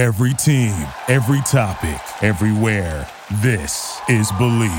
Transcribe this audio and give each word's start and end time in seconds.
Every 0.00 0.32
team, 0.32 0.72
every 1.08 1.42
topic, 1.42 2.00
everywhere. 2.22 3.06
This 3.42 4.00
is 4.08 4.32
Bleav. 4.32 4.70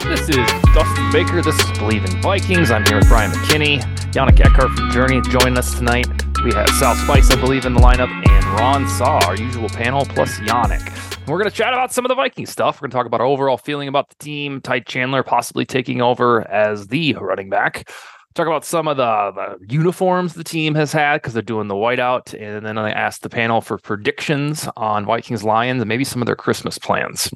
This 0.00 0.28
is 0.28 0.36
Dustin 0.74 1.12
Baker. 1.12 1.40
This 1.40 1.54
is 1.54 1.70
Bleav 1.78 2.12
in 2.12 2.20
Vikings. 2.20 2.72
I'm 2.72 2.84
here 2.86 2.96
with 2.96 3.06
Brian 3.06 3.30
McKinney, 3.30 3.80
Janik 4.10 4.40
Eckardt 4.40 4.76
from 4.76 4.90
Germany 4.90 5.20
joining 5.30 5.56
us 5.56 5.72
tonight. 5.78 6.21
We 6.44 6.52
have 6.54 6.68
Sal 6.70 6.96
Spice, 6.96 7.30
I 7.30 7.36
believe, 7.36 7.66
in 7.66 7.74
the 7.74 7.80
lineup, 7.80 8.10
and 8.28 8.44
Raun 8.58 8.88
Sawh, 8.88 9.20
our 9.28 9.36
usual 9.36 9.68
panel, 9.68 10.04
plus 10.04 10.40
Janik. 10.40 10.82
We're 11.28 11.38
going 11.38 11.48
to 11.48 11.56
chat 11.56 11.72
about 11.72 11.92
some 11.92 12.04
of 12.04 12.08
the 12.08 12.16
Viking 12.16 12.46
stuff. 12.46 12.76
We're 12.76 12.86
going 12.86 12.90
to 12.90 12.96
talk 12.96 13.06
about 13.06 13.20
our 13.20 13.28
overall 13.28 13.56
feeling 13.56 13.86
about 13.86 14.08
the 14.08 14.16
team, 14.16 14.60
Ty 14.60 14.80
Chandler 14.80 15.22
possibly 15.22 15.64
taking 15.64 16.02
over 16.02 16.50
as 16.50 16.88
the 16.88 17.14
running 17.14 17.48
back. 17.48 17.88
Talk 18.34 18.48
about 18.48 18.64
some 18.64 18.88
of 18.88 18.96
the, 18.96 19.30
the 19.60 19.72
uniforms 19.72 20.34
the 20.34 20.42
team 20.42 20.74
has 20.74 20.90
had 20.92 21.18
because 21.18 21.32
they're 21.32 21.42
doing 21.42 21.68
the 21.68 21.76
whiteout. 21.76 22.34
And 22.34 22.66
then 22.66 22.76
I 22.76 22.90
asked 22.90 23.22
the 23.22 23.30
panel 23.30 23.60
for 23.60 23.78
predictions 23.78 24.68
on 24.76 25.04
Vikings 25.04 25.44
Lions 25.44 25.80
and 25.80 25.88
maybe 25.88 26.02
some 26.02 26.20
of 26.20 26.26
their 26.26 26.34
Christmas 26.34 26.76
plans. 26.76 27.30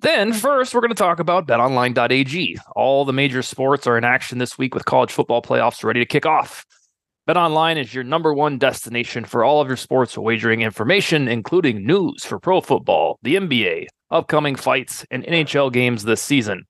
Then, 0.00 0.32
first, 0.32 0.74
we're 0.74 0.80
going 0.80 0.88
to 0.88 0.94
talk 0.94 1.18
about 1.18 1.46
betonline.ag. 1.46 2.58
All 2.74 3.04
the 3.04 3.12
major 3.12 3.42
sports 3.42 3.86
are 3.86 3.98
in 3.98 4.04
action 4.04 4.38
this 4.38 4.56
week 4.56 4.74
with 4.74 4.86
college 4.86 5.12
football 5.12 5.42
playoffs 5.42 5.84
ready 5.84 6.00
to 6.00 6.06
kick 6.06 6.24
off. 6.24 6.64
BetOnline 7.28 7.76
is 7.78 7.92
your 7.92 8.04
number 8.04 8.32
one 8.32 8.56
destination 8.56 9.22
for 9.26 9.44
all 9.44 9.60
of 9.60 9.68
your 9.68 9.76
sports 9.76 10.16
wagering 10.16 10.62
information, 10.62 11.28
including 11.28 11.86
news 11.86 12.24
for 12.24 12.38
pro 12.38 12.62
football, 12.62 13.18
the 13.22 13.36
NBA, 13.36 13.84
upcoming 14.10 14.56
fights, 14.56 15.04
and 15.10 15.24
NHL 15.24 15.70
games 15.70 16.04
this 16.04 16.22
season. 16.22 16.64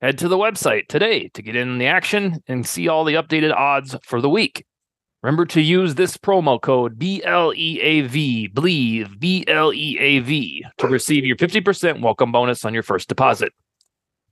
Head 0.00 0.18
to 0.18 0.26
the 0.26 0.36
website 0.36 0.88
today 0.88 1.28
to 1.34 1.42
get 1.42 1.54
in 1.54 1.78
the 1.78 1.86
action 1.86 2.42
and 2.48 2.66
see 2.66 2.88
all 2.88 3.04
the 3.04 3.14
updated 3.14 3.54
odds 3.54 3.94
for 4.02 4.20
the 4.20 4.28
week. 4.28 4.64
Remember 5.22 5.46
to 5.46 5.60
use 5.60 5.94
this 5.94 6.16
promo 6.16 6.60
code 6.60 6.98
BLEAV, 6.98 8.52
believe 8.52 9.10
BLEAV 9.20 10.60
to 10.78 10.88
receive 10.88 11.24
your 11.24 11.36
50% 11.36 12.02
welcome 12.02 12.32
bonus 12.32 12.64
on 12.64 12.74
your 12.74 12.82
first 12.82 13.08
deposit. 13.08 13.52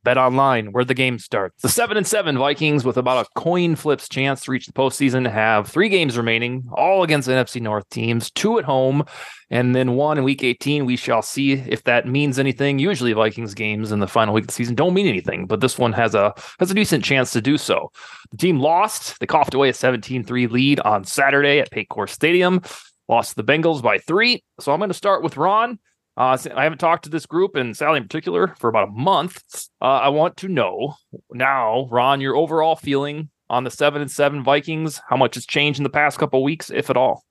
Bet 0.05 0.19
online 0.19 0.72
where 0.72 0.84
the 0.84 0.95
game 0.95 1.19
starts. 1.19 1.62
The 1.62 1.69
7 1.69 1.97
and 1.97 2.06
7 2.06 2.36
Vikings 2.36 2.84
with 2.84 2.97
about 2.97 3.27
a 3.27 3.41
coin 3.41 3.77
flips 3.77 4.08
chance 4.08 4.42
to 4.42 4.50
reach 4.50 4.67
the 4.67 4.72
postseason 4.72 5.31
have 5.31 5.69
3 5.69 5.89
games 5.89 6.17
remaining, 6.17 6.64
all 6.72 7.03
against 7.03 7.28
NFC 7.28 7.61
North 7.61 7.89
teams, 7.89 8.30
2 8.33 8.58
at 8.58 8.64
home 8.64 9.05
and 9.53 9.77
then 9.77 9.95
one 9.97 10.19
in 10.19 10.25
week 10.25 10.42
18. 10.42 10.86
We 10.86 10.97
shall 10.97 11.23
see 11.23 11.53
if 11.53 11.84
that 11.84 12.08
means 12.08 12.39
anything. 12.39 12.78
Usually 12.78 13.12
Vikings 13.12 13.55
games 13.55 13.92
in 13.92 14.00
the 14.00 14.08
final 14.08 14.34
week 14.34 14.45
of 14.45 14.48
the 14.48 14.55
season 14.55 14.75
don't 14.75 14.95
mean 14.95 15.06
anything, 15.06 15.47
but 15.47 15.61
this 15.61 15.78
one 15.78 15.92
has 15.92 16.14
a 16.14 16.34
has 16.58 16.70
a 16.70 16.75
decent 16.75 17.05
chance 17.05 17.33
to 17.33 17.41
do 17.41 17.58
so. 17.58 17.92
The 18.33 18.39
team 18.39 18.58
lost. 18.58 19.20
They 19.20 19.27
coughed 19.27 19.55
away 19.55 19.69
a 19.69 19.73
17-3 19.73 20.50
lead 20.50 20.80
on 20.80 21.05
Saturday 21.05 21.61
at 21.61 21.70
Paycor 21.70 22.08
Stadium. 22.08 22.62
Lost 23.08 23.36
the 23.36 23.45
Bengals 23.45 23.83
by 23.83 23.98
3. 23.98 24.42
So 24.58 24.73
I'm 24.73 24.78
going 24.78 24.89
to 24.89 24.95
start 24.95 25.23
with 25.23 25.36
Raun. 25.36 25.78
Uh, 26.16 26.36
I 26.55 26.64
haven't 26.64 26.78
talked 26.78 27.05
to 27.05 27.10
this 27.10 27.24
group 27.24 27.56
and 27.56 27.77
Sally 27.77 27.96
in 27.96 28.02
particular 28.02 28.55
for 28.58 28.68
about 28.68 28.88
a 28.88 28.92
month. 28.92 29.42
Uh, 29.80 29.84
I 29.84 30.08
want 30.08 30.36
to 30.38 30.48
know 30.48 30.94
now, 31.32 31.88
Raun, 31.91 32.20
your 32.20 32.36
overall 32.36 32.77
feeling 32.77 33.30
on 33.48 33.64
the 33.64 33.70
seven 33.70 34.02
and 34.02 34.10
seven 34.10 34.44
Vikings. 34.44 35.00
How 35.08 35.16
much 35.16 35.36
has 35.36 35.46
changed 35.46 35.78
in 35.78 35.84
the 35.84 35.90
past 35.90 36.18
couple 36.18 36.42
weeks, 36.42 36.70
if 36.70 36.90
at 36.90 36.96
all? 36.96 37.24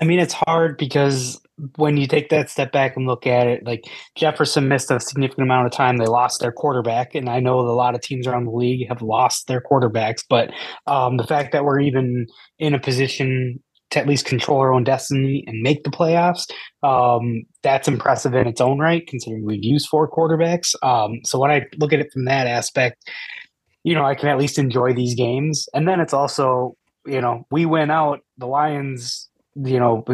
I 0.00 0.04
mean, 0.04 0.18
it's 0.18 0.34
hard 0.34 0.76
because 0.76 1.40
when 1.76 1.96
you 1.96 2.06
take 2.06 2.28
that 2.28 2.50
step 2.50 2.70
back 2.70 2.96
and 2.96 3.06
look 3.06 3.26
at 3.26 3.46
it, 3.46 3.64
like 3.64 3.84
Jefferson 4.14 4.68
missed 4.68 4.90
a 4.90 5.00
significant 5.00 5.46
amount 5.46 5.66
of 5.66 5.72
time. 5.72 5.96
They 5.96 6.04
lost 6.04 6.40
their 6.40 6.52
quarterback, 6.52 7.14
and 7.14 7.30
I 7.30 7.40
know 7.40 7.60
a 7.60 7.72
lot 7.72 7.94
of 7.94 8.02
teams 8.02 8.26
around 8.26 8.44
the 8.44 8.50
league 8.50 8.86
have 8.88 9.00
lost 9.00 9.46
their 9.46 9.62
quarterbacks. 9.62 10.22
But 10.28 10.50
um, 10.86 11.16
the 11.16 11.26
fact 11.26 11.52
that 11.52 11.64
we're 11.64 11.80
even 11.80 12.26
in 12.58 12.74
a 12.74 12.78
position 12.78 13.62
to 13.90 14.00
at 14.00 14.06
least 14.06 14.26
control 14.26 14.60
our 14.60 14.72
own 14.72 14.84
destiny 14.84 15.44
and 15.46 15.62
make 15.62 15.84
the 15.84 15.90
playoffs, 15.90 16.50
um, 16.82 17.44
that's 17.62 17.88
impressive 17.88 18.34
in 18.34 18.46
its 18.46 18.60
own 18.60 18.78
right, 18.78 19.06
considering 19.06 19.44
we've 19.44 19.64
used 19.64 19.88
four 19.88 20.10
quarterbacks. 20.10 20.74
Um, 20.82 21.20
so 21.24 21.38
when 21.38 21.50
I 21.50 21.66
look 21.78 21.92
at 21.92 22.00
it 22.00 22.12
from 22.12 22.24
that 22.24 22.46
aspect, 22.46 23.08
you 23.84 23.94
know, 23.94 24.04
I 24.04 24.16
can 24.16 24.28
at 24.28 24.38
least 24.38 24.58
enjoy 24.58 24.92
these 24.92 25.14
games. 25.14 25.68
And 25.72 25.86
then 25.86 26.00
it's 26.00 26.12
also, 26.12 26.76
you 27.06 27.20
know, 27.20 27.46
we 27.50 27.66
went 27.66 27.92
out, 27.92 28.20
the 28.36 28.46
Lions 28.46 29.28
you 29.64 29.78
know, 29.78 30.04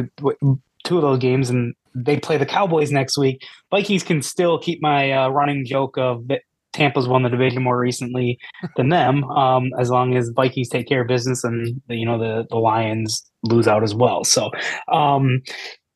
two 0.85 0.97
of 0.97 1.03
those 1.03 1.19
games, 1.19 1.51
and 1.51 1.75
they 1.95 2.19
play 2.19 2.37
the 2.37 2.47
Cowboys 2.47 2.91
next 2.91 3.19
week. 3.19 3.45
Vikings 3.71 4.03
can 4.03 4.23
still 4.23 4.59
keep 4.59 4.81
my 4.81 5.13
uh, 5.13 5.29
running 5.29 5.67
joke 5.67 5.99
of 5.99 6.29
Tampa's 6.73 7.09
won 7.09 7.23
the 7.23 7.29
division 7.29 7.63
more 7.63 7.79
recently 7.79 8.39
than 8.77 8.89
them, 8.89 9.25
um, 9.25 9.71
as 9.79 9.91
long 9.91 10.17
as 10.17 10.31
Vikings 10.35 10.69
take 10.69 10.89
care 10.89 11.03
of 11.03 11.09
business 11.09 11.45
and 11.45 11.81
you 11.89 12.07
know 12.07 12.19
the 12.19 12.47
the 12.51 12.57
Lions 12.57 13.23
lose 13.45 13.69
out 13.69 13.83
as 13.83 13.95
well. 13.95 14.25
So 14.25 14.51
um, 14.93 15.43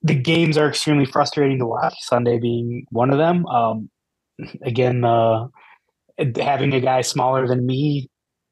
the 0.02 0.14
games 0.14 0.56
are 0.58 0.68
extremely 0.68 1.06
frustrating 1.06 1.58
to 1.58 1.66
watch. 1.66 1.94
Sunday 2.00 2.38
being 2.38 2.86
one 2.90 3.10
of 3.10 3.18
them. 3.18 3.46
Um, 3.46 3.90
again, 4.62 5.04
uh, 5.04 5.46
having 6.38 6.72
a 6.74 6.80
guy 6.80 7.00
smaller 7.00 7.46
than 7.46 7.66
me 7.66 8.08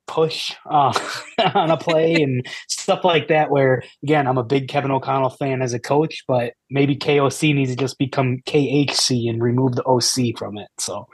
push 0.07 0.53
uh, 0.71 0.93
on 1.55 1.71
a 1.71 1.77
play 1.77 2.15
and 2.23 2.47
stuff 2.69 3.05
like 3.05 3.29
that. 3.29 3.51
Where 3.51 3.83
again, 4.03 4.27
I'm 4.27 4.39
a 4.39 4.45
big 4.45 4.69
Kevin 4.69 4.91
O'Connell 4.91 5.31
fan 5.31 5.63
as 5.63 5.73
a 5.73 5.79
coach, 5.79 6.25
but 6.27 6.55
maybe 6.71 6.97
KOC 6.97 7.55
needs 7.55 7.71
to 7.71 7.77
just 7.77 7.99
become 7.99 8.39
KHC 8.47 9.29
and 9.29 9.43
remove 9.43 9.77
the 9.77 9.85
OC 9.85 10.39
from 10.39 10.59
it. 10.59 10.69
So, 10.79 11.07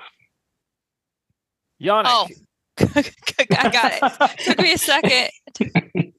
Janik. 1.80 2.04
Oh, 2.06 2.28
I 2.78 3.68
got 3.70 3.92
it. 3.92 4.38
Took 4.44 4.58
me 4.58 4.72
a 4.72 4.78
second. 4.78 5.30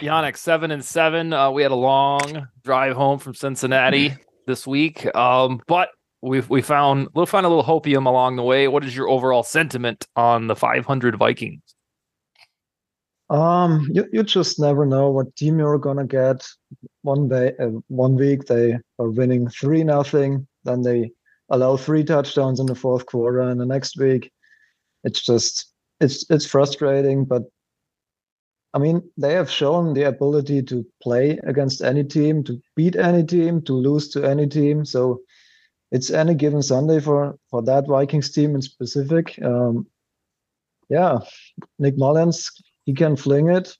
Janik, 0.00 0.36
seven 0.36 0.70
and 0.70 0.84
seven. 0.84 1.32
Uh, 1.32 1.50
we 1.50 1.62
had 1.62 1.70
a 1.70 1.76
long 1.76 2.48
drive 2.62 2.96
home 2.96 3.18
from 3.18 3.34
Cincinnati 3.34 4.14
this 4.46 4.66
week, 4.66 5.14
um, 5.14 5.60
but 5.66 5.90
we 6.22 6.40
we 6.40 6.62
found 6.62 7.08
we'll 7.14 7.26
find 7.26 7.46
a 7.46 7.48
little 7.48 7.64
hopium 7.64 8.06
along 8.06 8.36
the 8.36 8.42
way. 8.42 8.66
What 8.66 8.84
is 8.84 8.96
your 8.96 9.08
overall 9.08 9.42
sentiment 9.42 10.06
on 10.16 10.46
the 10.46 10.56
500 10.56 11.16
Vikings? 11.16 11.62
Um, 13.30 13.88
you, 13.90 14.06
you 14.12 14.22
just 14.22 14.60
never 14.60 14.84
know 14.84 15.10
what 15.10 15.34
team 15.36 15.58
you're 15.58 15.78
gonna 15.78 16.06
get. 16.06 16.46
One 17.02 17.28
day, 17.28 17.52
uh, 17.60 17.70
one 17.88 18.16
week 18.16 18.46
they 18.46 18.78
are 18.98 19.10
winning 19.10 19.48
three 19.48 19.84
nothing, 19.84 20.46
then 20.64 20.82
they 20.82 21.10
allow 21.50 21.76
three 21.76 22.04
touchdowns 22.04 22.58
in 22.58 22.66
the 22.66 22.74
fourth 22.74 23.06
quarter, 23.06 23.40
and 23.40 23.60
the 23.60 23.66
next 23.66 23.98
week, 23.98 24.30
it's 25.04 25.22
just 25.22 25.72
it's 26.00 26.28
it's 26.30 26.46
frustrating. 26.46 27.24
But 27.24 27.42
I 28.74 28.78
mean, 28.78 29.08
they 29.16 29.34
have 29.34 29.50
shown 29.50 29.94
the 29.94 30.04
ability 30.04 30.62
to 30.64 30.84
play 31.02 31.38
against 31.44 31.82
any 31.82 32.02
team, 32.02 32.42
to 32.44 32.60
beat 32.74 32.96
any 32.96 33.24
team, 33.24 33.62
to 33.62 33.72
lose 33.72 34.08
to 34.10 34.24
any 34.24 34.48
team. 34.48 34.84
So 34.84 35.20
it's 35.92 36.10
any 36.10 36.34
given 36.34 36.62
Sunday 36.62 36.98
for 37.00 37.38
for 37.50 37.62
that 37.62 37.86
Vikings 37.86 38.32
team 38.32 38.54
in 38.54 38.62
specific. 38.62 39.38
Um, 39.42 39.86
yeah, 40.88 41.20
Nick 41.78 41.96
Mullens 41.96 42.50
he 42.84 42.92
can 42.92 43.16
fling 43.16 43.48
it. 43.48 43.76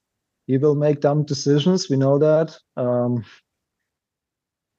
He 0.47 0.59
will 0.59 0.75
make 0.75 1.01
dumb 1.01 1.25
decisions. 1.25 1.89
We 1.89 1.97
know 1.97 2.19
that. 2.19 2.57
Um, 2.77 3.25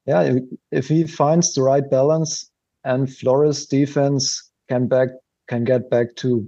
yeah, 0.06 0.38
if 0.72 0.88
he 0.88 1.07
finds 1.07 1.53
the 1.53 1.63
right 1.63 1.89
balance 1.89 2.50
and 2.83 3.13
Flores 3.13 3.66
defense 3.66 4.51
can 4.69 4.88
back 4.88 5.09
can 5.47 5.63
get 5.63 5.89
back 5.89 6.16
to 6.17 6.47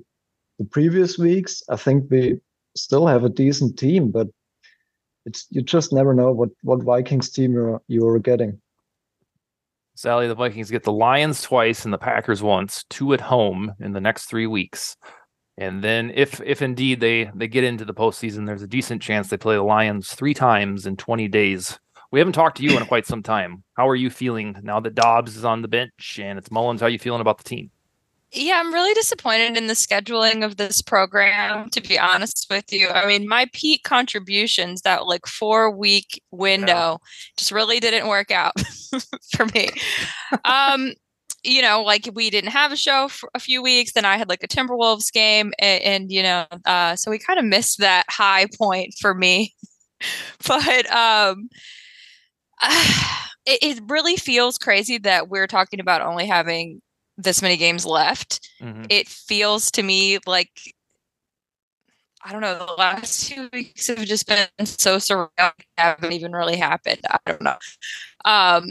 the 0.60 0.66
previous 0.66 1.18
weeks, 1.18 1.62
I 1.70 1.76
think 1.76 2.10
we 2.10 2.40
still 2.76 3.08
have 3.08 3.24
a 3.24 3.30
decent 3.30 3.78
team. 3.78 4.12
But 4.12 4.28
it's 5.26 5.46
you 5.50 5.62
just 5.62 5.94
never 5.94 6.14
know 6.14 6.32
what 6.32 6.50
what 6.64 6.84
Vikings 6.84 7.30
team 7.30 7.54
you're 7.54 7.82
you're 7.88 8.20
getting. 8.20 8.60
Sally, 9.96 10.28
the 10.28 10.36
Vikings 10.36 10.70
get 10.70 10.84
the 10.84 10.92
Lions 10.92 11.42
twice 11.42 11.84
and 11.84 11.94
the 11.94 11.98
Packers 11.98 12.44
once, 12.44 12.86
two 12.90 13.14
at 13.14 13.22
home 13.22 13.74
in 13.80 13.94
the 13.94 14.02
next 14.02 14.26
three 14.26 14.46
weeks. 14.46 14.96
And 15.58 15.84
then 15.84 16.12
if 16.14 16.40
if 16.42 16.62
indeed 16.62 17.00
they 17.00 17.32
they 17.34 17.48
get 17.48 17.64
into 17.64 17.84
the 17.84 17.94
postseason, 17.94 18.46
there's 18.46 18.62
a 18.62 18.68
decent 18.68 19.02
chance 19.02 19.28
they 19.28 19.38
play 19.38 19.56
the 19.56 19.64
Lions 19.64 20.14
three 20.14 20.36
times 20.36 20.86
in 20.86 20.98
20 20.98 21.28
days. 21.28 21.80
We 22.12 22.20
haven't 22.20 22.34
talked 22.34 22.58
to 22.58 22.64
you 22.64 22.78
in 22.78 22.86
quite 22.86 23.06
some 23.06 23.24
time. 23.24 23.64
How 23.76 23.90
are 23.90 23.96
you 23.96 24.10
feeling 24.10 24.56
now 24.64 24.80
that 24.80 24.96
Dobbs 24.96 25.36
is 25.36 25.44
on 25.44 25.62
the 25.62 25.68
bench 25.68 26.20
and 26.22 26.38
it's 26.38 26.50
Mullens? 26.50 26.80
How 26.80 26.86
are 26.86 26.90
you 26.90 27.00
feeling 27.00 27.22
about 27.22 27.40
the 27.40 27.44
team? 27.44 27.72
Yeah, 28.34 28.60
I'm 28.60 28.74
really 28.74 28.94
disappointed 28.94 29.58
in 29.58 29.68
the 29.68 29.74
scheduling 29.74 30.44
of 30.44 30.58
this 30.58 30.82
program, 30.82 31.70
to 31.70 31.82
be 31.82 31.98
honest 31.98 32.48
with 32.50 32.72
you. 32.74 32.90
I 32.90 33.08
mean, 33.08 33.28
my 33.28 33.48
peak 33.54 33.84
contributions, 33.84 34.82
that 34.82 35.08
like 35.08 35.26
four 35.26 35.72
week 35.72 36.22
window, 36.32 36.68
yeah. 36.74 36.98
just 37.38 37.52
really 37.52 37.80
didn't 37.80 38.08
work 38.10 38.30
out 38.30 38.54
for 39.32 39.46
me. 39.56 39.70
Um, 40.44 40.92
you 41.44 41.62
know, 41.62 41.82
like 41.82 42.10
we 42.14 42.30
didn't 42.30 42.50
have 42.52 42.74
a 42.74 42.78
show 42.78 43.08
for 43.08 43.30
a 43.34 43.40
few 43.40 43.64
weeks. 43.64 43.94
Then 43.94 44.04
I 44.04 44.18
had 44.18 44.28
like 44.28 44.44
a 44.44 44.48
Timberwolves 44.48 45.12
game, 45.12 45.54
and, 45.58 45.84
and 45.84 46.12
you 46.12 46.22
know, 46.22 46.46
uh, 46.66 46.98
so 46.98 47.10
we 47.10 47.20
kind 47.20 47.40
of 47.40 47.46
missed 47.46 47.80
that 47.80 48.04
high 48.10 48.48
point 48.58 48.94
for 49.00 49.14
me 49.14 49.54
but 50.48 50.92
um, 50.92 51.50
it, 53.46 53.60
it 53.62 53.80
really 53.88 54.16
feels 54.16 54.58
crazy 54.58 54.98
that 55.00 55.30
we're 55.30 55.48
talking 55.48 55.80
about 55.80 56.02
only 56.02 56.26
having 56.26 56.82
this 57.18 57.42
many 57.42 57.58
games 57.58 57.86
left. 57.86 58.50
Mhm. 58.62 58.86
It 58.90 59.08
feels 59.08 59.72
to 59.72 59.84
me 59.84 60.20
like 60.26 60.74
I 62.24 62.32
don't 62.32 62.42
know. 62.42 62.58
The 62.66 62.74
last 62.74 63.30
two 63.30 63.48
weeks 63.54 63.88
have 63.88 64.00
just 64.00 64.28
been 64.28 64.48
so 64.66 64.98
surreal. 64.98 65.52
Haven't 65.78 66.12
even 66.12 66.34
really 66.34 66.58
happened. 66.58 67.00
I 67.10 67.20
don't 67.26 67.42
know. 67.42 67.58
Um, 68.26 68.66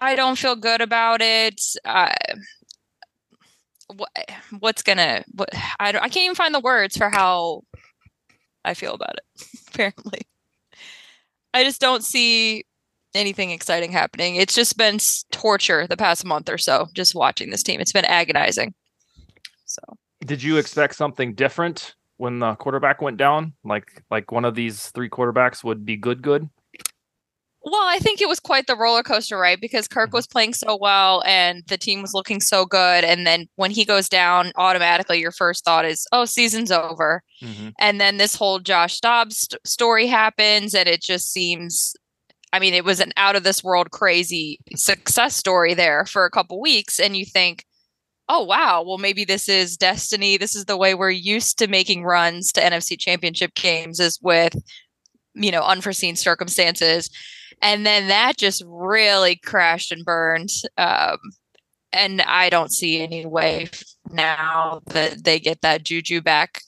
I 0.00 0.14
don't 0.14 0.38
feel 0.38 0.56
good 0.56 0.80
about 0.80 1.20
it. 1.20 1.60
Uh, 1.84 2.14
what, 3.94 4.10
what's 4.60 4.82
gonna? 4.82 5.24
What 5.34 5.50
I 5.80 5.92
don't, 5.92 6.02
I 6.02 6.08
can't 6.08 6.24
even 6.24 6.34
find 6.34 6.54
the 6.54 6.60
words 6.60 6.96
for 6.96 7.10
how 7.10 7.62
I 8.64 8.74
feel 8.74 8.94
about 8.94 9.16
it. 9.18 9.46
Apparently, 9.68 10.20
I 11.52 11.64
just 11.64 11.80
don't 11.80 12.04
see 12.04 12.64
anything 13.14 13.50
exciting 13.50 13.92
happening. 13.92 14.36
It's 14.36 14.54
just 14.54 14.76
been 14.76 14.98
torture 15.32 15.86
the 15.86 15.96
past 15.96 16.24
month 16.24 16.48
or 16.48 16.58
so. 16.58 16.88
Just 16.94 17.14
watching 17.14 17.50
this 17.50 17.62
team, 17.62 17.80
it's 17.80 17.92
been 17.92 18.04
agonizing. 18.04 18.74
So. 19.66 19.82
Did 20.24 20.42
you 20.42 20.56
expect 20.56 20.96
something 20.96 21.34
different 21.34 21.94
when 22.16 22.40
the 22.40 22.54
quarterback 22.56 23.00
went 23.00 23.16
down? 23.16 23.54
Like 23.64 24.02
like 24.10 24.32
one 24.32 24.44
of 24.44 24.54
these 24.54 24.88
three 24.90 25.08
quarterbacks 25.08 25.62
would 25.64 25.84
be 25.84 25.96
good 25.96 26.22
good? 26.22 26.48
Well, 27.62 27.86
I 27.86 27.98
think 27.98 28.20
it 28.20 28.28
was 28.28 28.40
quite 28.40 28.66
the 28.66 28.76
roller 28.76 29.02
coaster, 29.02 29.36
right? 29.36 29.60
Because 29.60 29.88
Kirk 29.88 30.12
was 30.12 30.26
playing 30.26 30.54
so 30.54 30.78
well 30.80 31.22
and 31.26 31.64
the 31.66 31.76
team 31.76 32.00
was 32.00 32.14
looking 32.14 32.40
so 32.40 32.64
good. 32.64 33.04
And 33.04 33.26
then 33.26 33.48
when 33.56 33.70
he 33.70 33.84
goes 33.84 34.08
down, 34.08 34.52
automatically 34.56 35.20
your 35.20 35.32
first 35.32 35.64
thought 35.64 35.84
is, 35.84 36.06
oh, 36.12 36.24
season's 36.24 36.70
over. 36.70 37.22
Mm-hmm. 37.42 37.70
And 37.78 38.00
then 38.00 38.16
this 38.16 38.36
whole 38.36 38.60
Josh 38.60 39.00
Dobbs 39.00 39.38
st- 39.38 39.66
story 39.66 40.06
happens, 40.06 40.74
and 40.74 40.88
it 40.88 41.02
just 41.02 41.32
seems 41.32 41.94
I 42.52 42.58
mean, 42.58 42.74
it 42.74 42.84
was 42.84 43.00
an 43.00 43.12
out 43.16 43.36
of 43.36 43.44
this 43.44 43.62
world 43.62 43.90
crazy 43.90 44.58
success 44.74 45.36
story 45.36 45.74
there 45.74 46.06
for 46.06 46.24
a 46.24 46.30
couple 46.30 46.60
weeks. 46.60 46.98
And 46.98 47.16
you 47.16 47.24
think, 47.24 47.64
oh, 48.28 48.42
wow, 48.42 48.82
well, 48.86 48.98
maybe 48.98 49.24
this 49.24 49.48
is 49.48 49.76
destiny. 49.76 50.36
This 50.36 50.54
is 50.54 50.64
the 50.64 50.76
way 50.76 50.94
we're 50.94 51.10
used 51.10 51.58
to 51.58 51.66
making 51.66 52.04
runs 52.04 52.52
to 52.52 52.60
NFC 52.60 52.98
championship 52.98 53.54
games, 53.54 54.00
is 54.00 54.18
with, 54.22 54.54
you 55.34 55.50
know, 55.50 55.62
unforeseen 55.62 56.16
circumstances. 56.16 57.10
And 57.60 57.84
then 57.84 58.08
that 58.08 58.36
just 58.36 58.62
really 58.66 59.36
crashed 59.36 59.92
and 59.92 60.04
burned. 60.04 60.50
Um, 60.76 61.18
and 61.92 62.20
I 62.22 62.50
don't 62.50 62.72
see 62.72 63.00
any 63.00 63.24
way 63.26 63.68
now 64.10 64.80
that 64.86 65.24
they 65.24 65.40
get 65.40 65.62
that 65.62 65.82
juju 65.84 66.20
back 66.20 66.62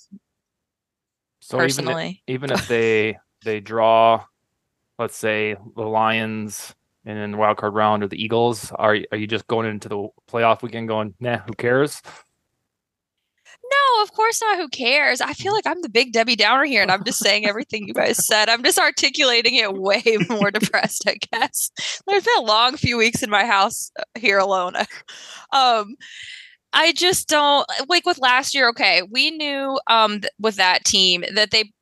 So 1.41 1.63
even 1.63 1.89
if, 1.89 2.17
even 2.27 2.53
if 2.53 2.69
they 2.69 3.19
they 3.45 3.61
draw, 3.61 4.25
let's 5.01 5.17
say 5.17 5.57
the 5.77 5.83
Lions 5.83 6.75
and 7.07 7.19
in 7.19 7.33
the 7.33 7.39
wild 7.39 7.57
card 7.57 7.75
round 7.75 8.05
or 8.05 8.09
the 8.09 8.23
Eagles, 8.23 8.71
are 8.73 8.99
are 9.11 9.19
you 9.19 9.27
just 9.27 9.47
going 9.47 9.67
into 9.67 9.89
the 9.89 10.09
playoff 10.31 10.63
weekend 10.63 10.89
going, 10.89 11.15
nah, 11.19 11.39
who 11.39 11.55
cares? 11.55 12.03
No, 13.63 14.03
of 14.03 14.13
course 14.13 14.41
not. 14.43 14.59
Who 14.59 14.69
cares? 14.69 15.21
I 15.21 15.33
feel 15.33 15.53
like 15.53 15.67
I'm 15.67 15.81
the 15.81 15.89
big 15.89 16.13
Debbie 16.13 16.37
Downer 16.37 16.65
here, 16.65 16.83
and 16.83 16.91
I'm 16.91 17.05
just 17.05 17.19
saying 17.19 17.47
everything 17.47 17.89
you 17.89 17.95
guys 17.95 18.25
said. 18.27 18.49
I'm 18.49 18.63
just 18.63 18.79
articulating 18.79 19.55
it 19.55 19.73
way 19.75 20.03
more 20.29 20.51
depressed, 20.51 21.05
I 21.07 21.17
guess. 21.33 21.71
There's 22.07 22.25
been 22.25 22.39
a 22.39 22.43
long 22.43 22.77
few 22.77 22.97
weeks 22.97 23.23
in 23.23 23.31
my 23.31 23.47
house 23.47 23.91
uh, 23.99 24.03
here 24.19 24.39
alone. 24.39 24.75
Um, 25.53 25.97
I 26.73 26.93
just 26.93 27.29
don't 27.29 27.67
like 27.89 28.07
with 28.07 28.19
last 28.19 28.55
year. 28.55 28.69
Okay, 28.69 29.03
we 29.11 29.33
knew 29.33 29.81
um 29.89 30.21
th- 30.21 30.33
with 30.39 30.55
that 30.55 30.85
team 30.85 31.25
that 31.35 31.51
they 31.51 31.73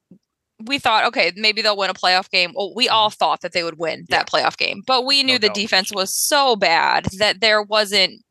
we 0.64 0.78
thought 0.78 1.04
okay 1.04 1.32
maybe 1.36 1.62
they'll 1.62 1.76
win 1.76 1.90
a 1.90 1.94
playoff 1.94 2.30
game. 2.30 2.52
Well, 2.54 2.72
we 2.74 2.88
all 2.88 3.10
thought 3.10 3.42
that 3.42 3.52
they 3.52 3.62
would 3.62 3.78
win 3.78 4.06
that 4.08 4.28
playoff 4.28 4.56
game, 4.56 4.82
but 4.86 5.06
we 5.06 5.22
knew 5.22 5.34
No 5.34 5.38
the 5.38 5.46
doubt. 5.48 5.54
defense 5.56 5.92
was 5.92 6.12
so 6.12 6.56
bad 6.56 7.06
that 7.18 7.40
there 7.40 7.62
wasn't 7.62 8.22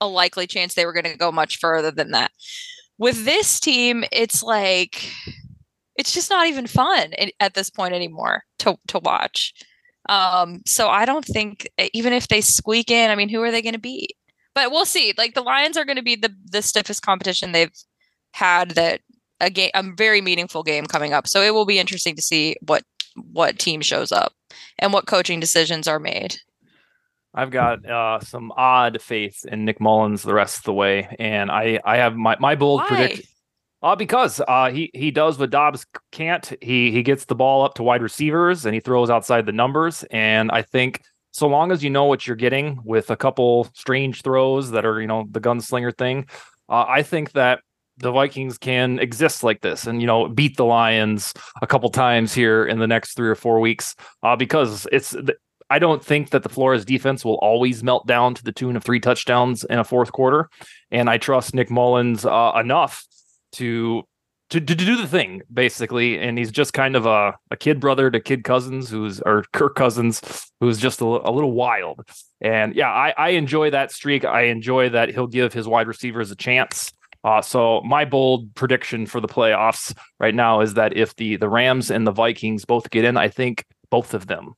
a 0.00 0.06
likely 0.06 0.46
chance 0.46 0.74
they 0.74 0.86
were 0.86 0.92
going 0.92 1.04
to 1.04 1.16
go 1.16 1.30
much 1.32 1.58
further 1.58 1.90
than 1.90 2.10
that. 2.12 2.30
With 2.98 3.24
this 3.24 3.60
team, 3.60 4.04
it's 4.12 4.42
like 4.42 5.10
it's 5.96 6.12
just 6.12 6.30
not 6.30 6.46
even 6.46 6.66
fun 6.66 7.12
at 7.40 7.54
this 7.54 7.70
point 7.70 7.94
anymore 7.94 8.44
to 8.60 8.78
to 8.88 8.98
watch. 9.00 9.52
Um, 10.08 10.62
so 10.66 10.88
I 10.88 11.04
don't 11.04 11.24
think 11.24 11.68
even 11.92 12.12
if 12.12 12.28
they 12.28 12.40
squeak 12.40 12.90
in, 12.90 13.10
I 13.10 13.16
mean, 13.16 13.28
who 13.28 13.42
are 13.42 13.50
they 13.50 13.62
going 13.62 13.72
to 13.74 13.78
beat? 13.80 14.12
But 14.54 14.70
we'll 14.70 14.86
see. 14.86 15.12
Like 15.18 15.34
the 15.34 15.42
Lions 15.42 15.76
are 15.76 15.84
going 15.84 15.96
to 15.96 16.02
be 16.02 16.16
the 16.16 16.34
the 16.50 16.62
stiffest 16.62 17.02
competition 17.02 17.52
they've 17.52 17.72
had 18.32 18.70
that 18.72 19.00
a 19.40 19.50
game 19.50 19.70
a 19.74 19.82
very 19.96 20.20
meaningful 20.20 20.62
game 20.62 20.86
coming 20.86 21.12
up. 21.12 21.26
So 21.26 21.42
it 21.42 21.54
will 21.54 21.66
be 21.66 21.78
interesting 21.78 22.16
to 22.16 22.22
see 22.22 22.56
what 22.60 22.82
what 23.32 23.58
team 23.58 23.80
shows 23.80 24.12
up 24.12 24.32
and 24.78 24.92
what 24.92 25.06
coaching 25.06 25.40
decisions 25.40 25.88
are 25.88 25.98
made. 25.98 26.36
I've 27.34 27.50
got 27.50 27.84
uh, 27.84 28.20
some 28.20 28.50
odd 28.56 29.02
faith 29.02 29.44
in 29.44 29.66
Nick 29.66 29.78
Mullens 29.78 30.22
the 30.22 30.32
rest 30.32 30.58
of 30.58 30.64
the 30.64 30.72
way, 30.72 31.14
and 31.18 31.50
I 31.50 31.80
I 31.84 31.98
have 31.98 32.16
my 32.16 32.36
my 32.40 32.54
bold 32.54 32.80
Why? 32.80 32.88
prediction. 32.88 33.24
Uh, 33.82 33.94
because 33.94 34.40
uh, 34.48 34.70
he 34.70 34.90
he 34.94 35.10
does 35.10 35.38
what 35.38 35.50
Dobbs 35.50 35.84
can't. 36.10 36.50
He 36.62 36.90
he 36.90 37.02
gets 37.02 37.26
the 37.26 37.34
ball 37.34 37.62
up 37.62 37.74
to 37.74 37.82
wide 37.82 38.02
receivers 38.02 38.64
and 38.64 38.74
he 38.74 38.80
throws 38.80 39.10
outside 39.10 39.44
the 39.44 39.52
numbers. 39.52 40.02
And 40.10 40.50
I 40.50 40.62
think 40.62 41.02
so 41.30 41.46
long 41.46 41.70
as 41.70 41.84
you 41.84 41.90
know 41.90 42.04
what 42.04 42.26
you're 42.26 42.36
getting 42.36 42.80
with 42.84 43.10
a 43.10 43.16
couple 43.16 43.68
strange 43.74 44.22
throws 44.22 44.70
that 44.70 44.86
are 44.86 45.00
you 45.00 45.06
know 45.06 45.26
the 45.30 45.40
gunslinger 45.40 45.96
thing, 45.96 46.26
uh, 46.70 46.86
I 46.88 47.02
think 47.02 47.32
that 47.32 47.60
the 47.98 48.12
Vikings 48.12 48.58
can 48.58 48.98
exist 48.98 49.42
like 49.42 49.62
this 49.62 49.86
and 49.86 50.00
you 50.00 50.06
know 50.06 50.28
beat 50.28 50.56
the 50.56 50.64
Lions 50.64 51.32
a 51.62 51.66
couple 51.66 51.88
times 51.90 52.34
here 52.34 52.64
in 52.64 52.78
the 52.78 52.86
next 52.86 53.14
three 53.14 53.28
or 53.28 53.34
four 53.34 53.60
weeks. 53.60 53.94
Uh, 54.22 54.36
because 54.36 54.86
it's 54.92 55.16
I 55.68 55.78
don't 55.78 56.04
think 56.04 56.30
that 56.30 56.42
the 56.42 56.48
Flores 56.48 56.84
defense 56.84 57.24
will 57.24 57.38
always 57.38 57.82
melt 57.82 58.06
down 58.06 58.34
to 58.34 58.44
the 58.44 58.52
tune 58.52 58.76
of 58.76 58.84
three 58.84 59.00
touchdowns 59.00 59.64
in 59.64 59.78
a 59.78 59.84
fourth 59.84 60.12
quarter, 60.12 60.48
and 60.90 61.10
I 61.10 61.18
trust 61.18 61.54
Nick 61.54 61.70
Mullens 61.70 62.24
uh, 62.24 62.52
enough 62.58 63.04
to, 63.52 64.04
to 64.50 64.60
to 64.60 64.74
do 64.74 64.96
the 64.96 65.08
thing 65.08 65.42
basically. 65.52 66.20
And 66.20 66.38
he's 66.38 66.52
just 66.52 66.72
kind 66.72 66.94
of 66.94 67.06
a, 67.06 67.34
a 67.50 67.56
kid 67.56 67.80
brother 67.80 68.10
to 68.10 68.20
Kid 68.20 68.44
Cousins, 68.44 68.88
who's 68.88 69.20
or 69.20 69.44
Kirk 69.52 69.74
Cousins, 69.74 70.20
who's 70.60 70.78
just 70.78 71.00
a, 71.00 71.04
a 71.04 71.32
little 71.32 71.52
wild. 71.52 72.08
And 72.40 72.76
yeah, 72.76 72.90
I, 72.90 73.14
I 73.16 73.28
enjoy 73.30 73.70
that 73.70 73.90
streak. 73.90 74.24
I 74.24 74.42
enjoy 74.42 74.90
that 74.90 75.08
he'll 75.08 75.26
give 75.26 75.52
his 75.52 75.66
wide 75.66 75.88
receivers 75.88 76.30
a 76.30 76.36
chance. 76.36 76.92
Uh, 77.26 77.42
so 77.42 77.80
my 77.84 78.04
bold 78.04 78.54
prediction 78.54 79.04
for 79.04 79.20
the 79.20 79.26
playoffs 79.26 79.92
right 80.20 80.34
now 80.34 80.60
is 80.60 80.74
that 80.74 80.96
if 80.96 81.16
the 81.16 81.34
the 81.36 81.48
Rams 81.48 81.90
and 81.90 82.06
the 82.06 82.12
Vikings 82.12 82.64
both 82.64 82.88
get 82.90 83.04
in, 83.04 83.16
I 83.16 83.26
think 83.28 83.64
both 83.90 84.14
of 84.14 84.28
them 84.28 84.54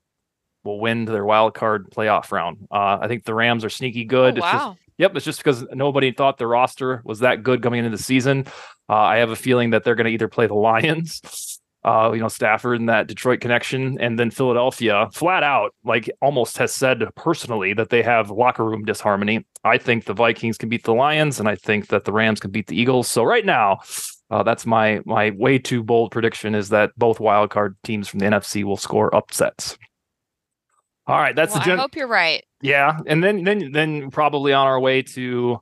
will 0.65 0.79
win 0.79 1.07
their 1.07 1.25
wild 1.25 1.55
card 1.55 1.91
playoff 1.91 2.31
round. 2.31 2.69
Uh, 2.71 2.99
I 3.01 3.09
think 3.09 3.25
the 3.25 3.33
Rams 3.35 3.65
are 3.65 3.71
sneaky 3.71 4.05
good. 4.05 4.35
Oh, 4.35 4.37
It's 4.37 4.53
just- 4.53 4.67
wow. 4.67 4.77
Yep, 4.99 5.15
it's 5.17 5.25
just 5.25 5.39
because 5.39 5.65
nobody 5.73 6.11
thought 6.13 6.39
their 6.39 6.49
roster 6.49 7.01
was 7.05 7.21
that 7.21 7.45
good 7.45 7.63
coming 7.63 7.79
into 7.85 7.97
the 7.97 8.03
season. 8.03 8.45
Uh, 8.89 8.95
I 8.97 9.19
have 9.19 9.31
a 9.31 9.37
feeling 9.37 9.71
that 9.71 9.85
they're 9.85 9.95
going 9.95 10.07
to 10.09 10.13
either 10.13 10.27
play 10.29 10.47
the 10.49 10.55
Lions, 10.69 11.61
uh, 11.89 12.13
you 12.13 12.21
know, 12.21 12.29
Stafford 12.29 12.79
and 12.79 12.89
that 12.91 13.07
Detroit 13.07 13.41
connection, 13.41 13.99
and 13.99 14.19
then 14.19 14.31
Philadelphia 14.31 15.09
flat 15.11 15.43
out, 15.43 15.75
like 15.85 16.11
almost 16.21 16.59
has 16.59 16.75
said 16.75 17.03
personally 17.17 17.73
that 17.73 17.89
they 17.89 18.03
have 18.03 18.31
locker 18.31 18.63
room 18.63 18.85
disharmony. 18.85 19.47
I 19.65 19.79
think 19.79 20.05
the 20.05 20.13
Vikings 20.13 20.59
can 20.59 20.69
beat 20.69 20.85
the 20.85 20.93
Lions, 20.93 21.41
and 21.41 21.49
I 21.49 21.55
think 21.55 21.87
that 21.87 22.05
the 22.05 22.13
Rams 22.13 22.41
can 22.41 22.51
beat 22.51 22.67
the 22.67 22.79
Eagles. 22.79 23.09
So 23.09 23.25
right 23.25 23.47
now, 23.47 23.79
uh, 24.31 24.43
that's 24.43 24.67
my 24.67 25.01
my 25.07 25.31
way 25.31 25.59
too 25.59 25.83
bold 25.83 26.11
prediction 26.11 26.55
is 26.55 26.69
that 26.69 26.91
both 26.99 27.21
wild 27.21 27.49
card 27.49 27.75
teams 27.85 28.07
from 28.07 28.19
the 28.19 28.27
NFC 28.27 28.65
will 28.65 28.77
score 28.77 29.15
upsets. 29.15 29.79
All 31.07 31.19
right, 31.19 31.35
that's 31.35 31.55
well, 31.55 31.61
the 31.61 31.65
gen- 31.65 31.79
I 31.79 31.81
hope 31.81 31.97
you're 31.97 32.07
right. 32.07 32.45
yeah, 32.61 32.99
and 33.07 33.25
then 33.25 33.45
then 33.45 33.73
then 33.73 34.11
probably 34.11 34.53
on 34.53 34.67
our 34.67 34.79
way 34.79 35.01
to 35.15 35.59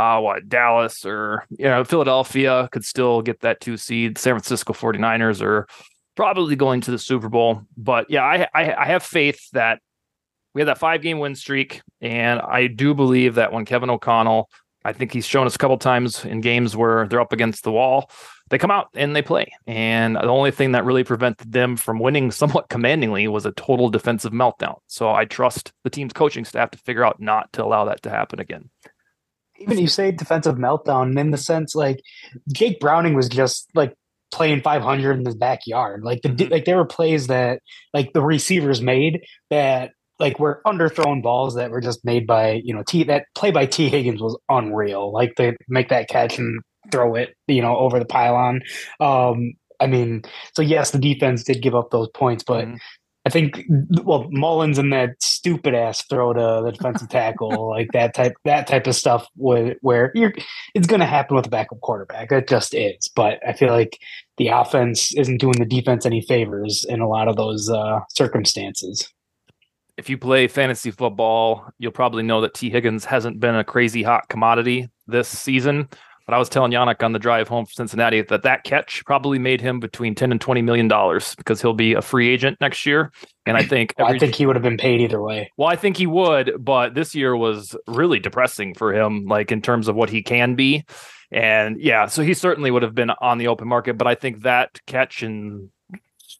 uh 0.00 0.20
what 0.20 0.48
Dallas 0.48 1.04
or 1.04 1.44
you 1.50 1.66
know 1.66 1.84
Philadelphia 1.84 2.68
could 2.72 2.84
still 2.84 3.20
get 3.20 3.40
that 3.40 3.60
two 3.60 3.76
seed. 3.76 4.16
San 4.16 4.34
Francisco 4.34 4.72
49ers 4.72 5.42
are 5.42 5.66
probably 6.16 6.56
going 6.56 6.80
to 6.82 6.90
the 6.90 6.98
Super 6.98 7.28
Bowl. 7.28 7.62
But 7.76 8.10
yeah, 8.10 8.24
I 8.24 8.48
I, 8.54 8.74
I 8.74 8.84
have 8.86 9.02
faith 9.02 9.50
that 9.52 9.80
we 10.54 10.62
had 10.62 10.68
that 10.68 10.78
five 10.78 11.02
game 11.02 11.18
win 11.18 11.34
streak, 11.34 11.82
and 12.00 12.40
I 12.40 12.66
do 12.66 12.94
believe 12.94 13.34
that 13.34 13.52
when 13.52 13.64
Kevin 13.64 13.90
O'Connell, 13.90 14.48
I 14.84 14.92
think 14.92 15.12
he's 15.12 15.26
shown 15.26 15.46
us 15.46 15.54
a 15.54 15.58
couple 15.58 15.76
times 15.76 16.24
in 16.24 16.40
games 16.40 16.74
where 16.74 17.06
they're 17.06 17.20
up 17.20 17.32
against 17.32 17.64
the 17.64 17.72
wall, 17.72 18.10
they 18.48 18.58
come 18.58 18.70
out 18.70 18.88
and 18.94 19.14
they 19.14 19.22
play. 19.22 19.52
And 19.66 20.16
the 20.16 20.24
only 20.24 20.50
thing 20.50 20.72
that 20.72 20.84
really 20.84 21.04
prevented 21.04 21.52
them 21.52 21.76
from 21.76 21.98
winning 21.98 22.30
somewhat 22.40 22.70
commandingly 22.70 23.28
was 23.28 23.44
a 23.44 23.52
total 23.52 23.90
defensive 23.90 24.32
meltdown. 24.32 24.78
So 24.86 25.10
I 25.10 25.26
trust 25.26 25.72
the 25.84 25.90
team's 25.90 26.14
coaching 26.14 26.44
staff 26.44 26.70
to 26.70 26.78
figure 26.78 27.04
out 27.04 27.20
not 27.20 27.52
to 27.52 27.64
allow 27.64 27.84
that 27.84 28.02
to 28.02 28.10
happen 28.10 28.40
again. 28.40 28.70
Even 29.60 29.78
you 29.78 29.86
say 29.88 30.10
defensive 30.10 30.56
meltdown 30.56 31.18
in 31.18 31.30
the 31.30 31.38
sense 31.38 31.74
like 31.74 32.00
Jake 32.52 32.80
Browning 32.80 33.14
was 33.14 33.28
just 33.28 33.68
like 33.74 33.94
playing 34.30 34.62
500 34.62 35.18
in 35.18 35.26
his 35.26 35.34
backyard. 35.34 36.02
Like 36.04 36.22
the 36.22 36.28
Mhm. 36.30 36.50
like 36.50 36.64
there 36.64 36.76
were 36.76 36.84
plays 36.86 37.26
that 37.26 37.60
like 37.92 38.12
the 38.12 38.22
receivers 38.22 38.80
made 38.80 39.20
that 39.50 39.90
like 40.18 40.38
were 40.38 40.60
underthrown 40.66 41.22
balls 41.22 41.54
that 41.56 41.70
were 41.70 41.80
just 41.80 42.04
made 42.04 42.26
by 42.26 42.60
you 42.64 42.74
know 42.74 42.82
T 42.86 43.04
that 43.04 43.24
play 43.34 43.50
by 43.50 43.66
Tee 43.66 43.88
Higgins 43.88 44.20
was 44.20 44.38
unreal. 44.48 45.12
Like 45.12 45.32
they 45.36 45.56
make 45.68 45.88
that 45.88 46.08
catch 46.08 46.38
and 46.38 46.60
throw 46.92 47.14
it 47.14 47.34
you 47.48 47.62
know 47.62 47.76
over 47.76 47.98
the 47.98 48.04
pylon. 48.04 48.60
Um, 49.00 49.52
I 49.80 49.86
mean, 49.86 50.22
so 50.54 50.62
yes, 50.62 50.90
the 50.90 50.98
defense 50.98 51.42
did 51.42 51.62
give 51.62 51.74
up 51.74 51.90
those 51.90 52.08
points, 52.14 52.44
but 52.44 52.66
mm-hmm. 52.66 52.76
I 53.26 53.30
think 53.30 53.64
well 54.02 54.28
Mullens 54.30 54.78
and 54.78 54.92
that 54.92 55.22
stupid 55.22 55.74
ass 55.74 56.02
throw 56.06 56.32
to 56.32 56.62
the 56.64 56.70
defensive 56.70 57.08
tackle 57.08 57.68
like 57.76 57.88
that 57.92 58.14
type 58.14 58.32
that 58.44 58.66
type 58.66 58.86
of 58.86 58.94
stuff 58.94 59.26
where 59.36 59.76
where 59.82 60.10
you're 60.14 60.32
it's 60.74 60.86
going 60.86 61.00
to 61.00 61.06
happen 61.06 61.36
with 61.36 61.46
a 61.46 61.50
backup 61.50 61.80
quarterback 61.80 62.32
it 62.32 62.48
just 62.48 62.74
is 62.74 63.08
but 63.14 63.38
I 63.46 63.52
feel 63.52 63.70
like 63.70 63.98
the 64.40 64.48
offense 64.48 65.14
isn't 65.16 65.36
doing 65.36 65.58
the 65.58 65.66
defense 65.66 66.06
any 66.06 66.22
favors 66.22 66.86
in 66.88 67.00
a 67.00 67.08
lot 67.08 67.28
of 67.28 67.36
those 67.36 67.68
uh, 67.68 68.00
circumstances. 68.08 69.06
If 69.98 70.08
you 70.08 70.16
play 70.16 70.48
fantasy 70.48 70.90
football, 70.90 71.68
you'll 71.78 71.92
probably 71.92 72.22
know 72.22 72.40
that 72.40 72.54
Tee 72.54 72.70
Higgins 72.70 73.04
hasn't 73.04 73.38
been 73.38 73.54
a 73.54 73.64
crazy 73.64 74.02
hot 74.02 74.30
commodity 74.30 74.88
this 75.06 75.28
season. 75.28 75.90
But 76.30 76.36
I 76.36 76.38
was 76.38 76.48
telling 76.48 76.70
Janik 76.70 77.02
on 77.02 77.10
the 77.10 77.18
drive 77.18 77.48
home 77.48 77.66
from 77.66 77.72
Cincinnati 77.74 78.22
that 78.22 78.44
that 78.44 78.62
catch 78.62 79.04
probably 79.04 79.40
made 79.40 79.60
him 79.60 79.80
between 79.80 80.14
10 80.14 80.30
and 80.30 80.40
20 80.40 80.62
million 80.62 80.86
dollars 80.86 81.34
because 81.34 81.60
he'll 81.60 81.74
be 81.74 81.94
a 81.94 82.02
free 82.02 82.28
agent 82.28 82.56
next 82.60 82.86
year. 82.86 83.10
And 83.46 83.56
I 83.56 83.64
think 83.64 83.94
every, 83.98 84.14
I 84.14 84.18
think 84.20 84.36
he 84.36 84.46
would 84.46 84.54
have 84.54 84.62
been 84.62 84.76
paid 84.76 85.00
either 85.00 85.20
way. 85.20 85.50
Well, 85.56 85.66
I 85.66 85.74
think 85.74 85.96
he 85.96 86.06
would, 86.06 86.52
but 86.60 86.94
this 86.94 87.16
year 87.16 87.36
was 87.36 87.74
really 87.88 88.20
depressing 88.20 88.74
for 88.74 88.94
him, 88.94 89.24
like 89.24 89.50
in 89.50 89.60
terms 89.60 89.88
of 89.88 89.96
what 89.96 90.08
he 90.08 90.22
can 90.22 90.54
be. 90.54 90.84
And 91.32 91.80
yeah, 91.80 92.06
so 92.06 92.22
he 92.22 92.32
certainly 92.32 92.70
would 92.70 92.84
have 92.84 92.94
been 92.94 93.10
on 93.10 93.38
the 93.38 93.48
open 93.48 93.66
market, 93.66 93.98
but 93.98 94.06
I 94.06 94.14
think 94.14 94.42
that 94.42 94.78
catch 94.86 95.24
and 95.24 95.70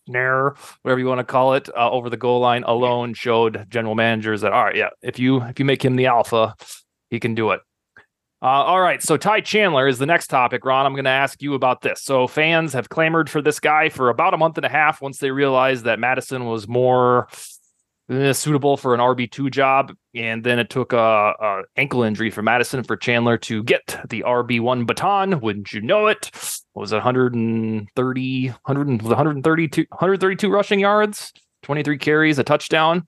snare, 0.06 0.54
whatever 0.82 1.00
you 1.00 1.06
want 1.06 1.18
to 1.18 1.24
call 1.24 1.54
it, 1.54 1.68
uh, 1.76 1.90
over 1.90 2.08
the 2.08 2.16
goal 2.16 2.38
line 2.38 2.62
alone 2.62 3.12
showed 3.12 3.66
general 3.68 3.96
managers 3.96 4.42
that 4.42 4.52
all 4.52 4.66
right, 4.66 4.76
yeah, 4.76 4.90
if 5.02 5.18
you 5.18 5.42
if 5.42 5.58
you 5.58 5.64
make 5.64 5.84
him 5.84 5.96
the 5.96 6.06
alpha, 6.06 6.54
he 7.10 7.18
can 7.18 7.34
do 7.34 7.50
it. 7.50 7.60
Uh, 8.42 8.46
all 8.46 8.80
right, 8.80 9.02
so 9.02 9.18
Ty 9.18 9.42
Chandler 9.42 9.86
is 9.86 9.98
the 9.98 10.06
next 10.06 10.28
topic, 10.28 10.64
Raun. 10.64 10.86
I'm 10.86 10.94
going 10.94 11.04
to 11.04 11.10
ask 11.10 11.42
you 11.42 11.52
about 11.52 11.82
this. 11.82 12.02
So 12.02 12.26
fans 12.26 12.72
have 12.72 12.88
clamored 12.88 13.28
for 13.28 13.42
this 13.42 13.60
guy 13.60 13.90
for 13.90 14.08
about 14.08 14.32
a 14.32 14.38
month 14.38 14.56
and 14.56 14.64
a 14.64 14.70
half 14.70 15.02
once 15.02 15.18
they 15.18 15.30
realized 15.30 15.84
that 15.84 15.98
Mattison 15.98 16.46
was 16.46 16.66
more 16.66 17.28
uh, 18.10 18.32
suitable 18.32 18.78
for 18.78 18.94
an 18.94 19.00
RB 19.00 19.30
two 19.30 19.50
job, 19.50 19.92
and 20.14 20.42
then 20.42 20.58
it 20.58 20.70
took 20.70 20.94
a, 20.94 20.98
a, 20.98 21.62
ankle 21.76 22.02
injury 22.02 22.30
for 22.30 22.40
Mattison 22.40 22.82
for 22.82 22.96
Chandler 22.96 23.36
to 23.38 23.62
get 23.62 24.00
the 24.08 24.24
RB 24.26 24.58
one 24.58 24.86
baton. 24.86 25.40
Wouldn't 25.40 25.74
you 25.74 25.82
know 25.82 26.06
it? 26.06 26.30
Was 26.74 26.92
it 26.92 26.96
130, 26.96 28.48
100, 28.48 29.02
132, 29.02 29.86
132 29.90 30.50
rushing 30.50 30.80
yards, 30.80 31.32
23 31.62 31.98
carries, 31.98 32.38
a 32.38 32.44
touchdown. 32.44 33.06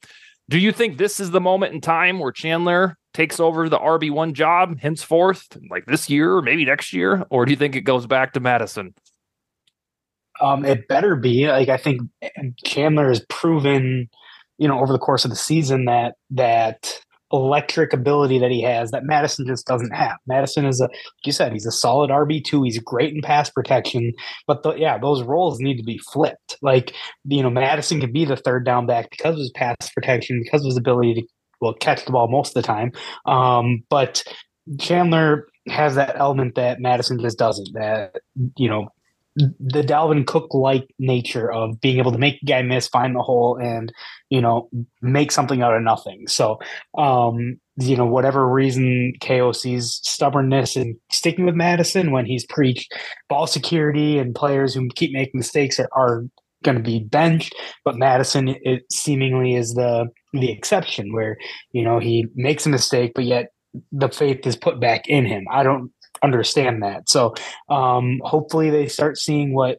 Do 0.48 0.58
you 0.58 0.72
think 0.72 0.98
this 0.98 1.20
is 1.20 1.30
the 1.30 1.40
moment 1.40 1.74
in 1.74 1.80
time 1.80 2.18
where 2.18 2.32
Chandler 2.32 2.98
takes 3.14 3.40
over 3.40 3.68
the 3.68 3.78
RB1 3.78 4.32
job 4.32 4.78
henceforth, 4.80 5.46
like 5.70 5.86
this 5.86 6.10
year 6.10 6.34
or 6.34 6.42
maybe 6.42 6.64
next 6.64 6.92
year? 6.92 7.24
Or 7.30 7.44
do 7.44 7.50
you 7.50 7.56
think 7.56 7.76
it 7.76 7.82
goes 7.82 8.06
back 8.06 8.32
to 8.32 8.40
Mattison? 8.40 8.94
Um, 10.40 10.64
it 10.64 10.88
better 10.88 11.14
be. 11.14 11.48
Like 11.48 11.68
I 11.68 11.76
think 11.76 12.02
Chandler 12.64 13.08
has 13.08 13.24
proven, 13.28 14.08
you 14.58 14.66
know, 14.66 14.80
over 14.80 14.92
the 14.92 14.98
course 14.98 15.24
of 15.24 15.30
the 15.30 15.36
season 15.36 15.84
that 15.84 16.14
that 16.30 17.00
electric 17.32 17.92
ability 17.92 18.38
that 18.38 18.50
he 18.50 18.62
has 18.62 18.90
that 18.90 19.04
Mattison 19.04 19.46
just 19.46 19.66
doesn't 19.66 19.94
have. 19.94 20.16
Mattison 20.26 20.66
is 20.66 20.80
a, 20.80 20.84
like 20.84 20.92
you 21.24 21.32
said, 21.32 21.52
he's 21.52 21.66
a 21.66 21.72
solid 21.72 22.10
RB 22.10 22.44
two. 22.44 22.62
He's 22.62 22.78
great 22.78 23.14
in 23.14 23.22
pass 23.22 23.50
protection, 23.50 24.12
but 24.46 24.62
the, 24.62 24.74
yeah, 24.74 24.98
those 24.98 25.22
roles 25.22 25.58
need 25.60 25.76
to 25.76 25.82
be 25.82 25.98
flipped. 25.98 26.56
Like 26.62 26.94
you 27.24 27.42
know, 27.42 27.50
Mattison 27.50 28.00
can 28.00 28.12
be 28.12 28.24
the 28.24 28.36
third 28.36 28.64
down 28.64 28.86
back 28.86 29.10
because 29.10 29.34
of 29.34 29.40
his 29.40 29.52
pass 29.54 29.76
protection, 29.94 30.40
because 30.42 30.62
of 30.62 30.66
his 30.66 30.76
ability 30.76 31.14
to 31.14 31.22
well 31.60 31.74
catch 31.74 32.04
the 32.04 32.12
ball 32.12 32.28
most 32.28 32.56
of 32.56 32.62
the 32.62 32.66
time. 32.66 32.92
Um, 33.26 33.82
but 33.88 34.24
Chandler 34.78 35.46
has 35.68 35.94
that 35.94 36.16
element 36.18 36.54
that 36.56 36.80
Mattison 36.80 37.18
just 37.18 37.38
doesn't. 37.38 37.68
That 37.74 38.16
you 38.56 38.68
know, 38.68 38.88
the 39.36 39.82
Dalvin 39.82 40.26
Cook 40.26 40.52
like 40.52 40.86
nature 40.98 41.50
of 41.50 41.80
being 41.80 41.98
able 41.98 42.12
to 42.12 42.18
make 42.18 42.42
a 42.42 42.46
guy 42.46 42.62
miss, 42.62 42.88
find 42.88 43.14
the 43.14 43.22
hole, 43.22 43.56
and 43.56 43.92
you 44.28 44.40
know 44.40 44.68
make 45.00 45.32
something 45.32 45.62
out 45.62 45.74
of 45.74 45.82
nothing. 45.82 46.26
So, 46.28 46.58
um, 46.98 47.58
you 47.76 47.96
know, 47.96 48.06
whatever 48.06 48.46
reason 48.48 49.14
KOC's 49.20 50.00
stubbornness 50.02 50.76
and 50.76 50.96
sticking 51.10 51.46
with 51.46 51.54
Mattison 51.54 52.12
when 52.12 52.26
he's 52.26 52.46
preached 52.46 52.92
ball 53.28 53.46
security 53.46 54.18
and 54.18 54.34
players 54.34 54.74
who 54.74 54.88
keep 54.94 55.12
making 55.12 55.38
mistakes 55.38 55.80
are, 55.80 55.88
are 55.94 56.24
going 56.62 56.76
to 56.76 56.82
be 56.82 57.00
benched, 57.00 57.54
but 57.84 57.96
Mattison 57.96 58.48
it 58.62 58.82
seemingly 58.92 59.54
is 59.54 59.74
the 59.74 60.08
the 60.34 60.50
exception 60.52 61.12
where 61.12 61.36
you 61.72 61.82
know 61.82 61.98
he 61.98 62.26
makes 62.34 62.66
a 62.66 62.70
mistake, 62.70 63.12
but 63.14 63.24
yet 63.24 63.46
the 63.90 64.08
faith 64.08 64.46
is 64.46 64.56
put 64.56 64.78
back 64.78 65.08
in 65.08 65.24
him. 65.24 65.46
I 65.50 65.62
don't 65.62 65.90
understand 66.22 66.82
that. 66.82 67.08
So 67.08 67.34
um, 67.68 68.20
hopefully 68.22 68.70
they 68.70 68.86
start 68.88 69.18
seeing 69.18 69.54
what 69.54 69.78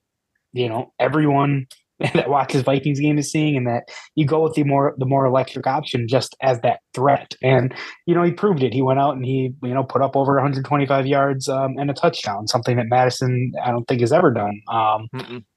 you 0.51 0.69
know 0.69 0.93
everyone 0.99 1.67
that 2.13 2.29
watches 2.29 2.63
Vikings 2.63 2.99
game 2.99 3.17
is 3.17 3.31
seeing, 3.31 3.55
and 3.55 3.67
that 3.67 3.83
you 4.15 4.25
go 4.25 4.43
with 4.43 4.53
the 4.53 4.63
more 4.63 4.95
the 4.97 5.05
more 5.05 5.25
electric 5.25 5.67
option 5.67 6.07
just 6.07 6.35
as 6.41 6.59
that 6.61 6.79
threat. 6.93 7.35
And 7.41 7.73
you 8.05 8.15
know 8.15 8.23
he 8.23 8.31
proved 8.31 8.63
it. 8.63 8.73
He 8.73 8.81
went 8.81 8.99
out 8.99 9.15
and 9.15 9.25
he 9.25 9.53
you 9.61 9.73
know 9.73 9.83
put 9.83 10.01
up 10.01 10.15
over 10.15 10.33
125 10.33 11.05
yards 11.05 11.47
um, 11.47 11.75
and 11.77 11.89
a 11.89 11.93
touchdown, 11.93 12.47
something 12.47 12.77
that 12.77 12.87
Mattison 12.87 13.53
I 13.63 13.71
don't 13.71 13.87
think 13.87 14.01
has 14.01 14.11
ever 14.11 14.31
done. 14.31 14.61
Um, 14.71 15.07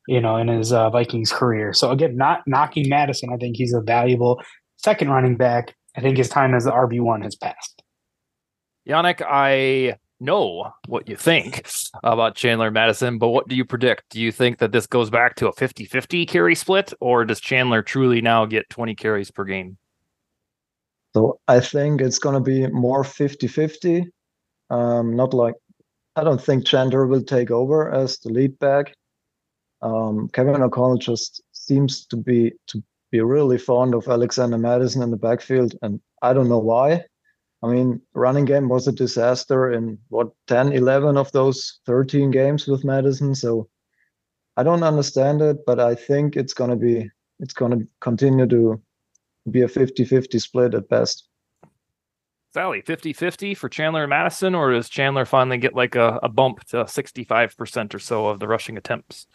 you 0.07 0.21
know 0.21 0.37
in 0.37 0.49
his 0.49 0.73
uh, 0.73 0.91
Vikings 0.91 1.33
career. 1.33 1.73
So 1.73 1.91
again, 1.91 2.17
not 2.17 2.43
knocking 2.47 2.89
Mattison. 2.89 3.31
I 3.33 3.37
think 3.37 3.57
he's 3.57 3.73
a 3.73 3.81
valuable 3.81 4.41
second 4.77 5.11
running 5.11 5.37
back. 5.37 5.75
I 5.97 6.01
think 6.01 6.19
his 6.19 6.29
time 6.29 6.55
as 6.55 6.65
the 6.65 6.71
RB 6.71 7.01
one 7.01 7.23
has 7.23 7.35
passed. 7.35 7.83
Janik, 8.87 9.23
I 9.27 9.97
know 10.21 10.73
what 10.87 11.09
you 11.09 11.17
think 11.17 11.67
about 12.05 12.35
Chandler 12.35 12.71
Mattison, 12.71 13.19
but 13.19 13.29
what 13.29 13.49
do 13.49 13.57
you 13.57 13.65
predict? 13.65 14.05
Do 14.11 14.21
you 14.21 14.33
think 14.33 14.59
that 14.59 14.73
this 14.73 14.87
goes 14.87 15.11
back 15.11 15.37
to 15.37 15.49
a 15.49 15.53
50 15.53 15.85
50 15.85 16.27
carry 16.27 16.55
split, 16.55 16.93
or 17.01 17.25
does 17.25 17.41
Chandler 17.41 17.83
truly 17.83 18.21
now 18.21 18.47
get 18.47 18.69
20 18.71 18.95
carries 18.95 19.31
per 19.31 19.45
game? 19.45 19.77
So 21.15 21.41
I 21.49 21.61
think 21.61 22.01
it's 22.01 22.19
going 22.19 22.35
to 22.35 22.41
be 22.41 22.67
more 22.69 23.03
50 23.05 23.47
50. 23.47 24.07
Um, 24.69 25.17
not 25.17 25.33
like, 25.33 25.55
I 26.17 26.25
don't 26.25 26.41
think 26.41 26.67
Chandler 26.67 27.07
will 27.07 27.23
take 27.23 27.51
over 27.51 27.91
as 27.91 28.19
the 28.19 28.31
lead 28.31 28.59
back. 28.59 28.95
Um, 29.83 30.29
Kevin 30.33 30.63
O'Connell 30.63 30.99
just 30.99 31.43
seems 31.53 32.07
to 32.07 32.17
be 32.17 32.53
to 32.69 32.83
be 33.11 33.21
really 33.21 33.59
fond 33.59 33.95
of 33.95 34.09
Alexander 34.09 34.59
Mattison 34.59 35.03
in 35.03 35.11
the 35.11 35.17
backfield, 35.17 35.75
and 35.83 36.01
I 36.23 36.33
don't 36.33 36.49
know 36.49 36.59
why. 36.59 37.05
I 37.63 37.69
mean, 37.69 38.01
running 38.15 38.45
game 38.45 38.69
was 38.69 38.87
a 38.87 38.93
disaster 38.93 39.73
in 39.73 39.99
what 40.09 40.31
10, 40.47 40.73
11 40.73 41.17
of 41.17 41.33
those 41.33 41.81
13 41.87 42.31
games 42.31 42.67
with 42.67 42.85
Mattison. 42.85 43.35
So 43.35 43.69
I 44.57 44.63
don't 44.63 44.83
understand 44.83 45.43
it, 45.43 45.65
but 45.67 45.81
I 45.81 45.95
think 45.95 46.37
it's 46.37 46.55
going 46.55 46.71
to 46.71 46.77
be 46.77 47.11
it's 47.39 47.55
going 47.55 47.79
to 47.79 47.87
continue 48.01 48.47
to 48.47 48.81
be 49.51 49.63
a 49.63 49.69
50-50 49.69 50.41
split 50.41 50.75
at 50.75 50.89
best. 50.89 51.29
Sally, 52.55 52.81
50-50 52.81 53.55
for 53.55 53.69
Chandler 53.69 54.05
and 54.05 54.11
Mattison, 54.11 54.55
or 54.55 54.73
does 54.73 54.89
Chandler 54.89 55.27
finally 55.27 55.59
get 55.59 55.75
like 55.75 55.95
a, 55.95 56.19
a 56.23 56.31
bump 56.31 56.65
to 56.69 56.79
65% 56.85 57.95
or 57.95 57.99
so 57.99 58.29
of 58.29 58.41
the 58.41 58.49
rushing 58.49 58.79
attempts? 58.79 59.27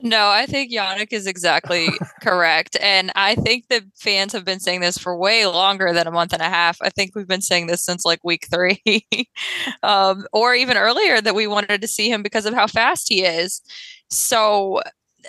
No, 0.00 0.28
I 0.28 0.46
think 0.46 0.72
Janik 0.72 1.12
is 1.12 1.26
exactly 1.26 1.88
correct. 2.22 2.76
And 2.80 3.10
I 3.16 3.34
think 3.34 3.66
the 3.68 3.84
fans 3.96 4.32
have 4.32 4.44
been 4.44 4.60
saying 4.60 4.80
this 4.80 4.96
for 4.96 5.16
way 5.16 5.44
longer 5.46 5.92
than 5.92 6.06
a 6.06 6.12
month 6.12 6.32
and 6.32 6.42
a 6.42 6.48
half. 6.48 6.78
I 6.80 6.90
think 6.90 7.14
we've 7.14 7.26
been 7.26 7.40
saying 7.42 7.66
this 7.66 7.84
since 7.84 8.04
like 8.04 8.20
week 8.22 8.46
three, 8.48 9.06
um, 9.82 10.24
or 10.32 10.54
even 10.54 10.76
earlier 10.76 11.20
that 11.20 11.34
we 11.34 11.48
wanted 11.48 11.80
to 11.80 11.88
see 11.88 12.10
him 12.10 12.22
because 12.22 12.46
of 12.46 12.54
how 12.54 12.68
fast 12.68 13.08
he 13.08 13.24
is. 13.24 13.60
So, 14.08 14.82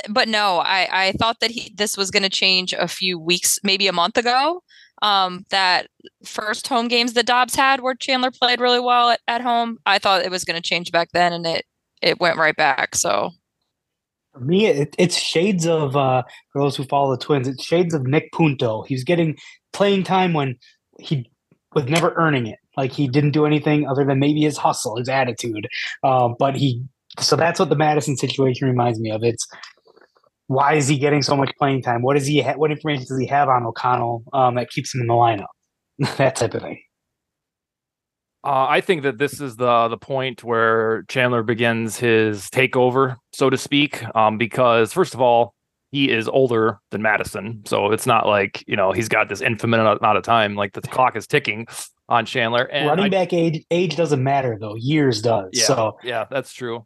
but 0.07 0.27
no, 0.27 0.59
I, 0.59 1.07
I 1.07 1.11
thought 1.13 1.39
that 1.39 1.49
he, 1.49 1.73
this 1.75 1.97
was 1.97 2.11
going 2.11 2.23
to 2.23 2.29
change 2.29 2.73
a 2.73 2.87
few 2.87 3.17
weeks, 3.17 3.57
maybe 3.63 3.87
a 3.87 3.93
month 3.93 4.17
ago. 4.17 4.61
Um, 5.01 5.45
that 5.49 5.87
first 6.23 6.67
home 6.67 6.89
games 6.89 7.13
that 7.13 7.25
Dobbs 7.25 7.55
had 7.55 7.81
where 7.81 7.95
Chandler 7.95 8.31
played 8.31 8.59
really 8.59 8.81
well 8.81 9.09
at, 9.09 9.21
at 9.27 9.41
home, 9.41 9.79
I 9.85 9.97
thought 9.97 10.23
it 10.23 10.31
was 10.31 10.43
going 10.43 10.61
to 10.61 10.67
change 10.69 10.91
back 10.91 11.09
then 11.13 11.33
and 11.33 11.47
it, 11.47 11.65
it 12.01 12.19
went 12.19 12.37
right 12.37 12.55
back. 12.55 12.95
So 12.95 13.31
for 14.39 14.45
me, 14.45 14.67
it, 14.67 14.95
it's 14.97 15.17
shades 15.17 15.67
of 15.67 15.95
uh, 15.95 16.23
for 16.51 16.61
those 16.61 16.75
who 16.75 16.85
follow 16.85 17.11
the 17.11 17.23
Twins. 17.23 17.47
It's 17.47 17.63
shades 17.63 17.93
of 17.93 18.07
Nick 18.07 18.31
Punto. 18.31 18.83
He's 18.83 19.03
getting 19.03 19.37
playing 19.73 20.03
time 20.03 20.33
when 20.33 20.55
he 20.99 21.29
was 21.75 21.85
never 21.85 22.13
earning 22.15 22.47
it. 22.47 22.57
Like 22.77 22.91
he 22.91 23.07
didn't 23.07 23.31
do 23.31 23.45
anything 23.45 23.87
other 23.87 24.05
than 24.05 24.19
maybe 24.19 24.41
his 24.41 24.57
hustle, 24.57 24.95
his 24.95 25.09
attitude. 25.09 25.67
Uh, 26.03 26.29
but 26.39 26.55
he, 26.55 26.83
so 27.19 27.35
that's 27.35 27.59
what 27.59 27.69
the 27.69 27.75
Mattison 27.75 28.15
situation 28.15 28.67
reminds 28.67 28.99
me 28.99 29.11
of. 29.11 29.23
It's 29.23 29.45
why 30.47 30.73
is 30.73 30.87
he 30.87 30.97
getting 30.97 31.21
so 31.21 31.35
much 31.35 31.51
playing 31.59 31.83
time? 31.83 32.01
What 32.01 32.15
is 32.15 32.25
he? 32.25 32.41
Ha- 32.41 32.55
what 32.55 32.71
information 32.71 33.05
does 33.07 33.19
he 33.19 33.27
have 33.27 33.49
on 33.49 33.65
O'Connell 33.65 34.23
um, 34.33 34.55
that 34.55 34.69
keeps 34.69 34.95
him 34.95 35.01
in 35.01 35.07
the 35.07 35.13
lineup? 35.13 35.45
that 36.17 36.37
type 36.37 36.53
of 36.53 36.61
thing. 36.61 36.81
Uh, 38.43 38.67
I 38.69 38.81
think 38.81 39.03
that 39.03 39.17
this 39.17 39.41
is 39.41 39.57
the 39.57 39.89
the 39.89 39.97
point 39.97 40.43
where 40.43 41.03
Chandler 41.09 41.43
begins 41.43 41.97
his 41.97 42.49
takeover, 42.49 43.17
so 43.33 43.49
to 43.49 43.57
speak. 43.57 44.03
Um, 44.15 44.37
because 44.37 44.93
first 44.93 45.13
of 45.13 45.21
all, 45.21 45.53
he 45.91 46.09
is 46.09 46.29
older 46.29 46.79
than 46.91 47.01
Mattison, 47.01 47.63
so 47.65 47.91
it's 47.91 48.05
not 48.05 48.27
like 48.27 48.63
you 48.65 48.77
know 48.77 48.93
he's 48.93 49.09
got 49.09 49.27
this 49.27 49.41
infinite 49.41 49.79
amount 49.79 50.17
of 50.17 50.23
time. 50.23 50.55
Like 50.55 50.73
the 50.73 50.81
clock 50.81 51.17
is 51.17 51.27
ticking 51.27 51.67
on 52.07 52.25
Chandler. 52.25 52.63
And 52.63 52.87
Running 52.87 53.05
I, 53.05 53.09
back 53.09 53.33
age 53.33 53.65
age 53.71 53.97
doesn't 53.97 54.23
matter 54.23 54.57
though; 54.59 54.75
years 54.75 55.21
does. 55.21 55.49
Yeah, 55.51 55.63
so 55.65 55.97
yeah, 56.03 56.25
that's 56.29 56.53
true. 56.53 56.85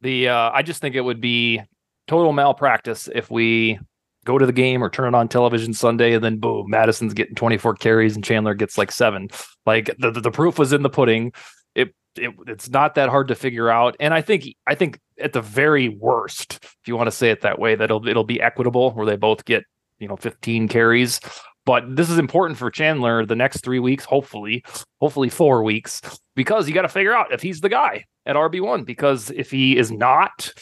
The 0.00 0.28
uh, 0.28 0.50
I 0.52 0.62
just 0.62 0.80
think 0.80 0.94
it 0.94 1.00
would 1.00 1.20
be 1.20 1.60
total 2.06 2.32
malpractice 2.32 3.08
if 3.12 3.30
we 3.30 3.80
go 4.24 4.38
to 4.38 4.46
the 4.46 4.52
game 4.52 4.82
or 4.82 4.90
turn 4.90 5.14
it 5.14 5.16
on 5.16 5.28
television 5.28 5.72
Sunday 5.72 6.14
and 6.14 6.24
then 6.24 6.38
boom, 6.38 6.68
Mattison's 6.68 7.14
getting 7.14 7.34
24 7.34 7.74
carries 7.74 8.14
and 8.14 8.24
Chandler 8.24 8.54
gets 8.54 8.78
like 8.78 8.90
seven. 8.90 9.28
Like 9.66 9.94
the, 9.98 10.10
the 10.10 10.30
proof 10.30 10.58
was 10.58 10.72
in 10.72 10.82
the 10.82 10.90
pudding. 10.90 11.32
It, 11.74 11.94
it 12.16 12.34
it's 12.46 12.70
not 12.70 12.94
that 12.94 13.08
hard 13.08 13.28
to 13.28 13.34
figure 13.34 13.70
out. 13.70 13.96
And 14.00 14.14
I 14.14 14.22
think 14.22 14.44
I 14.66 14.74
think 14.74 14.98
at 15.18 15.32
the 15.32 15.42
very 15.42 15.88
worst, 15.88 16.58
if 16.62 16.86
you 16.86 16.96
want 16.96 17.08
to 17.08 17.16
say 17.16 17.30
it 17.30 17.42
that 17.42 17.58
way, 17.58 17.74
that 17.74 17.84
it'll 17.84 18.06
it'll 18.08 18.24
be 18.24 18.40
equitable 18.40 18.92
where 18.92 19.06
they 19.06 19.16
both 19.16 19.44
get, 19.44 19.64
you 19.98 20.08
know, 20.08 20.16
15 20.16 20.68
carries. 20.68 21.20
But 21.66 21.96
this 21.96 22.10
is 22.10 22.18
important 22.18 22.58
for 22.58 22.70
Chandler 22.70 23.24
the 23.24 23.36
next 23.36 23.64
three 23.64 23.78
weeks, 23.78 24.04
hopefully, 24.04 24.64
hopefully 25.00 25.30
four 25.30 25.62
weeks, 25.62 26.02
because 26.36 26.68
you 26.68 26.74
got 26.74 26.82
to 26.82 26.88
figure 26.88 27.14
out 27.14 27.32
if 27.32 27.40
he's 27.40 27.60
the 27.60 27.70
guy 27.70 28.04
at 28.26 28.36
RB1. 28.36 28.84
Because 28.84 29.30
if 29.30 29.50
he 29.50 29.78
is 29.78 29.90
not, 29.90 30.52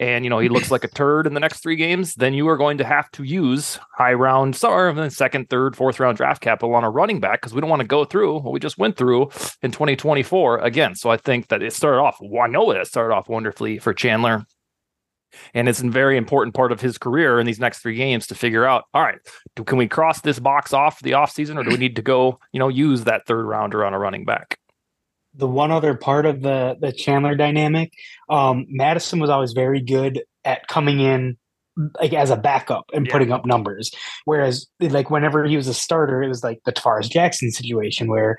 and 0.00 0.24
you 0.24 0.30
know 0.30 0.38
he 0.38 0.48
looks 0.48 0.70
like 0.70 0.84
a 0.84 0.88
turd 0.94 1.26
in 1.26 1.34
the 1.34 1.40
next 1.40 1.60
three 1.60 1.76
games, 1.76 2.14
then 2.14 2.34
you 2.34 2.48
are 2.48 2.56
going 2.56 2.78
to 2.78 2.84
have 2.84 3.10
to 3.12 3.24
use 3.24 3.78
high 3.96 4.12
round, 4.12 4.56
sorry, 4.56 4.90
somewhere 4.90 5.10
second, 5.10 5.48
third, 5.50 5.76
fourth 5.76 6.00
round 6.00 6.16
draft 6.16 6.42
capital 6.42 6.74
on 6.74 6.84
a 6.84 6.90
running 6.90 7.20
back 7.20 7.40
because 7.40 7.54
we 7.54 7.60
don't 7.60 7.70
want 7.70 7.82
to 7.82 7.88
go 7.88 8.04
through 8.04 8.40
what 8.40 8.52
we 8.52 8.60
just 8.60 8.78
went 8.78 8.96
through 8.96 9.22
in 9.62 9.70
2024 9.70 10.58
again. 10.58 10.94
So 10.94 11.10
I 11.10 11.16
think 11.16 11.48
that 11.48 11.62
it 11.62 11.72
started 11.72 12.00
off. 12.00 12.18
Well, 12.20 12.42
I 12.42 12.46
know 12.46 12.70
it 12.70 12.86
started 12.86 13.14
off 13.14 13.28
wonderfully 13.28 13.78
for 13.78 13.94
Chandler. 13.94 14.46
And 15.52 15.68
it's 15.68 15.82
a 15.82 15.88
very 15.88 16.16
important 16.16 16.54
part 16.54 16.72
of 16.72 16.80
his 16.80 16.96
career 16.96 17.38
in 17.38 17.46
these 17.46 17.60
next 17.60 17.80
three 17.80 17.96
games 17.96 18.26
to 18.28 18.34
figure 18.34 18.64
out, 18.64 18.84
all 18.94 19.02
right, 19.02 19.18
do, 19.56 19.64
can 19.64 19.76
we 19.76 19.86
cross 19.86 20.22
this 20.22 20.38
box 20.38 20.72
off 20.72 21.00
the 21.00 21.12
offseason 21.12 21.58
or 21.58 21.64
do 21.64 21.70
we 21.70 21.76
need 21.76 21.96
to 21.96 22.02
go, 22.02 22.40
you 22.52 22.58
know, 22.58 22.68
use 22.68 23.04
that 23.04 23.26
third 23.26 23.44
rounder 23.44 23.84
on 23.84 23.92
a 23.92 23.98
running 23.98 24.24
back? 24.24 24.58
The 25.38 25.48
one 25.48 25.70
other 25.70 25.94
part 25.94 26.26
of 26.26 26.42
the 26.42 26.76
the 26.80 26.92
Chandler 26.92 27.34
dynamic, 27.34 27.92
um, 28.28 28.66
Mattison 28.68 29.20
was 29.20 29.30
always 29.30 29.52
very 29.52 29.80
good 29.80 30.22
at 30.44 30.66
coming 30.68 31.00
in 31.00 31.38
like 32.00 32.12
as 32.12 32.30
a 32.30 32.36
backup 32.36 32.84
and 32.92 33.06
yeah. 33.06 33.12
putting 33.12 33.32
up 33.32 33.46
numbers. 33.46 33.92
Whereas 34.24 34.66
like 34.80 35.10
whenever 35.10 35.44
he 35.44 35.56
was 35.56 35.68
a 35.68 35.74
starter, 35.74 36.22
it 36.22 36.28
was 36.28 36.42
like 36.42 36.60
the 36.64 36.72
Tarvaris 36.72 37.08
Jackson 37.08 37.50
situation 37.50 38.08
where 38.08 38.36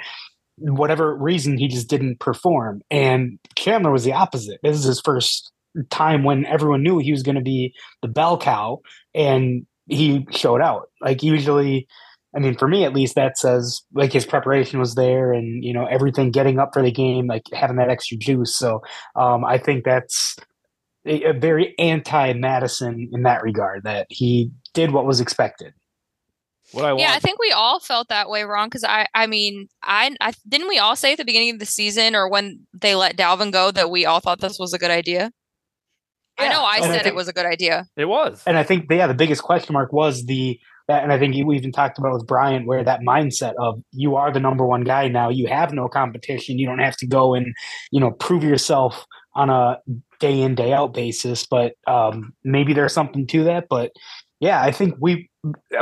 whatever 0.57 1.15
reason 1.15 1.57
he 1.57 1.69
just 1.69 1.89
didn't 1.89 2.19
perform. 2.19 2.81
And 2.91 3.39
Chandler 3.55 3.91
was 3.91 4.03
the 4.03 4.13
opposite. 4.13 4.59
This 4.61 4.77
is 4.77 4.83
his 4.83 5.01
first 5.01 5.51
time 5.89 6.23
when 6.23 6.45
everyone 6.45 6.83
knew 6.83 6.97
he 6.97 7.13
was 7.13 7.23
going 7.23 7.35
to 7.35 7.41
be 7.41 7.73
the 8.01 8.09
bell 8.09 8.37
cow 8.37 8.81
and 9.13 9.65
he 9.87 10.27
showed 10.31 10.61
out. 10.61 10.89
Like 11.01 11.23
usually 11.23 11.87
I 12.35 12.39
mean, 12.39 12.55
for 12.55 12.67
me 12.67 12.83
at 12.85 12.93
least, 12.93 13.15
that 13.15 13.37
says 13.37 13.81
like 13.93 14.13
his 14.13 14.25
preparation 14.25 14.79
was 14.79 14.95
there, 14.95 15.33
and 15.33 15.63
you 15.63 15.73
know 15.73 15.85
everything 15.85 16.31
getting 16.31 16.59
up 16.59 16.71
for 16.73 16.81
the 16.81 16.91
game, 16.91 17.27
like 17.27 17.43
having 17.53 17.77
that 17.77 17.89
extra 17.89 18.17
juice. 18.17 18.55
So 18.55 18.81
um, 19.15 19.43
I 19.43 19.57
think 19.57 19.83
that's 19.83 20.35
a, 21.05 21.23
a 21.23 21.33
very 21.33 21.73
anti 21.79 22.33
Mattison 22.33 23.09
in 23.11 23.23
that 23.23 23.41
regard. 23.41 23.83
That 23.83 24.07
he 24.09 24.51
did 24.73 24.91
what 24.91 25.05
was 25.05 25.19
expected. 25.19 25.73
What 26.71 26.85
I 26.85 26.93
want. 26.93 27.01
Yeah, 27.01 27.13
I 27.13 27.19
think 27.19 27.39
we 27.39 27.51
all 27.51 27.79
felt 27.79 28.09
that 28.09 28.29
way, 28.29 28.43
Raun. 28.43 28.67
Because 28.67 28.83
I, 28.83 29.07
I 29.15 29.25
mean, 29.25 29.67
I, 29.81 30.15
I 30.21 30.33
didn't 30.47 30.67
we 30.67 30.77
all 30.77 30.95
say 30.95 31.13
at 31.13 31.17
the 31.17 31.25
beginning 31.25 31.49
of 31.51 31.59
the 31.59 31.65
season 31.65 32.15
or 32.15 32.29
when 32.29 32.59
they 32.73 32.93
let 32.93 33.17
Dalvin 33.17 33.51
go 33.51 33.71
that 33.71 33.89
we 33.89 34.05
all 34.05 34.19
thought 34.19 34.39
this 34.39 34.59
was 34.59 34.73
a 34.73 34.77
good 34.77 34.91
idea. 34.91 35.31
Yeah. 36.39 36.45
I 36.45 36.49
know 36.49 36.63
I 36.63 36.75
and 36.75 36.83
said 36.83 36.91
I 36.91 36.97
think, 36.99 37.07
it 37.07 37.15
was 37.15 37.27
a 37.27 37.33
good 37.33 37.45
idea. 37.45 37.87
It 37.97 38.05
was, 38.05 38.43
and 38.45 38.57
I 38.57 38.63
think 38.63 38.85
yeah, 38.89 39.07
the 39.07 39.13
biggest 39.13 39.41
question 39.41 39.73
mark 39.73 39.91
was 39.91 40.25
the 40.25 40.51
that, 40.53 40.59
and 40.89 41.11
I 41.13 41.19
think 41.19 41.35
we 41.45 41.55
even 41.55 41.71
talked 41.71 41.97
about 41.97 42.13
with 42.13 42.27
Brian, 42.27 42.65
where 42.65 42.83
that 42.83 43.01
mindset 43.01 43.53
of 43.59 43.81
you 43.91 44.15
are 44.15 44.31
the 44.31 44.39
number 44.39 44.65
one 44.65 44.83
guy 44.83 45.07
now, 45.07 45.29
you 45.29 45.47
have 45.47 45.73
no 45.73 45.87
competition, 45.87 46.57
you 46.57 46.65
don't 46.65 46.79
have 46.79 46.97
to 46.97 47.07
go 47.07 47.35
and 47.35 47.53
you 47.91 47.99
know 47.99 48.11
prove 48.11 48.43
yourself 48.43 49.05
on 49.35 49.49
a 49.49 49.79
day 50.19 50.41
in 50.41 50.55
day 50.55 50.73
out 50.73 50.93
basis. 50.93 51.45
But 51.45 51.73
um, 51.87 52.33
maybe 52.43 52.73
there's 52.73 52.93
something 52.93 53.27
to 53.27 53.43
that. 53.45 53.67
But 53.69 53.91
yeah, 54.39 54.61
I 54.61 54.71
think 54.71 54.95
we, 54.99 55.29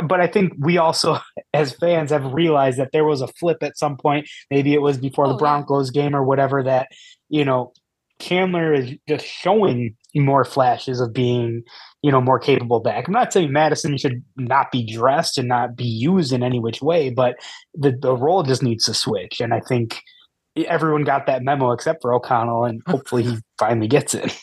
but 0.04 0.20
I 0.20 0.26
think 0.26 0.52
we 0.58 0.78
also 0.78 1.18
as 1.54 1.72
fans 1.72 2.10
have 2.10 2.32
realized 2.32 2.78
that 2.78 2.90
there 2.92 3.04
was 3.04 3.20
a 3.20 3.28
flip 3.28 3.58
at 3.62 3.78
some 3.78 3.96
point. 3.96 4.28
Maybe 4.50 4.74
it 4.74 4.82
was 4.82 4.98
before 4.98 5.26
oh, 5.26 5.30
the 5.30 5.38
Broncos 5.38 5.90
game 5.90 6.14
or 6.14 6.24
whatever 6.24 6.62
that 6.64 6.88
you 7.28 7.44
know 7.44 7.72
Chandler 8.20 8.74
is 8.74 8.92
just 9.08 9.24
showing 9.24 9.94
more 10.14 10.44
flashes 10.44 11.00
of 11.00 11.12
being, 11.12 11.62
you 12.02 12.10
know, 12.10 12.20
more 12.20 12.38
capable 12.38 12.80
back. 12.80 13.06
I'm 13.06 13.14
not 13.14 13.32
saying 13.32 13.52
Mattison 13.52 13.96
should 13.96 14.24
not 14.36 14.72
be 14.72 14.84
dressed 14.84 15.38
and 15.38 15.48
not 15.48 15.76
be 15.76 15.84
used 15.84 16.32
in 16.32 16.42
any 16.42 16.58
which 16.58 16.82
way, 16.82 17.10
but 17.10 17.36
the, 17.74 17.92
the 17.92 18.16
role 18.16 18.42
just 18.42 18.62
needs 18.62 18.84
to 18.86 18.94
switch. 18.94 19.40
And 19.40 19.54
I 19.54 19.60
think 19.60 20.02
everyone 20.56 21.04
got 21.04 21.26
that 21.26 21.42
memo 21.42 21.72
except 21.72 22.02
for 22.02 22.12
O'Connell, 22.12 22.64
and 22.64 22.82
hopefully 22.88 23.22
he 23.22 23.38
finally 23.58 23.88
gets 23.88 24.14
it. 24.14 24.36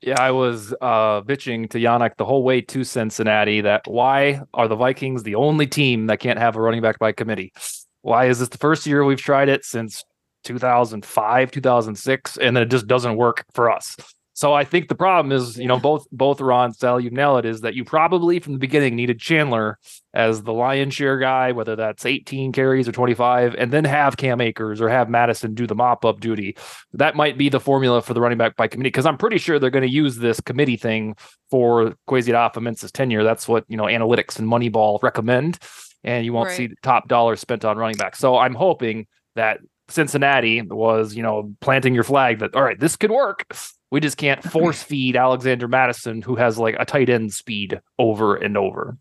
Yeah, 0.00 0.20
I 0.20 0.32
was 0.32 0.74
uh, 0.82 1.22
bitching 1.22 1.70
to 1.70 1.78
Janik 1.78 2.16
the 2.18 2.26
whole 2.26 2.42
way 2.42 2.60
to 2.60 2.84
Cincinnati 2.84 3.62
that 3.62 3.86
why 3.86 4.42
are 4.52 4.68
the 4.68 4.76
Vikings 4.76 5.22
the 5.22 5.34
only 5.34 5.66
team 5.66 6.08
that 6.08 6.20
can't 6.20 6.38
have 6.38 6.56
a 6.56 6.60
running 6.60 6.82
back 6.82 6.98
by 6.98 7.12
committee? 7.12 7.54
Why 8.02 8.26
is 8.26 8.38
this 8.38 8.50
the 8.50 8.58
first 8.58 8.86
year 8.86 9.02
we've 9.02 9.20
tried 9.20 9.48
it 9.48 9.64
since 9.64 10.04
2005, 10.44 11.50
2006, 11.50 12.36
and 12.38 12.56
then 12.56 12.62
it 12.62 12.70
just 12.70 12.86
doesn't 12.86 13.16
work 13.16 13.44
for 13.52 13.70
us. 13.70 13.96
So 14.36 14.52
I 14.52 14.64
think 14.64 14.88
the 14.88 14.96
problem 14.96 15.30
is, 15.30 15.56
you 15.56 15.68
know, 15.68 15.78
both 15.78 16.08
both 16.10 16.40
Raun, 16.40 16.72
Sal, 16.72 16.98
you 16.98 17.08
nail 17.08 17.36
it, 17.36 17.44
is 17.44 17.60
that 17.60 17.74
you 17.74 17.84
probably 17.84 18.40
from 18.40 18.54
the 18.54 18.58
beginning 18.58 18.96
needed 18.96 19.20
Chandler 19.20 19.78
as 20.12 20.42
the 20.42 20.52
lion 20.52 20.90
share 20.90 21.18
guy, 21.18 21.52
whether 21.52 21.76
that's 21.76 22.04
18 22.04 22.50
carries 22.50 22.88
or 22.88 22.92
25, 22.92 23.54
and 23.54 23.72
then 23.72 23.84
have 23.84 24.16
Cam 24.16 24.40
Akers 24.40 24.80
or 24.80 24.88
have 24.88 25.08
Mattison 25.08 25.54
do 25.54 25.68
the 25.68 25.76
mop 25.76 26.04
up 26.04 26.18
duty. 26.18 26.56
That 26.92 27.14
might 27.14 27.38
be 27.38 27.48
the 27.48 27.60
formula 27.60 28.02
for 28.02 28.12
the 28.12 28.20
running 28.20 28.36
back 28.36 28.56
by 28.56 28.66
committee 28.66 28.88
because 28.88 29.06
I'm 29.06 29.16
pretty 29.16 29.38
sure 29.38 29.60
they're 29.60 29.70
going 29.70 29.86
to 29.86 29.88
use 29.88 30.16
this 30.16 30.40
committee 30.40 30.76
thing 30.76 31.14
for 31.48 31.94
Kwesi 32.08 32.32
Adofo-Mensah's 32.34 32.90
tenure. 32.90 33.22
That's 33.22 33.46
what 33.46 33.64
you 33.68 33.76
know 33.76 33.84
analytics 33.84 34.40
and 34.40 34.48
Moneyball 34.48 35.00
recommend, 35.00 35.60
and 36.02 36.26
you 36.26 36.32
won't 36.32 36.48
right. 36.48 36.56
see 36.56 36.70
top 36.82 37.06
dollars 37.06 37.38
spent 37.38 37.64
on 37.64 37.76
running 37.76 37.98
back. 37.98 38.16
So 38.16 38.36
I'm 38.36 38.56
hoping 38.56 39.06
that 39.36 39.60
Cincinnati 39.88 40.62
was, 40.62 41.14
you 41.14 41.22
know, 41.22 41.54
planting 41.60 41.94
your 41.94 42.04
flag 42.04 42.38
that 42.38 42.54
all 42.54 42.62
right, 42.62 42.78
this 42.78 42.96
could 42.96 43.10
work. 43.10 43.46
We 43.90 44.00
just 44.00 44.16
can't 44.16 44.42
force 44.50 44.82
feed 44.82 45.16
Alexander 45.16 45.68
Mattison, 45.68 46.22
who 46.22 46.36
has 46.36 46.58
like 46.58 46.76
a 46.78 46.84
tight 46.84 47.08
end 47.08 47.32
speed 47.32 47.80
over 47.98 48.36
and 48.36 48.56
over. 48.56 48.96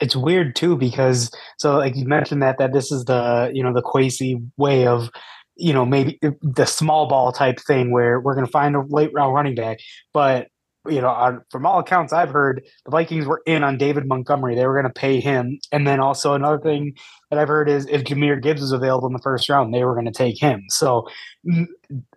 It's 0.00 0.16
weird 0.16 0.56
too 0.56 0.76
because 0.76 1.30
so 1.58 1.76
like 1.76 1.96
you 1.96 2.06
mentioned 2.06 2.42
that 2.42 2.58
that 2.58 2.72
this 2.72 2.90
is 2.90 3.04
the 3.04 3.50
you 3.52 3.62
know 3.62 3.72
the 3.72 3.82
Kwesi 3.82 4.44
way 4.56 4.86
of 4.86 5.10
you 5.56 5.72
know 5.72 5.84
maybe 5.84 6.18
the 6.40 6.66
small 6.66 7.08
ball 7.08 7.32
type 7.32 7.60
thing 7.60 7.92
where 7.92 8.20
we're 8.20 8.34
going 8.34 8.46
to 8.46 8.50
find 8.50 8.74
a 8.74 8.82
late 8.88 9.10
round 9.12 9.34
running 9.34 9.54
back, 9.54 9.78
but 10.12 10.48
you 10.88 11.00
know, 11.00 11.08
on, 11.08 11.42
from 11.50 11.64
all 11.64 11.78
accounts 11.78 12.12
I've 12.12 12.30
heard, 12.30 12.64
the 12.84 12.90
Vikings 12.90 13.26
were 13.26 13.42
in 13.46 13.62
on 13.62 13.78
David 13.78 14.06
Montgomery. 14.06 14.54
They 14.54 14.66
were 14.66 14.74
going 14.80 14.92
to 14.92 15.00
pay 15.00 15.20
him. 15.20 15.58
And 15.70 15.86
then 15.86 16.00
also 16.00 16.34
another 16.34 16.58
thing 16.58 16.94
that 17.30 17.38
I've 17.38 17.48
heard 17.48 17.68
is 17.68 17.86
if 17.86 18.02
Jahmyr 18.02 18.42
Gibbs 18.42 18.62
is 18.62 18.72
available 18.72 19.06
in 19.06 19.12
the 19.12 19.22
first 19.22 19.48
round, 19.48 19.72
they 19.72 19.84
were 19.84 19.94
going 19.94 20.06
to 20.06 20.12
take 20.12 20.40
him. 20.40 20.64
So 20.68 21.08
mm, 21.46 21.66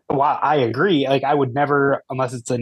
while 0.07 0.39
I 0.41 0.55
agree, 0.55 1.07
like 1.07 1.23
I 1.23 1.33
would 1.33 1.53
never, 1.53 2.03
unless 2.09 2.33
it's 2.33 2.49
a 2.49 2.59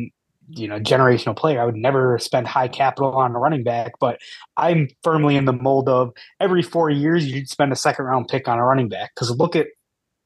you 0.50 0.68
know 0.68 0.80
generational 0.80 1.38
player, 1.38 1.62
I 1.62 1.66
would 1.66 1.76
never 1.76 2.18
spend 2.20 2.48
high 2.48 2.68
capital 2.68 3.14
on 3.14 3.34
a 3.34 3.40
running 3.40 3.64
back. 3.64 3.94
But 4.00 4.20
I'm 4.58 4.90
firmly 5.04 5.38
in 5.38 5.46
the 5.46 5.54
mold 5.54 5.88
of 5.88 6.12
every 6.40 6.64
four 6.64 6.90
years 6.90 7.26
you 7.26 7.38
should 7.38 7.50
spend 7.50 7.72
a 7.72 7.78
second 7.78 8.06
round 8.06 8.28
pick 8.28 8.48
on 8.48 8.60
a 8.60 8.66
running 8.66 8.90
back 8.90 9.12
because 9.16 9.32
look 9.32 9.56
at 9.56 9.68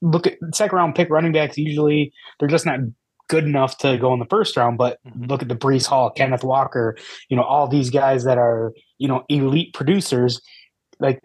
look 0.02 0.28
at 0.28 0.38
second 0.54 0.76
round 0.76 0.96
pick 0.96 1.10
running 1.10 1.32
backs 1.32 1.58
usually 1.58 2.14
they're 2.40 2.48
just 2.48 2.66
not 2.66 2.80
good 3.28 3.44
enough 3.44 3.78
to 3.80 3.98
go 3.98 4.14
in 4.14 4.20
the 4.20 4.26
first 4.26 4.56
round, 4.58 4.78
but 4.78 5.00
mm-hmm. 5.06 5.26
look 5.26 5.42
at 5.42 5.48
the 5.48 5.56
Breece 5.56 5.86
Hall, 5.86 6.10
Kenneth 6.10 6.44
Walker, 6.44 6.98
you 7.30 7.38
know, 7.38 7.44
all 7.44 7.68
these 7.68 7.90
guys 7.90 8.24
that 8.24 8.38
are, 8.38 8.74
you 8.98 9.08
know, 9.08 9.24
elite 9.30 9.74
producers. 9.74 10.42
Like, 11.00 11.22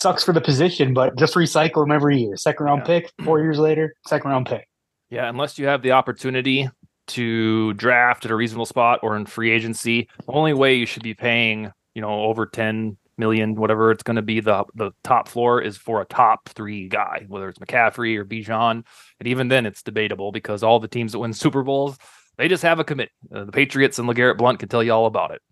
sucks 0.00 0.24
for 0.24 0.32
the 0.32 0.40
position, 0.40 0.94
but 0.94 1.16
just 1.18 1.34
recycle 1.34 1.82
them 1.82 1.92
every 1.92 2.20
year. 2.20 2.36
Second 2.36 2.66
round 2.66 2.80
yeah. 2.80 3.00
pick, 3.00 3.12
four 3.24 3.40
years 3.40 3.58
later, 3.58 3.94
second 4.06 4.30
round 4.30 4.46
pick. 4.46 4.66
Yeah, 5.10 5.28
unless 5.28 5.58
you 5.58 5.66
have 5.66 5.82
the 5.82 5.92
opportunity 5.92 6.68
to 7.08 7.74
draft 7.74 8.24
at 8.24 8.30
a 8.30 8.36
reasonable 8.36 8.66
spot 8.66 9.00
or 9.02 9.16
in 9.16 9.26
free 9.26 9.50
agency, 9.50 10.08
the 10.24 10.32
only 10.32 10.54
way 10.54 10.76
you 10.76 10.86
should 10.86 11.02
be 11.02 11.14
paying, 11.14 11.72
you 11.94 12.00
know, 12.00 12.22
over 12.24 12.46
10 12.46 12.96
million, 13.16 13.54
whatever 13.54 13.90
it's 13.90 14.02
going 14.02 14.16
to 14.16 14.22
be, 14.22 14.40
the 14.40 14.64
the 14.74 14.92
top 15.04 15.28
floor 15.28 15.60
is 15.60 15.76
for 15.76 16.00
a 16.00 16.04
top 16.04 16.48
three 16.48 16.88
guy, 16.88 17.24
whether 17.28 17.48
it's 17.48 17.58
McCaffrey 17.58 18.16
or 18.16 18.24
Bijan. 18.24 18.84
And 19.18 19.26
even 19.26 19.48
then, 19.48 19.66
it's 19.66 19.82
debatable 19.82 20.32
because 20.32 20.62
all 20.62 20.80
the 20.80 20.88
teams 20.88 21.12
that 21.12 21.18
win 21.18 21.32
Super 21.32 21.62
Bowls, 21.62 21.98
they 22.38 22.48
just 22.48 22.62
have 22.62 22.78
a 22.78 22.84
committee. 22.84 23.12
Uh, 23.34 23.44
the 23.44 23.52
Patriots 23.52 23.98
and 23.98 24.08
LeGarrette 24.08 24.38
Blunt 24.38 24.58
can 24.58 24.68
tell 24.68 24.82
you 24.82 24.92
all 24.92 25.06
about 25.06 25.30
it. 25.30 25.42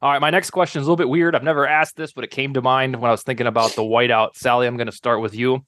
All 0.00 0.12
right, 0.12 0.20
my 0.20 0.30
next 0.30 0.50
question 0.50 0.80
is 0.80 0.86
a 0.86 0.90
little 0.90 0.96
bit 0.96 1.08
weird. 1.08 1.34
I've 1.34 1.42
never 1.42 1.66
asked 1.66 1.96
this, 1.96 2.12
but 2.12 2.22
it 2.22 2.30
came 2.30 2.54
to 2.54 2.62
mind 2.62 2.96
when 2.96 3.08
I 3.08 3.12
was 3.12 3.22
thinking 3.22 3.48
about 3.48 3.72
the 3.72 3.82
whiteout. 3.82 4.36
Sally, 4.36 4.66
I'm 4.66 4.76
going 4.76 4.86
to 4.86 4.92
start 4.92 5.20
with 5.20 5.34
you. 5.34 5.64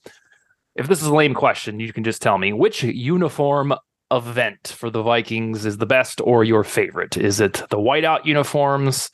If 0.76 0.86
this 0.86 1.02
is 1.02 1.08
a 1.08 1.14
lame 1.14 1.34
question, 1.34 1.80
you 1.80 1.92
can 1.92 2.04
just 2.04 2.22
tell 2.22 2.38
me 2.38 2.52
which 2.52 2.84
uniform 2.84 3.74
event 4.10 4.74
for 4.76 4.90
the 4.90 5.02
Vikings 5.02 5.64
is 5.64 5.78
the 5.78 5.86
best 5.86 6.20
or 6.22 6.44
your 6.44 6.64
favorite? 6.64 7.16
Is 7.16 7.40
it 7.40 7.54
the 7.70 7.78
whiteout 7.78 8.24
uniforms? 8.24 9.10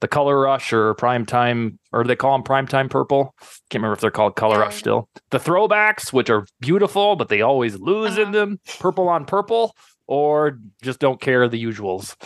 The 0.00 0.08
color 0.08 0.40
rush 0.40 0.72
or 0.72 0.94
prime 0.94 1.26
time 1.26 1.78
or 1.92 2.04
they 2.04 2.16
call 2.16 2.32
them 2.32 2.42
prime 2.42 2.66
time 2.66 2.88
purple 2.88 3.34
can't 3.68 3.80
remember 3.80 3.94
if 3.94 4.00
they're 4.00 4.10
called 4.10 4.36
color 4.36 4.58
rush 4.58 4.76
still 4.76 5.08
the 5.30 5.38
throwbacks 5.38 6.12
which 6.12 6.30
are 6.30 6.46
beautiful 6.60 7.16
but 7.16 7.28
they 7.28 7.40
always 7.40 7.78
lose 7.78 8.12
uh-huh. 8.12 8.22
in 8.22 8.32
them 8.32 8.60
purple 8.78 9.08
on 9.08 9.24
purple 9.24 9.74
or 10.06 10.58
just 10.82 10.98
don't 10.98 11.20
care 11.20 11.48
the 11.48 11.62
usuals 11.62 12.16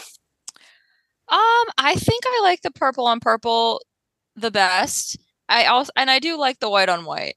Um, 1.28 1.66
I 1.78 1.94
think 1.94 2.24
I 2.26 2.40
like 2.42 2.60
the 2.62 2.70
purple 2.70 3.06
on 3.06 3.18
purple 3.18 3.80
the 4.36 4.50
best. 4.50 5.18
I 5.48 5.64
also 5.66 5.90
and 5.96 6.10
I 6.10 6.18
do 6.18 6.38
like 6.38 6.58
the 6.60 6.68
white 6.68 6.88
on 6.88 7.04
white. 7.04 7.36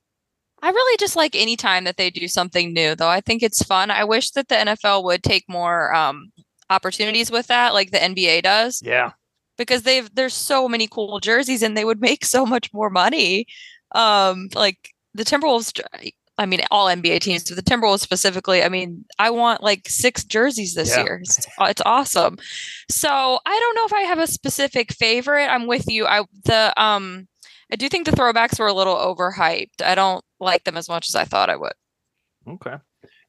I 0.61 0.69
really 0.69 0.97
just 0.97 1.15
like 1.15 1.35
any 1.35 1.55
time 1.55 1.83
that 1.85 1.97
they 1.97 2.09
do 2.09 2.27
something 2.27 2.73
new, 2.73 2.95
though. 2.95 3.09
I 3.09 3.21
think 3.21 3.43
it's 3.43 3.63
fun. 3.63 3.91
I 3.91 4.03
wish 4.03 4.31
that 4.31 4.47
the 4.47 4.55
NFL 4.55 5.03
would 5.03 5.23
take 5.23 5.45
more 5.47 5.93
um, 5.93 6.31
opportunities 6.69 7.31
with 7.31 7.47
that, 7.47 7.73
like 7.73 7.91
the 7.91 7.99
NBA 7.99 8.41
does. 8.43 8.81
Yeah. 8.83 9.11
Because 9.57 9.83
they've 9.83 10.13
there's 10.13 10.33
so 10.33 10.67
many 10.69 10.87
cool 10.87 11.19
jerseys 11.19 11.63
and 11.63 11.75
they 11.75 11.85
would 11.85 12.01
make 12.01 12.25
so 12.25 12.45
much 12.45 12.71
more 12.73 12.89
money. 12.89 13.47
Um, 13.93 14.49
like 14.53 14.89
the 15.13 15.23
Timberwolves, 15.23 15.81
I 16.37 16.45
mean, 16.45 16.61
all 16.69 16.87
NBA 16.87 17.19
teams, 17.21 17.49
but 17.49 17.55
the 17.55 17.63
Timberwolves 17.63 18.01
specifically. 18.01 18.61
I 18.63 18.69
mean, 18.69 19.05
I 19.17 19.31
want 19.31 19.63
like 19.63 19.87
six 19.89 20.23
jerseys 20.23 20.75
this 20.75 20.95
Yeah. 20.95 21.03
year. 21.03 21.19
It's, 21.23 21.47
it's 21.59 21.81
awesome. 21.85 22.37
So 22.89 23.39
I 23.45 23.59
don't 23.59 23.75
know 23.75 23.85
if 23.85 23.93
I 23.93 24.01
have 24.01 24.19
a 24.19 24.27
specific 24.27 24.93
favorite. 24.93 25.47
I'm 25.47 25.65
with 25.67 25.87
you. 25.87 26.05
I 26.05 26.23
the 26.45 26.73
um 26.81 27.27
I 27.71 27.75
do 27.75 27.89
think 27.89 28.05
the 28.05 28.11
throwbacks 28.11 28.59
were 28.59 28.67
a 28.67 28.73
little 28.73 28.95
overhyped. 28.95 29.81
I 29.83 29.95
don't 29.95 30.23
like 30.39 30.63
them 30.63 30.77
as 30.77 30.87
much 30.87 31.09
as 31.09 31.15
I 31.15 31.25
thought 31.25 31.49
I 31.49 31.55
would. 31.55 31.73
Okay. 32.47 32.75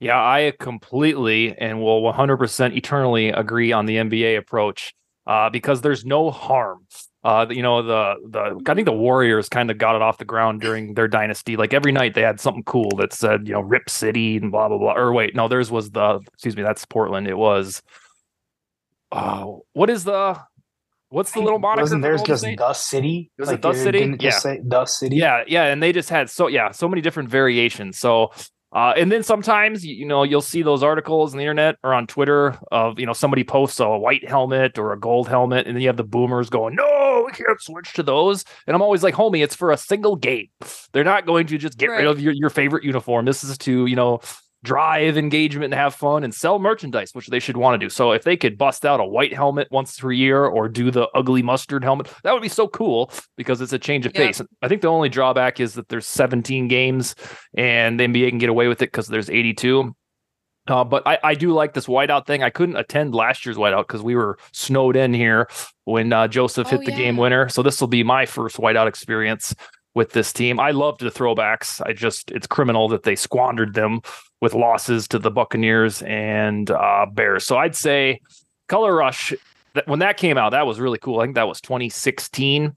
Yeah, 0.00 0.18
I 0.22 0.52
completely 0.60 1.56
and 1.58 1.82
will 1.82 2.02
100% 2.02 2.76
eternally 2.76 3.30
agree 3.30 3.72
on 3.72 3.86
the 3.86 3.96
NBA 3.96 4.36
approach 4.38 4.94
uh, 5.28 5.50
because 5.50 5.82
there's 5.82 6.04
no 6.04 6.30
harm. 6.32 6.86
Uh, 7.22 7.46
you 7.50 7.62
know, 7.62 7.82
the 7.82 8.14
the 8.28 8.70
I 8.70 8.74
think 8.74 8.86
the 8.86 8.92
Warriors 8.92 9.48
kind 9.48 9.70
of 9.70 9.76
got 9.76 9.94
it 9.94 10.02
off 10.02 10.18
the 10.18 10.24
ground 10.24 10.60
during 10.60 10.94
their 10.94 11.06
dynasty. 11.08 11.56
Like 11.56 11.74
every 11.74 11.92
night 11.92 12.14
they 12.14 12.22
had 12.22 12.40
something 12.40 12.62
cool 12.64 12.90
that 12.96 13.12
said, 13.12 13.46
you 13.46 13.52
know, 13.52 13.60
Rip 13.60 13.90
City 13.90 14.38
and 14.38 14.50
blah 14.50 14.68
blah 14.68 14.78
blah. 14.78 14.96
Or 14.96 15.12
wait, 15.12 15.36
no, 15.36 15.46
theirs 15.46 15.70
was 15.70 15.90
the 15.90 16.20
excuse 16.32 16.56
me, 16.56 16.62
that's 16.62 16.84
Portland. 16.86 17.28
It 17.28 17.36
was. 17.36 17.82
Oh, 19.12 19.64
what 19.72 19.90
is 19.90 20.04
the 20.04 20.38
what's 21.10 21.32
the 21.32 21.40
little 21.40 21.58
moniker? 21.58 21.82
Wasn't 21.82 22.02
theirs 22.02 22.22
just 22.22 22.42
State? 22.42 22.58
the 22.58 22.72
city? 22.72 23.30
Was 23.38 23.48
it 23.48 23.52
Like, 23.52 23.62
the 23.62 23.74
city? 23.74 24.16
Yeah. 24.20 24.40
the 24.62 24.86
city. 24.86 25.16
Yeah, 25.16 25.44
yeah, 25.46 25.64
and 25.64 25.82
they 25.82 25.92
just 25.92 26.10
had 26.10 26.30
so 26.30 26.46
yeah, 26.46 26.70
so 26.70 26.88
many 26.88 27.02
different 27.02 27.28
variations. 27.28 27.98
So 27.98 28.30
uh, 28.72 28.92
and 28.96 29.10
then 29.10 29.22
sometimes 29.22 29.84
you, 29.84 30.04
know 30.04 30.22
you'll 30.22 30.42
see 30.42 30.62
those 30.62 30.82
articles 30.82 31.32
on 31.32 31.38
the 31.38 31.44
internet 31.44 31.76
or 31.82 31.94
on 31.94 32.06
Twitter 32.06 32.58
of 32.70 32.98
you 32.98 33.06
know 33.06 33.12
somebody 33.12 33.44
posts 33.44 33.80
a 33.80 33.96
white 33.96 34.28
helmet 34.28 34.78
or 34.78 34.92
a 34.92 34.98
gold 34.98 35.28
helmet, 35.28 35.66
and 35.66 35.74
then 35.74 35.80
you 35.80 35.88
have 35.88 35.96
the 35.96 36.04
boomers 36.04 36.50
going, 36.50 36.74
"No, 36.74 37.24
we 37.26 37.32
can't 37.32 37.60
switch 37.60 37.94
to 37.94 38.02
those." 38.02 38.44
And 38.66 38.74
I'm 38.74 38.82
always 38.82 39.02
like, 39.02 39.14
"Homie, 39.14 39.42
it's 39.42 39.54
for 39.54 39.70
a 39.70 39.76
single 39.76 40.16
game. 40.16 40.48
They're 40.92 41.04
not 41.04 41.26
going 41.26 41.46
to 41.46 41.58
just 41.58 41.78
get 41.78 41.86
rid 41.86 42.06
of 42.06 42.20
your, 42.20 42.32
your 42.32 42.50
favorite 42.50 42.84
uniform. 42.84 43.24
This 43.24 43.42
is 43.42 43.56
to 43.58 43.86
you 43.86 43.96
know 43.96 44.20
drive 44.68 45.16
engagement 45.16 45.72
and 45.72 45.74
have 45.74 45.94
fun 45.94 46.22
and 46.24 46.34
sell 46.34 46.58
merchandise, 46.58 47.10
which 47.14 47.28
they 47.28 47.40
should 47.40 47.56
want 47.56 47.74
to 47.74 47.78
do. 47.78 47.88
So 47.88 48.12
if 48.12 48.22
they 48.22 48.36
could 48.36 48.58
bust 48.58 48.84
out 48.84 49.00
a 49.00 49.04
white 49.04 49.32
helmet 49.32 49.66
once 49.70 49.98
per 49.98 50.12
year 50.12 50.44
or 50.44 50.68
do 50.68 50.90
the 50.90 51.08
ugly 51.14 51.42
mustard 51.42 51.82
helmet, 51.82 52.12
that 52.22 52.32
would 52.34 52.42
be 52.42 52.48
so 52.50 52.68
cool 52.68 53.10
because 53.38 53.62
it's 53.62 53.72
a 53.72 53.78
change 53.78 54.04
of 54.04 54.12
Yeah. 54.14 54.26
pace. 54.26 54.42
I 54.60 54.68
think 54.68 54.82
the 54.82 54.88
only 54.88 55.08
drawback 55.08 55.58
is 55.58 55.72
that 55.74 55.88
there's 55.88 56.06
17 56.06 56.68
games 56.68 57.14
and 57.56 57.98
the 57.98 58.04
NBA 58.04 58.28
can 58.28 58.38
get 58.38 58.50
away 58.50 58.68
with 58.68 58.82
it 58.82 58.92
because 58.92 59.08
there's 59.08 59.30
82. 59.30 59.94
Uh, 60.66 60.84
but 60.84 61.02
I, 61.06 61.18
I 61.24 61.34
do 61.34 61.52
like 61.54 61.72
this 61.72 61.86
whiteout 61.86 62.26
thing. 62.26 62.42
I 62.42 62.50
couldn't 62.50 62.76
attend 62.76 63.14
last 63.14 63.46
year's 63.46 63.56
whiteout 63.56 63.86
because 63.86 64.02
we 64.02 64.14
were 64.14 64.38
snowed 64.52 64.96
in 64.96 65.14
here 65.14 65.48
when 65.86 66.12
uh, 66.12 66.28
Joseph 66.28 66.66
Oh, 66.66 66.70
hit 66.76 66.84
the 66.84 66.92
game 66.92 67.16
winner. 67.16 67.48
So 67.48 67.62
this 67.62 67.80
will 67.80 67.88
be 67.88 68.02
my 68.02 68.26
first 68.26 68.58
whiteout 68.58 68.86
experience 68.86 69.54
with 69.98 70.12
this 70.12 70.32
team. 70.32 70.60
I 70.60 70.70
loved 70.70 71.00
the 71.00 71.10
throwbacks. 71.10 71.82
I 71.84 71.92
just 71.92 72.30
it's 72.30 72.46
criminal 72.46 72.88
that 72.88 73.02
they 73.02 73.16
squandered 73.16 73.74
them 73.74 74.00
with 74.40 74.54
losses 74.54 75.08
to 75.08 75.18
the 75.18 75.30
Buccaneers 75.30 76.02
and 76.02 76.70
uh, 76.70 77.04
Bears. 77.12 77.44
So 77.44 77.58
I'd 77.58 77.74
say 77.74 78.20
Color 78.68 78.94
Rush. 78.94 79.34
That 79.74 79.88
when 79.88 79.98
that 79.98 80.16
came 80.16 80.38
out, 80.38 80.50
that 80.50 80.66
was 80.66 80.78
really 80.78 80.98
cool. 80.98 81.18
I 81.20 81.24
think 81.24 81.34
that 81.34 81.48
was 81.48 81.60
2016. 81.60 82.74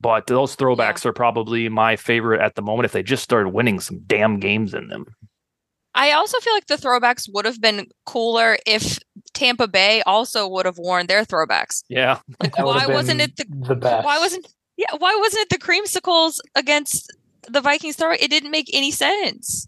But 0.00 0.26
those 0.26 0.56
throwbacks 0.56 1.06
are 1.06 1.12
probably 1.12 1.68
my 1.68 1.94
favorite 1.96 2.42
at 2.42 2.56
the 2.56 2.62
moment. 2.62 2.84
If 2.86 2.92
they 2.92 3.04
just 3.04 3.22
started 3.22 3.50
winning 3.50 3.78
some 3.80 4.00
damn 4.06 4.38
games 4.40 4.74
in 4.74 4.88
them. 4.88 5.06
I 5.94 6.10
also 6.10 6.38
feel 6.40 6.54
like 6.54 6.66
the 6.66 6.74
throwbacks 6.76 7.30
would 7.32 7.44
have 7.44 7.60
been 7.60 7.86
cooler 8.04 8.58
if 8.66 8.98
Tampa 9.32 9.68
Bay 9.68 10.02
also 10.02 10.48
would 10.48 10.66
have 10.66 10.76
worn 10.76 11.06
their 11.06 11.24
throwbacks. 11.24 11.84
Yeah, 11.88 12.18
Like 12.42 12.56
That 12.56 12.66
why 12.66 12.86
wasn't 12.88 13.20
it 13.20 13.36
the 13.36 13.46
the 13.48 13.76
best? 13.76 14.04
why 14.04 14.18
wasn't 14.18 14.48
yeah, 14.76 14.94
why 14.98 15.16
wasn't 15.20 15.42
it 15.42 15.48
the 15.50 15.58
creamsicles 15.58 16.40
against 16.54 17.12
the 17.48 17.60
Vikings 17.60 17.96
throw? 17.96 18.12
It 18.12 18.28
didn't 18.28 18.50
make 18.50 18.70
any 18.72 18.90
sense. 18.90 19.66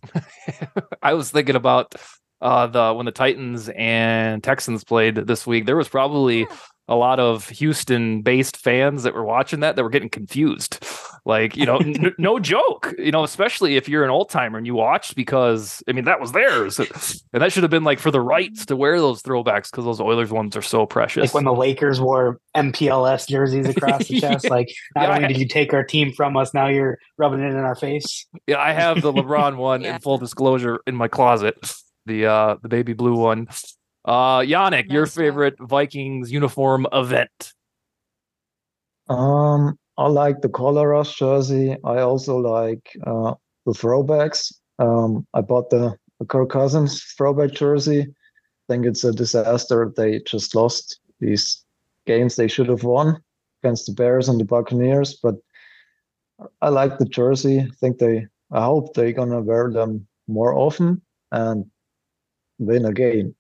I 1.03 1.15
was 1.15 1.31
thinking 1.31 1.57
about 1.57 1.95
uh 2.41 2.67
the 2.67 2.93
when 2.93 3.07
the 3.07 3.13
Titans 3.13 3.71
and 3.71 4.43
Texans 4.43 4.85
played 4.85 5.15
this 5.15 5.47
week. 5.47 5.67
There 5.67 5.77
was 5.77 5.89
probably 5.89 6.47
a 6.89 6.95
lot 6.95 7.19
of 7.19 7.49
Houston 7.49 8.23
based 8.23 8.57
fans 8.57 9.03
that 9.03 9.15
were 9.15 9.25
watching 9.25 9.61
that 9.61 9.75
that 9.77 9.83
were 9.83 9.91
getting 9.91 10.09
confused. 10.11 10.85
Like, 11.25 11.57
you 11.57 11.67
know, 11.67 11.79
n- 11.79 12.15
no 12.19 12.39
joke, 12.39 12.95
you 12.99 13.11
know, 13.11 13.25
especially 13.25 13.77
if 13.77 13.89
you're 13.89 14.05
an 14.05 14.11
old 14.11 14.31
timer 14.31 14.59
and 14.59 14.67
you 14.67 14.77
watched 14.77 15.17
because 15.17 15.83
I 15.89 15.93
mean 15.93 16.05
that 16.05 16.21
was 16.21 16.31
theirs. 16.31 16.79
And 16.79 17.43
that 17.43 17.53
should 17.53 17.65
have 17.65 17.71
been 17.71 17.83
like 17.83 17.99
for 17.99 18.13
the 18.13 18.21
rights 18.21 18.67
to 18.67 18.77
wear 18.77 19.01
those 19.01 19.23
throwbacks 19.23 19.69
because 19.69 19.85
those 19.85 20.01
Oilers 20.01 20.31
ones 20.31 20.57
are 20.57 20.63
so 20.63 20.87
precious. 20.87 21.23
Like 21.23 21.35
when 21.35 21.43
the 21.45 21.53
Lakers 21.53 22.01
wore 22.01 22.39
MPLS 22.57 23.27
jerseys 23.29 23.69
across 23.69 24.07
the 24.07 24.21
chest. 24.21 24.49
Like 24.49 24.69
not 24.95 25.09
Yeah, 25.09 25.17
only 25.17 25.29
did 25.29 25.39
you 25.39 25.49
take 25.49 25.75
our 25.75 25.83
team 25.83 26.13
from 26.13 26.37
us, 26.37 26.55
now 26.55 26.69
you're 26.69 26.99
rubbing 27.19 27.41
it 27.41 27.51
in 27.51 27.57
our 27.57 27.75
face. 27.75 28.25
Yeah, 28.47 28.59
I 28.61 28.71
have 28.73 29.03
the 29.03 29.13
LeBron 29.13 29.57
one 29.57 29.81
Yeah. 29.83 29.97
in 29.97 30.01
full 30.01 30.19
disclosure 30.19 30.79
in 30.87 30.95
my 30.95 31.09
closet. 31.09 31.57
The 32.07 32.27
uh 32.27 32.57
the 32.63 32.69
baby 32.69 32.93
blue 32.93 33.17
one. 33.17 33.49
Uh 34.07 34.41
Janik, 34.41 34.91
your 34.91 35.03
Nice 35.03 35.17
one. 35.17 35.25
favorite 35.25 35.57
Vikings 35.61 36.31
uniform 36.31 36.87
event. 36.93 37.55
Um, 39.09 39.79
I 39.99 40.09
like 40.09 40.41
the 40.43 40.49
color 40.49 40.89
rush 40.91 41.17
jersey. 41.19 41.77
I 41.85 42.01
also 42.01 42.37
like 42.39 42.97
uh, 43.07 43.35
the 43.65 43.73
throwbacks. 43.73 44.53
Um, 44.79 45.27
I 45.35 45.41
bought 45.41 45.71
the, 45.71 45.97
the 46.21 46.27
Kirk 46.27 46.51
Cousins 46.51 47.03
throwback 47.17 47.53
jersey. 47.53 48.03
I 48.03 48.73
think 48.73 48.87
it's 48.87 49.05
a 49.05 49.13
disaster. 49.13 49.93
They 49.97 50.21
just 50.21 50.55
lost 50.55 51.01
these 51.21 51.65
games 52.07 52.37
they 52.37 52.49
should 52.49 52.69
have 52.69 52.85
won 52.85 53.21
against 53.63 53.87
the 53.87 53.93
Bears 53.93 54.29
and 54.29 54.39
the 54.41 54.45
Buccaneers. 54.45 55.19
But 55.23 55.37
I 56.63 56.69
like 56.69 56.99
the 56.99 57.07
jersey. 57.07 57.61
I 57.61 57.69
think 57.81 57.99
they. 57.99 58.27
I 58.53 58.65
hope 58.65 58.95
they're 58.95 59.13
gonna 59.13 59.41
wear 59.41 59.73
them 59.73 60.07
more 60.29 60.55
often 60.55 61.01
and 61.33 61.65
win 62.59 62.85
a 62.85 62.93
game. 62.93 63.35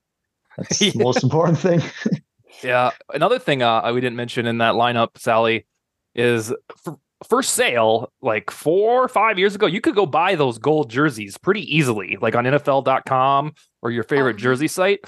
That's 0.56 0.78
the 0.78 0.92
most 0.96 1.22
important 1.22 1.58
thing. 1.58 1.80
Yeah. 2.62 2.92
Another 3.12 3.38
thing 3.38 3.62
uh, 3.62 3.90
we 3.92 4.00
didn't 4.00 4.16
mention 4.16 4.46
in 4.46 4.58
that 4.58 4.76
lineup, 4.76 5.18
Sally, 5.18 5.66
is 6.14 6.54
for, 6.82 6.96
for 7.28 7.42
sale, 7.42 8.10
like 8.22 8.50
four 8.50 9.04
or 9.04 9.08
five 9.08 9.38
years 9.38 9.54
ago, 9.54 9.66
you 9.66 9.82
could 9.82 9.94
go 9.94 10.06
buy 10.06 10.36
those 10.36 10.56
gold 10.56 10.88
jerseys 10.88 11.36
pretty 11.36 11.60
easily, 11.76 12.16
like 12.18 12.34
on 12.34 12.44
NFL.com 12.46 13.52
or 13.82 13.90
your 13.90 14.04
favorite 14.04 14.36
Mhm. 14.36 14.40
jersey 14.40 14.68
site. 14.68 15.00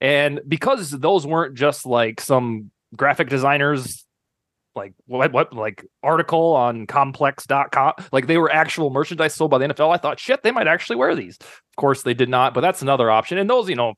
And 0.00 0.40
because 0.48 0.90
those 0.90 1.26
weren't 1.26 1.54
just 1.54 1.84
like 1.84 2.18
some 2.18 2.70
graphic 2.96 3.28
designers 3.28 4.06
like 4.74 4.92
what 5.06 5.32
what 5.32 5.52
like 5.52 5.84
article 6.02 6.54
on 6.54 6.86
complex.com 6.86 7.92
like 8.12 8.26
they 8.26 8.36
were 8.38 8.50
actual 8.52 8.90
merchandise 8.90 9.34
sold 9.34 9.50
by 9.50 9.58
the 9.58 9.66
NFL 9.68 9.92
I 9.92 9.96
thought 9.98 10.20
shit 10.20 10.42
they 10.42 10.50
might 10.50 10.68
actually 10.68 10.96
wear 10.96 11.14
these 11.14 11.36
of 11.40 11.76
course 11.76 12.02
they 12.02 12.12
did 12.14 12.28
not 12.28 12.52
but 12.54 12.60
that's 12.60 12.82
another 12.82 13.10
option 13.10 13.38
and 13.38 13.48
those 13.50 13.68
you 13.70 13.74
know 13.74 13.94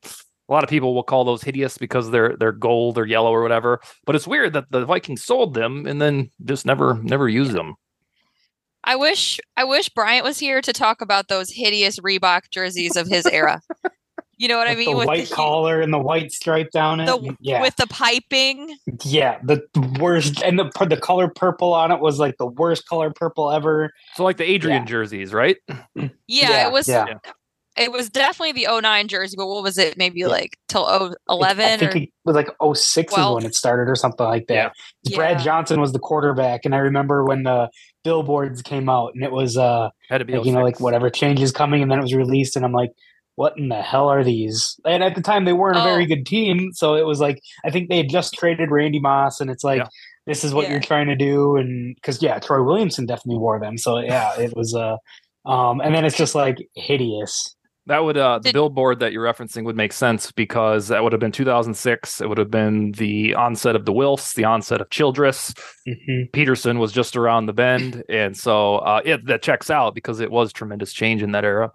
a 0.48 0.52
lot 0.52 0.64
of 0.64 0.70
people 0.70 0.94
will 0.94 1.02
call 1.02 1.24
those 1.24 1.42
hideous 1.42 1.76
because 1.78 2.10
they're 2.10 2.36
they're 2.38 2.52
gold 2.52 2.96
or 2.98 3.06
yellow 3.06 3.30
or 3.32 3.42
whatever 3.42 3.80
but 4.06 4.14
it's 4.16 4.26
weird 4.26 4.52
that 4.54 4.70
the 4.70 4.84
Vikings 4.84 5.22
sold 5.24 5.54
them 5.54 5.86
and 5.86 6.00
then 6.00 6.30
just 6.44 6.64
never 6.66 6.94
never 7.02 7.28
used 7.28 7.52
them 7.52 7.74
I 8.84 8.96
wish 8.96 9.38
I 9.56 9.64
wish 9.64 9.88
Bryant 9.90 10.24
was 10.24 10.38
here 10.38 10.62
to 10.62 10.72
talk 10.72 11.00
about 11.02 11.28
those 11.28 11.50
hideous 11.50 11.98
Reebok 11.98 12.50
jerseys 12.50 12.96
of 12.96 13.06
his 13.08 13.26
era. 13.26 13.60
You 14.38 14.46
know 14.46 14.56
what 14.56 14.68
I 14.68 14.70
Like 14.70 14.78
mean? 14.78 14.90
the 14.92 14.96
With 14.98 15.06
white 15.08 15.28
hu- 15.28 15.34
collar 15.34 15.80
and 15.80 15.92
the 15.92 15.98
white 15.98 16.30
stripe 16.30 16.70
down 16.70 17.00
it. 17.00 17.06
the 17.06 17.36
yeah, 17.40 17.60
with 17.60 17.74
the 17.74 17.88
piping. 17.88 18.76
yeah. 19.04 19.40
The 19.42 19.60
worst, 19.98 20.42
and 20.44 20.58
the 20.60 20.70
the 20.88 20.96
color 20.96 21.28
purple 21.28 21.74
on 21.74 21.90
it 21.90 21.98
was 21.98 22.20
like 22.20 22.36
the 22.38 22.46
worst 22.46 22.88
color 22.88 23.10
purple 23.12 23.50
ever. 23.50 23.90
so 24.14 24.22
like 24.22 24.36
the 24.36 24.44
Adrian 24.48 24.82
Yeah. 24.82 24.86
jerseys 24.86 25.34
right 25.34 25.56
Yeah, 25.96 26.08
Yeah, 26.28 26.66
it 26.68 26.72
was 26.72 26.86
yeah. 26.88 27.06
It 27.78 27.92
was 27.92 28.10
definitely 28.10 28.52
the 28.52 28.66
09 28.80 29.08
jersey, 29.08 29.36
but 29.36 29.46
what 29.46 29.62
was 29.62 29.78
it? 29.78 29.96
Maybe 29.96 30.20
Yeah. 30.20 30.26
like 30.28 30.58
till 30.68 30.84
I 30.84 30.98
think 31.54 31.82
or 31.94 31.98
it 31.98 32.10
was 32.24 32.36
like 32.36 32.48
06 32.60 33.12
is 33.16 33.18
when 33.34 33.44
it 33.44 33.54
started 33.54 33.90
or 33.90 33.94
something 33.94 34.26
like 34.26 34.46
that. 34.48 34.54
Yeah. 34.54 34.68
'Cause 35.06 35.14
Brad 35.16 35.38
Yeah. 35.38 35.44
Johnson 35.44 35.80
was 35.80 35.92
the 35.92 35.98
quarterback, 35.98 36.64
and 36.64 36.74
I 36.74 36.78
remember 36.78 37.24
when 37.24 37.42
the 37.44 37.68
billboards 38.04 38.62
came 38.62 38.88
out, 38.88 39.12
and 39.14 39.22
it 39.24 39.32
was 39.32 39.56
uh 39.56 39.90
had 40.10 40.18
to 40.18 40.24
be 40.24 40.34
like, 40.36 40.46
you 40.46 40.52
know 40.52 40.62
like 40.62 40.76
06. 40.76 40.80
whatever 40.80 41.10
changes 41.10 41.52
coming, 41.52 41.82
and 41.82 41.90
then 41.90 41.98
it 41.98 42.02
was 42.02 42.14
released, 42.14 42.56
and 42.56 42.64
I'm 42.64 42.72
like, 42.72 42.90
what 43.36 43.54
in 43.56 43.68
the 43.68 43.80
hell 43.82 44.08
are 44.08 44.24
these? 44.24 44.78
And 44.84 45.04
at 45.04 45.14
the 45.14 45.20
time, 45.22 45.44
they 45.44 45.52
weren't 45.52 45.76
a 45.76 45.82
very 45.82 46.04
Oh. 46.04 46.06
good 46.08 46.26
team, 46.26 46.70
so 46.72 46.94
it 46.96 47.06
was 47.06 47.20
like 47.20 47.40
I 47.64 47.70
think 47.70 47.88
they 47.88 47.98
had 47.98 48.08
just 48.08 48.34
traded 48.34 48.70
Randy 48.70 48.98
Moss, 49.00 49.40
and 49.40 49.50
it's 49.50 49.64
like. 49.64 49.78
Yeah. 49.82 49.88
This 50.26 50.44
is 50.44 50.52
what 50.52 50.64
Yeah. 50.66 50.72
you're 50.72 50.80
trying 50.80 51.06
to 51.06 51.16
do, 51.16 51.56
and 51.56 51.94
because 51.94 52.20
yeah, 52.22 52.38
Troy 52.38 52.62
Williamson 52.62 53.06
definitely 53.06 53.38
wore 53.38 53.58
them. 53.58 53.78
So 53.78 53.96
yeah, 53.98 54.38
it 54.38 54.54
was 54.54 54.74
uh, 54.74 54.96
um, 55.48 55.80
and 55.80 55.94
then 55.94 56.04
it's 56.04 56.18
just 56.18 56.34
like 56.34 56.58
hideous. 56.76 57.56
That 57.88 58.04
would 58.04 58.16
uh 58.16 58.38
the 58.38 58.44
Did- 58.50 58.52
billboard 58.52 59.00
that 59.00 59.12
you're 59.12 59.24
referencing 59.24 59.64
would 59.64 59.76
make 59.76 59.92
sense 59.92 60.30
because 60.30 60.88
that 60.88 61.02
would 61.02 61.12
have 61.12 61.20
been 61.20 61.32
2006. 61.32 62.20
It 62.20 62.28
would 62.28 62.38
have 62.38 62.50
been 62.50 62.92
the 62.92 63.34
onset 63.34 63.74
of 63.74 63.84
the 63.86 63.92
Wilfs, 63.92 64.34
the 64.34 64.44
onset 64.44 64.80
of 64.80 64.90
Childress. 64.90 65.54
Mhm. 65.88 66.30
Peterson 66.32 66.78
was 66.78 66.92
just 66.92 67.16
around 67.16 67.46
the 67.46 67.52
bend, 67.52 68.04
and 68.08 68.36
so 68.36 68.76
uh, 68.76 69.00
it 69.04 69.26
that 69.26 69.42
checks 69.42 69.70
out 69.70 69.94
because 69.94 70.20
it 70.20 70.30
was 70.30 70.52
tremendous 70.52 70.92
change 70.92 71.22
in 71.22 71.32
that 71.32 71.44
era. 71.44 71.72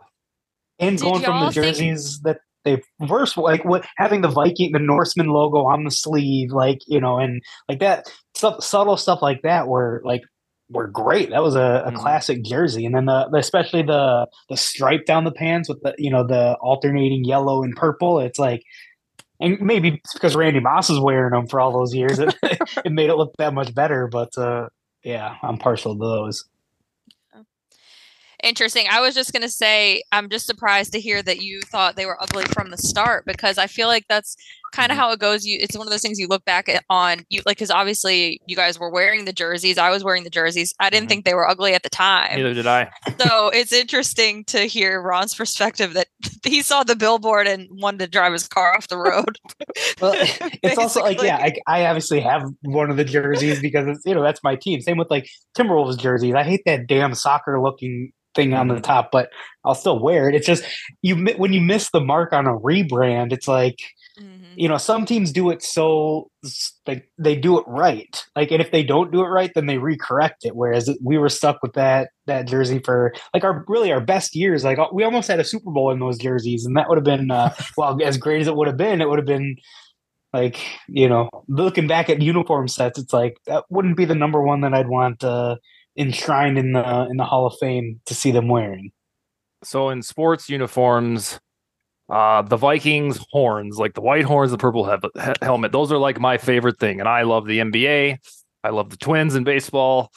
And 0.79 0.97
Did 0.97 1.03
going 1.03 1.21
from 1.23 1.39
the 1.39 1.45
y'all 1.45 1.51
think- 1.51 1.65
jerseys 1.65 2.19
that 2.21 2.37
they 2.65 2.81
first 3.09 3.35
like 3.35 3.65
what 3.65 3.85
having 3.97 4.21
the 4.21 4.29
Viking, 4.29 4.71
the 4.71 4.79
Norseman 4.79 5.27
logo 5.27 5.65
on 5.65 5.83
the 5.83 5.91
sleeve, 5.91 6.51
like 6.51 6.79
you 6.87 7.01
know, 7.01 7.17
and 7.19 7.41
like 7.67 7.79
that 7.79 8.05
sub, 8.35 8.61
subtle 8.63 8.95
stuff 8.97 9.21
like 9.21 9.41
that 9.41 9.67
were 9.67 10.01
like 10.05 10.21
were 10.69 10.87
great. 10.87 11.29
That 11.31 11.43
was 11.43 11.55
a, 11.55 11.83
a 11.85 11.91
Mhm. 11.91 11.95
classic 11.97 12.43
jersey, 12.43 12.85
and 12.85 12.95
then 12.95 13.05
the, 13.05 13.27
the 13.29 13.37
especially 13.37 13.83
the 13.83 14.27
the 14.49 14.57
stripe 14.57 15.05
down 15.05 15.23
the 15.23 15.31
pants 15.31 15.69
with 15.69 15.81
the 15.81 15.93
you 15.97 16.09
know 16.09 16.25
the 16.25 16.53
alternating 16.61 17.23
yellow 17.25 17.63
and 17.63 17.75
purple. 17.75 18.19
It's 18.19 18.39
like. 18.39 18.63
And 19.39 19.59
maybe 19.59 19.89
it's 19.95 20.13
because 20.13 20.35
Randy 20.37 20.61
Moss 20.61 20.89
is 20.89 20.99
wearing 20.99 21.31
them 21.31 21.47
for 21.47 21.59
all 21.59 21.73
those 21.73 21.93
years, 21.93 22.17
it, 22.17 22.33
it 22.85 22.91
made 22.91 23.09
it 23.09 23.15
look 23.15 23.33
that 23.39 23.53
much 23.53 23.75
better. 23.75 24.07
But 24.07 24.37
uh, 24.37 24.69
yeah, 25.03 25.35
I'm 25.41 25.57
partial 25.57 25.95
to 25.95 25.99
those. 25.99 26.45
Interesting. 28.41 28.87
I 28.89 29.01
was 29.01 29.15
just 29.15 29.31
going 29.31 29.41
to 29.41 29.49
say, 29.49 30.03
I'm 30.11 30.29
just 30.29 30.45
surprised 30.45 30.91
to 30.93 30.99
hear 30.99 31.21
that 31.23 31.41
you 31.41 31.61
thought 31.61 31.95
they 31.95 32.05
were 32.05 32.21
ugly 32.21 32.43
from 32.53 32.69
the 32.71 32.77
start 32.77 33.25
because 33.25 33.57
I 33.57 33.67
feel 33.67 33.87
like 33.87 34.05
that's 34.09 34.35
kind 34.73 34.91
of 34.91 34.97
Mhm. 34.97 35.01
how 35.01 35.11
it 35.11 35.19
goes. 35.19 35.45
You, 35.45 35.57
it's 35.61 35.77
one 35.77 35.87
of 35.87 35.91
those 35.91 36.01
things 36.01 36.19
you 36.19 36.27
look 36.27 36.43
back 36.45 36.67
at 36.67 36.83
on 36.89 37.25
you 37.29 37.41
like 37.45 37.57
because 37.57 37.71
obviously 37.71 38.41
you 38.47 38.55
guys 38.57 38.77
were 38.79 38.89
wearing 38.89 39.23
the 39.25 39.31
jerseys. 39.31 39.77
I 39.77 39.89
was 39.89 40.03
wearing 40.03 40.23
the 40.25 40.29
jerseys. 40.29 40.73
I 40.79 40.89
didn't 40.89 41.05
Mhm. 41.05 41.09
think 41.09 41.25
they 41.25 41.33
were 41.35 41.47
ugly 41.47 41.73
at 41.73 41.83
the 41.83 41.89
time. 41.89 42.35
Neither 42.35 42.53
did 42.53 42.67
I. 42.67 42.89
so 43.19 43.49
it's 43.49 43.71
interesting 43.71 44.43
to 44.45 44.61
hear 44.65 45.01
Raun's 45.01 45.35
perspective 45.35 45.93
that 45.93 46.07
he 46.43 46.61
saw 46.61 46.83
the 46.83 46.95
billboard 46.95 47.47
and 47.47 47.67
wanted 47.71 47.99
to 47.99 48.07
drive 48.07 48.33
his 48.33 48.47
car 48.47 48.75
off 48.75 48.87
the 48.89 48.97
road. 48.97 49.37
Well, 50.01 50.13
it's 50.63 50.77
also 50.77 51.01
like 51.01 51.21
yeah, 51.21 51.37
I, 51.37 51.53
I 51.67 51.85
obviously 51.85 52.19
have 52.19 52.43
one 52.63 52.89
of 52.89 52.97
the 52.97 53.05
jerseys 53.05 53.61
because 53.61 53.87
it's 53.87 54.01
you 54.05 54.13
know 54.15 54.23
that's 54.23 54.43
my 54.43 54.55
team. 54.55 54.81
Same 54.81 54.97
with 54.97 55.09
like 55.11 55.27
Timberwolves 55.55 55.97
jerseys. 55.99 56.33
I 56.35 56.43
hate 56.43 56.61
that 56.65 56.87
damn 56.87 57.13
soccer 57.13 57.61
looking 57.61 58.11
thing 58.35 58.55
on 58.55 58.67
the 58.67 58.73
Mhm. 58.75 58.81
top, 58.83 59.09
but 59.11 59.29
I'll 59.63 59.75
still 59.75 59.99
wear 59.99 60.27
it. 60.27 60.33
It's 60.33 60.47
just 60.47 60.63
you 61.03 61.15
when 61.37 61.53
you 61.53 61.61
miss 61.61 61.91
the 61.91 62.01
mark 62.01 62.33
on 62.33 62.47
a 62.47 62.57
rebrand, 62.57 63.31
it's 63.31 63.47
like 63.47 63.77
Mhm. 64.19 64.42
You 64.55 64.67
know 64.67 64.77
some 64.77 65.05
teams 65.05 65.31
do 65.31 65.49
it 65.49 65.61
so 65.63 66.29
like 66.87 67.09
they 67.17 67.35
do 67.35 67.59
it 67.59 67.65
right. 67.67 68.23
Like 68.35 68.51
and 68.51 68.61
if 68.61 68.71
they 68.71 68.83
don't 68.83 69.11
do 69.11 69.21
it 69.21 69.27
right, 69.27 69.51
then 69.55 69.65
they 69.65 69.77
recorrect 69.77 70.43
it. 70.43 70.55
Whereas 70.55 70.89
we 71.03 71.17
were 71.17 71.29
stuck 71.29 71.61
with 71.61 71.73
that 71.73 72.09
that 72.27 72.47
jersey 72.47 72.79
for 72.79 73.13
like 73.33 73.43
our 73.43 73.65
really 73.67 73.91
our 73.91 74.01
best 74.01 74.35
years. 74.35 74.63
Like 74.63 74.77
we 74.91 75.03
almost 75.03 75.27
had 75.27 75.39
a 75.39 75.43
Super 75.43 75.71
Bowl 75.71 75.91
in 75.91 75.99
those 75.99 76.17
jerseys, 76.17 76.65
and 76.65 76.77
that 76.77 76.89
would 76.89 76.97
have 76.97 77.05
been 77.05 77.31
uh, 77.31 77.53
well 77.77 77.97
as 78.03 78.17
great 78.17 78.41
as 78.41 78.47
it 78.47 78.55
would 78.55 78.67
have 78.67 78.77
been. 78.77 79.01
It 79.01 79.09
would 79.09 79.19
have 79.19 79.27
been 79.27 79.55
like 80.33 80.59
you 80.87 81.07
know 81.07 81.29
looking 81.47 81.87
back 81.87 82.09
at 82.09 82.19
uniform 82.19 82.67
sets 82.67 82.97
it's 82.97 83.13
like 83.13 83.37
that 83.45 83.63
wouldn't 83.69 83.95
be 83.95 84.03
the 84.03 84.15
number 84.15 84.41
one 84.41 84.61
that 84.61 84.73
i'd 84.73 84.89
want 84.89 85.23
uh 85.23 85.55
enshrined 85.95 86.57
in 86.57 86.73
the 86.73 87.07
in 87.11 87.17
the 87.17 87.23
hall 87.23 87.45
of 87.45 87.53
fame 87.59 88.01
to 88.07 88.15
see 88.15 88.31
them 88.31 88.47
wearing 88.47 88.91
So 89.63 89.89
in 89.89 90.01
sports 90.01 90.49
uniforms, 90.49 91.39
uh, 92.13 92.43
the 92.43 92.57
Vikings 92.57 93.19
horns, 93.31 93.77
like 93.77 93.93
the 93.95 94.01
white 94.01 94.25
horns, 94.25 94.51
the 94.51 94.57
purple 94.57 94.85
he- 94.89 95.21
he- 95.21 95.33
helmet, 95.41 95.71
those 95.71 95.91
are 95.91 95.97
like 95.97 96.19
my 96.19 96.37
favorite 96.37 96.79
thing. 96.79 96.99
And 96.99 97.09
I 97.09 97.23
love 97.23 97.47
the 97.47 97.59
NBA. 97.59 98.19
I 98.63 98.69
love 98.69 98.89
the 98.89 98.97
Twins 98.97 99.35
in 99.35 99.43
baseball. 99.43 100.11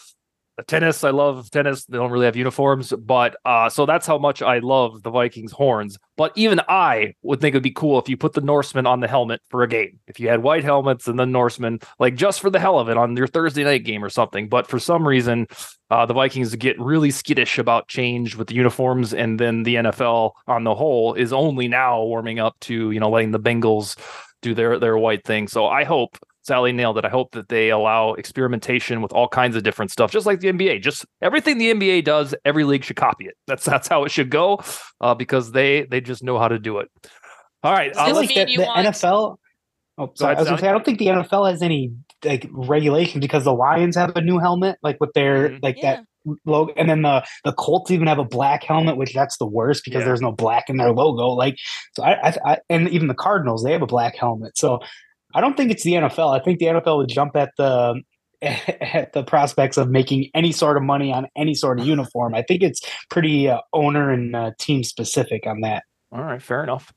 Tennis, 0.67 1.05
I 1.05 1.11
love 1.11 1.51
tennis. 1.51 1.85
They 1.85 1.99
don't 1.99 2.11
really 2.11 2.25
have 2.25 2.37
uniforms, 2.37 2.93
but 2.93 3.37
uh, 3.45 3.69
so 3.69 3.85
that's 3.85 4.07
how 4.07 4.17
much 4.17 4.41
I 4.41 4.59
love 4.61 5.03
the 5.03 5.11
Vikings 5.11 5.53
horns. 5.53 5.99
But 6.17 6.33
even 6.35 6.61
I 6.67 7.15
would 7.23 7.41
think 7.41 7.53
it'd 7.53 7.63
be 7.63 7.71
cool 7.71 7.99
if 7.99 8.09
you 8.09 8.17
put 8.17 8.33
the 8.33 8.41
Norseman 8.41 8.87
on 8.87 9.01
the 9.01 9.09
helmet 9.09 9.43
for 9.51 9.63
a 9.63 9.69
game. 9.69 9.99
If 10.07 10.19
you 10.19 10.29
had 10.29 10.43
white 10.43 10.65
helmets 10.65 11.09
and 11.09 11.19
the 11.19 11.27
Norseman, 11.27 11.81
like 11.99 12.15
just 12.15 12.41
for 12.41 12.49
the 12.49 12.59
hell 12.59 12.79
of 12.79 12.89
it 12.89 12.97
on 12.97 13.15
your 13.17 13.27
Thursday 13.27 13.65
night 13.65 13.85
game 13.85 14.03
or 14.03 14.09
something. 14.09 14.49
But 14.49 14.67
for 14.67 14.79
some 14.79 15.07
reason, 15.07 15.47
uh, 15.91 16.07
the 16.07 16.15
Vikings 16.15 16.55
get 16.55 16.81
really 16.81 17.11
skittish 17.11 17.59
about 17.59 17.89
change 17.89 18.37
with 18.37 18.49
the 18.49 18.55
uniforms, 18.55 19.13
and 19.13 19.39
then 19.39 19.63
the 19.63 19.75
NFL 19.75 20.33
on 20.47 20.65
the 20.65 20.75
whole 20.75 21.13
is 21.15 21.35
only 21.35 21.69
now 21.69 22.03
warming 22.03 22.39
up 22.39 22.59
to 22.61 22.91
you 22.91 23.01
know 23.01 23.11
letting 23.11 23.33
the 23.33 23.41
Bengals 23.41 23.99
do 24.41 24.55
their 24.55 24.79
their 24.79 24.97
white 24.97 25.25
thing. 25.25 25.49
So 25.49 25.67
I 25.67 25.85
hope 25.85 26.17
Sally 26.47 26.73
nailed 26.73 26.97
it. 26.99 27.05
I 27.05 27.09
hope 27.09 27.33
that 27.33 27.49
they 27.49 27.71
allow 27.71 28.15
experimentation 28.15 29.03
with 29.03 29.13
all 29.13 29.29
kinds 29.29 29.57
of 29.57 29.63
different 29.65 29.91
stuff, 29.91 30.11
just 30.13 30.27
like 30.27 30.41
the 30.41 30.49
NBA. 30.53 30.81
Just 30.83 31.05
everything 31.21 31.59
the 31.59 31.73
NBA 31.73 32.05
does, 32.05 32.35
every 32.45 32.65
league 32.65 32.85
should 32.85 32.97
copy 32.97 33.27
it. 33.27 33.35
That's 33.47 33.65
that's 33.65 33.89
how 33.89 34.05
it 34.05 34.11
should 34.11 34.31
go, 34.31 34.61
uh, 35.01 35.15
because 35.15 35.53
they 35.53 35.87
they 35.91 36.01
just 36.01 36.23
know 36.23 36.39
how 36.39 36.49
to 36.49 36.59
do 36.59 36.79
it. 36.79 36.89
All 37.63 37.73
right, 37.73 37.97
i 37.97 38.05
uh, 38.05 38.07
this 38.07 38.07
feel 38.07 38.15
let's- 38.15 38.17
like 38.17 38.29
mean 38.29 38.59
that 38.59 38.63
the 38.63 38.67
want- 38.69 38.87
nfl 38.87 39.37
oh 39.99 40.13
sorry 40.15 40.35
ahead, 40.35 40.37
i 40.37 40.41
was 40.41 40.49
gonna 40.51 40.61
say 40.61 40.69
i 40.69 40.73
don't 40.73 40.85
think 40.85 40.99
the 40.99 41.07
nfl 41.07 41.51
has 41.51 41.63
any 41.63 41.91
like 42.25 42.47
regulation 42.53 43.19
because 43.19 43.45
the 43.45 43.53
lions 43.55 43.97
have 43.97 44.15
a 44.15 44.21
new 44.21 44.39
helmet 44.39 44.77
like 44.83 44.99
with 45.01 45.11
their 45.15 45.49
Mhm. 45.49 45.63
like 45.63 45.77
Yeah. 45.83 45.97
that 45.97 46.05
logo 46.45 46.73
and 46.77 46.89
then 46.91 47.01
the 47.03 47.25
the 47.45 47.53
colts 47.55 47.91
even 47.91 48.07
have 48.07 48.19
a 48.19 48.25
black 48.25 48.63
helmet 48.63 48.97
which 48.99 49.15
that's 49.15 49.39
the 49.39 49.47
worst 49.47 49.85
because 49.87 50.01
Yeah. 50.01 50.07
there's 50.09 50.21
no 50.21 50.33
black 50.33 50.69
in 50.69 50.77
their 50.77 50.93
logo 50.93 51.29
like 51.29 51.57
so 51.95 52.03
I, 52.05 52.29
I, 52.29 52.37
I 52.45 52.59
and 52.69 52.89
even 52.91 53.09
the 53.09 53.15
cardinals 53.15 53.65
they 53.65 53.73
have 53.73 53.81
a 53.83 53.87
black 53.87 54.17
helmet 54.17 54.59
so 54.59 54.81
i 55.37 55.41
don't 55.41 55.57
think 55.57 55.71
it's 55.71 55.85
the 55.85 55.93
nfl 55.93 56.39
i 56.39 56.43
think 56.43 56.59
the 56.59 56.67
nfl 56.67 56.97
would 56.97 57.09
jump 57.09 57.37
at 57.37 57.53
the 57.57 58.01
at 58.43 59.13
the 59.13 59.23
prospects 59.23 59.77
of 59.77 59.89
making 59.89 60.29
any 60.35 60.53
sort 60.53 60.77
of 60.77 60.83
money 60.83 61.13
on 61.13 61.27
any 61.37 61.55
sort 61.55 61.79
of 61.79 61.87
uniform 61.87 62.35
i 62.35 62.43
think 62.43 62.63
it's 62.63 62.81
pretty 63.09 63.49
uh, 63.49 63.61
owner 63.73 64.11
and 64.11 64.35
uh, 64.35 64.51
team 64.59 64.83
specific 64.83 65.47
on 65.47 65.61
that 65.61 65.85
all 66.13 66.23
right, 66.23 66.43
fair 66.43 66.63
enough. 66.63 66.93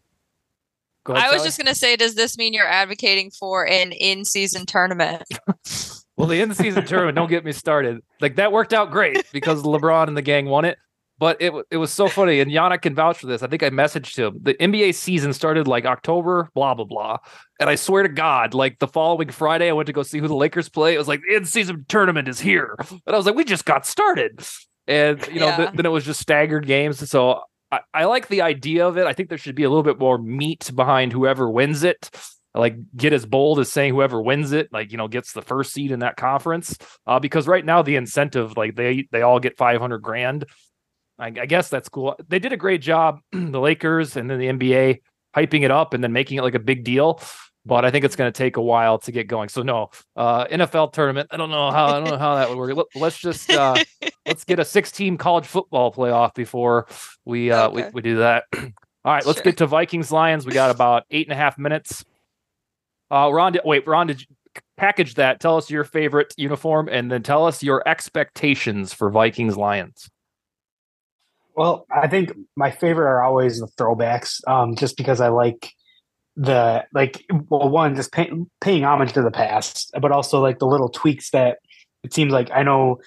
Go 1.04 1.14
ahead, 1.14 1.26
I 1.26 1.32
was 1.32 1.42
Sally. 1.42 1.48
just 1.48 1.58
going 1.58 1.68
to 1.68 1.76
say, 1.76 1.96
does 1.96 2.16
this 2.16 2.38
mean 2.38 2.54
you're 2.54 2.68
advocating 2.68 3.32
for 3.32 3.68
an 3.68 3.92
in 3.92 4.26
season 4.26 4.66
tournament? 4.66 5.24
Well, 6.20 6.28
the 6.28 6.42
in-season 6.42 6.86
tournament, 6.86 7.16
don't 7.16 7.30
get 7.30 7.46
me 7.46 7.54
started. 7.54 8.02
Like 8.20 8.36
that 8.36 8.52
worked 8.52 8.74
out 8.74 8.92
great 8.92 9.24
because 9.32 9.64
LeBron 9.64 10.10
and 10.10 10.18
the 10.18 10.22
gang 10.22 10.48
won 10.48 10.66
it. 10.66 10.78
But 11.20 11.42
it 11.42 11.54
it 11.70 11.78
was 11.78 11.92
so 11.92 12.08
funny, 12.08 12.40
and 12.40 12.50
Janik 12.50 12.82
can 12.82 12.96
vouch 12.96 13.18
for 13.20 13.28
this. 13.28 13.44
I 13.44 13.48
think 13.48 13.62
I 13.62 13.70
messaged 13.70 14.18
him. 14.18 14.40
The 14.42 14.54
NBA 14.56 14.96
season 14.96 15.34
started 15.34 15.68
like 15.68 15.86
October, 15.86 16.50
blah 16.56 16.74
blah 16.74 16.86
blah. 16.86 17.18
And 17.60 17.70
I 17.70 17.76
swear 17.76 18.04
to 18.04 18.10
God, 18.10 18.54
like 18.54 18.80
the 18.80 18.88
following 18.88 19.30
Friday, 19.30 19.70
I 19.70 19.74
went 19.74 19.88
to 19.88 19.94
go 19.94 20.02
see 20.02 20.20
who 20.20 20.30
the 20.30 20.36
Lakers 20.36 20.70
play. 20.70 20.96
It 20.96 20.98
was 20.98 21.10
like 21.10 21.22
the 21.28 21.36
in 21.36 21.44
season 21.46 21.86
tournament 21.90 22.30
is 22.30 22.40
here, 22.40 22.76
and 22.90 23.02
I 23.06 23.18
was 23.18 23.26
like, 23.26 23.36
we 23.36 23.44
just 23.44 23.66
got 23.66 23.86
started. 23.86 24.42
And 24.88 25.26
you 25.28 25.40
know, 25.42 25.48
Yeah. 25.48 25.58
th- 25.58 25.70
then 25.74 25.86
it 25.86 25.90
was 25.90 26.06
just 26.06 26.22
staggered 26.22 26.66
games. 26.66 27.08
So 27.10 27.42
I, 27.72 27.82
I 27.94 28.06
like 28.06 28.30
the 28.30 28.42
idea 28.42 28.88
of 28.88 28.98
it. 28.98 29.06
I 29.06 29.12
think 29.14 29.28
there 29.30 29.38
should 29.38 29.56
be 29.56 29.64
a 29.64 29.70
little 29.70 29.84
bit 29.84 30.00
more 30.00 30.18
meat 30.18 30.72
behind 30.74 31.12
whoever 31.12 31.50
wins 31.52 31.84
it 31.84 32.10
like 32.56 32.76
get 32.98 33.14
as 33.14 33.28
bold 33.28 33.60
as 33.60 33.72
saying 33.72 33.94
whoever 33.94 34.20
wins 34.20 34.54
it 34.54 34.68
like 34.74 34.92
you 34.92 34.98
know 34.98 35.08
gets 35.08 35.34
the 35.34 35.42
first 35.42 35.72
seed 35.72 35.92
in 35.92 36.00
that 36.00 36.18
conference 36.18 36.76
uh 37.06 37.20
because 37.20 37.48
right 37.48 37.64
now 37.64 37.84
the 37.84 37.96
incentive 37.96 38.58
like 38.58 38.76
they 38.76 39.08
they 39.12 39.22
all 39.22 39.40
get 39.40 39.56
500 39.56 40.00
grand 40.00 40.46
I, 41.20 41.28
I 41.28 41.46
guess 41.46 41.70
that's 41.70 41.90
cool 41.90 42.16
they 42.28 42.40
did 42.40 42.54
a 42.54 42.58
great 42.58 42.82
job 42.82 43.20
the 43.32 43.60
lakers 43.60 44.16
and 44.16 44.30
then 44.30 44.40
the 44.40 44.48
nba 44.48 45.00
hyping 45.36 45.64
it 45.64 45.72
up 45.72 45.94
and 45.94 46.04
then 46.04 46.14
making 46.14 46.38
it 46.38 46.42
like 46.44 46.56
a 46.56 46.60
big 46.60 46.84
deal 46.84 47.22
but 47.66 47.86
i 47.86 47.92
think 47.92 48.06
it's 48.06 48.16
going 48.16 48.32
to 48.32 48.38
take 48.38 48.58
a 48.58 48.62
while 48.62 48.98
to 49.00 49.12
get 49.12 49.28
going 49.28 49.50
so 49.50 49.62
no 49.62 49.90
uh 50.16 50.46
nfl 50.48 50.92
tournament 50.92 51.28
i 51.32 51.38
don't 51.38 51.50
know 51.50 51.72
how 51.72 51.90
i 51.90 52.00
don't 52.00 52.10
know 52.10 52.18
how 52.18 52.36
that 52.36 52.50
would 52.50 52.58
work 52.58 52.76
Let, 52.76 52.86
let's 52.96 53.18
just 53.18 53.54
uh 53.54 53.80
let's 54.26 54.44
get 54.46 54.60
a 54.60 54.66
six 54.66 54.92
team 54.92 55.18
college 55.18 55.46
football 55.46 55.92
playoff 55.94 56.34
before 56.34 56.88
we 57.26 57.52
uh 57.52 57.70
we, 57.70 57.82
Okay. 57.84 57.92
we 57.94 58.02
do 58.02 58.18
that 58.18 58.46
all 58.56 58.70
right 59.06 59.26
let's 59.26 59.38
Sure. 59.40 59.44
get 59.44 59.58
to 59.58 59.68
vikings 59.68 60.12
lions 60.12 60.46
we 60.46 60.54
got 60.54 60.72
about 60.72 61.04
eight 61.12 61.28
and 61.28 61.34
a 61.34 61.38
half 61.38 61.58
minutes 61.58 62.04
uh, 63.12 63.28
Raun, 63.34 63.56
wait, 63.66 63.88
Raun, 63.88 64.06
did 64.06 64.22
you 64.22 64.28
package 64.78 65.16
that? 65.16 65.40
Tell 65.40 65.58
us 65.58 65.70
your 65.72 65.84
favorite 65.84 66.32
uniform, 66.38 66.88
and 66.92 67.12
then 67.12 67.24
tell 67.24 67.46
us 67.48 67.64
your 67.64 67.82
expectations 67.88 68.94
for 68.94 69.10
Vikings 69.10 69.58
Lions. 69.58 70.10
Well, 71.56 71.86
I 71.92 72.08
think 72.08 72.32
my 72.56 72.72
favorite 72.72 73.08
are 73.08 73.24
always 73.24 73.60
the 73.60 73.68
throwbacks, 73.78 74.40
um, 74.48 74.76
just 74.76 74.96
because 74.96 75.20
I 75.20 75.30
like 75.30 75.74
the 76.36 76.86
like 76.94 77.26
well, 77.50 77.70
one 77.70 77.96
just 77.96 78.14
pay, 78.14 78.32
paying 78.62 78.86
homage 78.86 79.14
to 79.14 79.22
the 79.22 79.32
past, 79.32 79.92
but 80.02 80.12
also 80.12 80.40
like 80.40 80.60
the 80.60 80.68
little 80.68 80.90
tweaks 80.90 81.32
that 81.32 81.58
it 82.04 82.14
seems 82.14 82.32
like 82.32 82.50
I 82.52 82.64
know. 82.64 83.00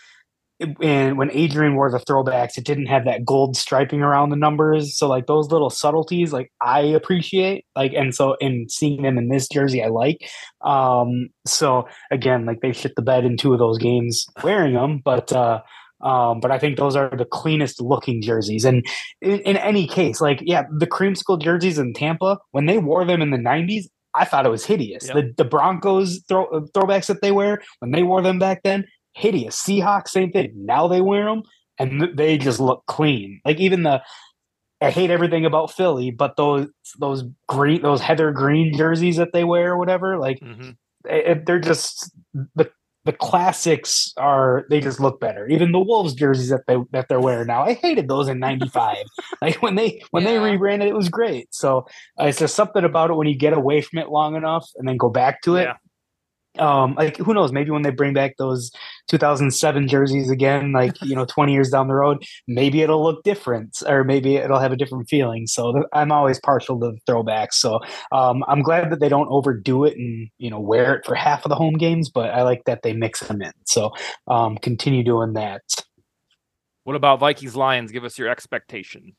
And 0.80 1.18
when 1.18 1.32
Adrian 1.32 1.74
wore 1.74 1.90
the 1.90 1.98
throwbacks, 1.98 2.56
it 2.56 2.64
didn't 2.64 2.86
have 2.86 3.04
that 3.06 3.24
gold 3.24 3.56
striping 3.56 4.00
around 4.00 4.30
the 4.30 4.36
numbers. 4.36 4.96
So 4.96 5.08
like 5.08 5.26
those 5.26 5.50
little 5.50 5.70
subtleties, 5.70 6.32
like 6.32 6.52
I 6.60 6.80
appreciate. 6.80 7.64
Like 7.74 7.94
and 7.94 8.14
so 8.14 8.34
in 8.34 8.68
seeing 8.68 9.02
them 9.02 9.18
in 9.18 9.28
this 9.28 9.48
jersey, 9.48 9.82
I 9.82 9.88
like. 9.88 10.28
Um, 10.60 11.30
so 11.46 11.88
again, 12.12 12.44
like 12.44 12.60
they 12.60 12.72
shit 12.72 12.94
the 12.96 13.02
bed 13.02 13.24
in 13.24 13.38
two 13.38 13.52
of 13.54 13.58
those 13.58 13.78
games 13.78 14.26
wearing 14.44 14.74
them, 14.74 15.00
but 15.04 15.32
uh, 15.32 15.62
um, 16.02 16.40
but 16.40 16.50
I 16.50 16.58
think 16.58 16.76
those 16.76 16.96
are 16.96 17.10
the 17.16 17.24
cleanest 17.24 17.80
looking 17.80 18.22
jerseys. 18.22 18.64
And 18.64 18.84
in, 19.20 19.40
in 19.40 19.56
any 19.56 19.86
case, 19.86 20.20
like, 20.20 20.40
yeah, 20.42 20.64
the 20.76 20.86
creamsicle 20.86 21.40
jerseys 21.40 21.78
in 21.78 21.92
Tampa, 21.94 22.38
when 22.50 22.66
they 22.66 22.78
wore 22.78 23.04
them 23.04 23.22
in 23.22 23.30
the 23.30 23.38
90s, 23.38 23.84
I 24.14 24.24
thought 24.24 24.44
it 24.44 24.50
was 24.50 24.64
hideous. 24.64 25.06
Yep. 25.06 25.14
The, 25.14 25.34
the 25.38 25.48
Broncos 25.48 26.22
throw, 26.28 26.46
uh, 26.46 26.60
throwbacks 26.74 27.06
that 27.06 27.22
they 27.22 27.32
wear, 27.32 27.62
when 27.78 27.92
they 27.92 28.02
wore 28.02 28.20
them 28.22 28.38
back 28.38 28.62
then, 28.62 28.84
hideous. 29.14 29.60
Seahawks, 29.62 30.08
same 30.08 30.32
thing. 30.32 30.52
Now 30.54 30.86
they 30.88 31.00
wear 31.00 31.24
them 31.24 31.42
and 31.78 32.16
they 32.16 32.36
just 32.36 32.60
look 32.60 32.84
clean. 32.86 33.40
Like, 33.44 33.58
even 33.58 33.84
the, 33.84 34.02
I 34.82 34.90
hate 34.90 35.10
everything 35.10 35.46
about 35.46 35.70
Philly, 35.72 36.10
but 36.10 36.36
those 36.36 36.66
those 36.98 37.22
green 37.46 37.82
those 37.82 38.00
heather 38.00 38.32
green 38.32 38.76
jerseys 38.76 39.16
that 39.16 39.32
they 39.32 39.44
wear 39.44 39.72
or 39.74 39.78
whatever, 39.78 40.18
like 40.18 40.40
Mm-hmm. 40.40 40.70
it, 41.04 41.46
they're 41.46 41.60
just 41.60 42.10
the 42.56 42.68
the 43.04 43.12
classics 43.12 44.12
are 44.16 44.64
they 44.70 44.80
just 44.80 45.00
look 45.00 45.20
better. 45.20 45.48
Even 45.48 45.72
the 45.72 45.80
Wolves 45.80 46.14
jerseys 46.14 46.50
that 46.50 46.66
they 46.66 46.76
that 46.92 47.08
they're 47.08 47.20
wearing 47.20 47.48
now, 47.48 47.62
I 47.62 47.74
hated 47.74 48.08
those 48.08 48.28
in 48.28 48.38
'95. 48.38 48.96
like 49.42 49.60
when 49.62 49.74
they 49.74 50.02
when 50.10 50.24
they 50.24 50.38
rebranded, 50.38 50.88
it 50.88 50.94
was 50.94 51.08
great. 51.08 51.52
So 51.52 51.86
uh, 52.20 52.24
it's 52.26 52.38
just 52.38 52.54
something 52.54 52.84
about 52.84 53.10
it 53.10 53.14
when 53.14 53.26
you 53.26 53.36
get 53.36 53.52
away 53.52 53.80
from 53.80 53.98
it 53.98 54.08
long 54.08 54.36
enough 54.36 54.68
and 54.76 54.86
then 54.86 54.96
go 54.96 55.08
back 55.08 55.42
to 55.42 55.56
it. 55.56 55.64
Yeah. 55.64 55.74
Um, 56.58 56.94
like 56.94 57.16
who 57.16 57.32
knows? 57.32 57.50
Maybe 57.50 57.70
when 57.70 57.82
they 57.82 57.90
bring 57.90 58.12
back 58.12 58.36
those 58.36 58.70
2007 59.08 59.88
jerseys 59.88 60.30
again, 60.30 60.72
like 60.72 61.00
you 61.00 61.14
know, 61.16 61.24
20 61.24 61.52
years 61.52 61.70
down 61.70 61.88
the 61.88 61.94
road, 61.94 62.24
maybe 62.46 62.82
it'll 62.82 63.02
look 63.02 63.22
different, 63.24 63.82
or 63.86 64.04
maybe 64.04 64.36
it'll 64.36 64.58
have 64.58 64.72
a 64.72 64.76
different 64.76 65.08
feeling. 65.08 65.46
So 65.46 65.72
th- 65.72 65.86
I'm 65.94 66.12
always 66.12 66.38
partial 66.40 66.78
to 66.80 66.92
throwbacks. 67.08 67.54
So 67.54 67.80
um, 68.12 68.44
I'm 68.48 68.62
glad 68.62 68.90
that 68.90 69.00
they 69.00 69.08
don't 69.08 69.28
overdo 69.28 69.84
it 69.84 69.96
and 69.96 70.28
you 70.38 70.50
know 70.50 70.60
wear 70.60 70.96
it 70.96 71.06
for 71.06 71.14
half 71.14 71.44
of 71.44 71.48
the 71.48 71.56
home 71.56 71.74
games, 71.74 72.10
but 72.10 72.30
I 72.30 72.42
like 72.42 72.64
that 72.66 72.82
they 72.82 72.92
mix 72.92 73.20
them 73.20 73.40
in. 73.40 73.52
So 73.64 73.92
um, 74.26 74.58
continue 74.58 75.02
doing 75.02 75.32
that. 75.34 75.62
What 76.84 76.96
about 76.96 77.20
Vikings 77.20 77.56
Lions? 77.56 77.92
Give 77.92 78.04
us 78.04 78.18
your 78.18 78.28
expectation. 78.28 79.14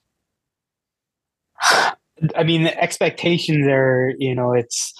I 2.35 2.43
mean, 2.43 2.63
the 2.63 2.79
expectations 2.81 3.67
are, 3.67 4.13
you 4.17 4.35
know, 4.35 4.53
it's 4.53 4.93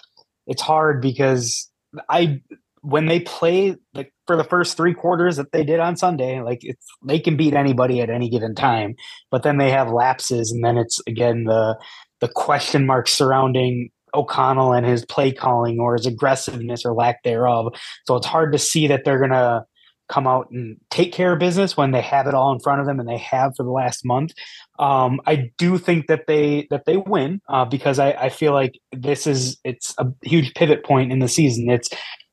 it's 0.47 0.61
hard 0.61 1.01
because 1.01 1.69
I 2.09 2.41
when 2.81 3.05
they 3.05 3.21
play 3.21 3.75
like 3.93 4.13
for 4.27 4.35
the 4.35 4.43
first 4.43 4.75
three 4.75 4.93
quarters 4.93 5.37
that 5.37 5.51
they 5.51 5.63
did 5.63 5.79
on 5.79 5.95
Sunday, 5.95 6.41
like 6.41 6.59
it's 6.63 6.85
they 7.05 7.19
can 7.19 7.37
beat 7.37 7.53
anybody 7.53 8.01
at 8.01 8.09
any 8.09 8.29
given 8.29 8.55
time, 8.55 8.95
but 9.31 9.43
then 9.43 9.57
they 9.57 9.71
have 9.71 9.91
lapses, 9.91 10.51
and 10.51 10.63
then 10.63 10.77
it's 10.77 11.01
again 11.07 11.45
the 11.45 11.77
the 12.19 12.27
question 12.27 12.85
marks 12.85 13.13
surrounding 13.13 13.89
O'Connell 14.13 14.73
and 14.73 14.85
his 14.85 15.05
play 15.05 15.31
calling 15.31 15.79
or 15.79 15.93
his 15.95 16.05
aggressiveness 16.05 16.85
or 16.85 16.93
lack 16.93 17.23
thereof. 17.23 17.73
So 18.05 18.15
it's 18.15 18.27
hard 18.27 18.51
to 18.51 18.59
see 18.59 18.87
that 18.87 19.05
they're 19.05 19.19
gonna 19.19 19.65
come 20.13 20.27
out 20.27 20.47
and 20.51 20.77
take 20.91 21.11
care 21.11 21.33
of 21.33 21.39
business 21.39 21.75
when 21.75 21.91
they 21.91 22.01
have 22.01 22.27
it 22.27 22.35
all 22.35 22.53
in 22.53 22.59
front 22.59 22.79
of 22.79 22.85
them 22.85 22.99
and 22.99 23.09
they 23.09 23.17
have 23.17 23.53
for 23.57 23.63
the 23.63 23.71
last 23.71 24.05
month. 24.05 24.31
Um, 24.77 25.19
I 25.25 25.51
do 25.57 25.79
think 25.79 26.05
that 26.07 26.27
they 26.27 26.67
that 26.69 26.85
they 26.85 26.97
win 26.97 27.41
uh, 27.49 27.65
because 27.65 27.97
I, 27.97 28.11
I 28.11 28.29
feel 28.29 28.53
like 28.53 28.73
this 28.91 29.25
is 29.25 29.57
it's 29.63 29.95
a 29.97 30.05
huge 30.21 30.53
pivot 30.53 30.85
point 30.85 31.11
in 31.11 31.19
the 31.19 31.27
season. 31.27 31.69
It's 31.69 31.89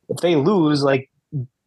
if 0.08 0.18
they 0.20 0.36
lose, 0.36 0.82
like 0.82 1.10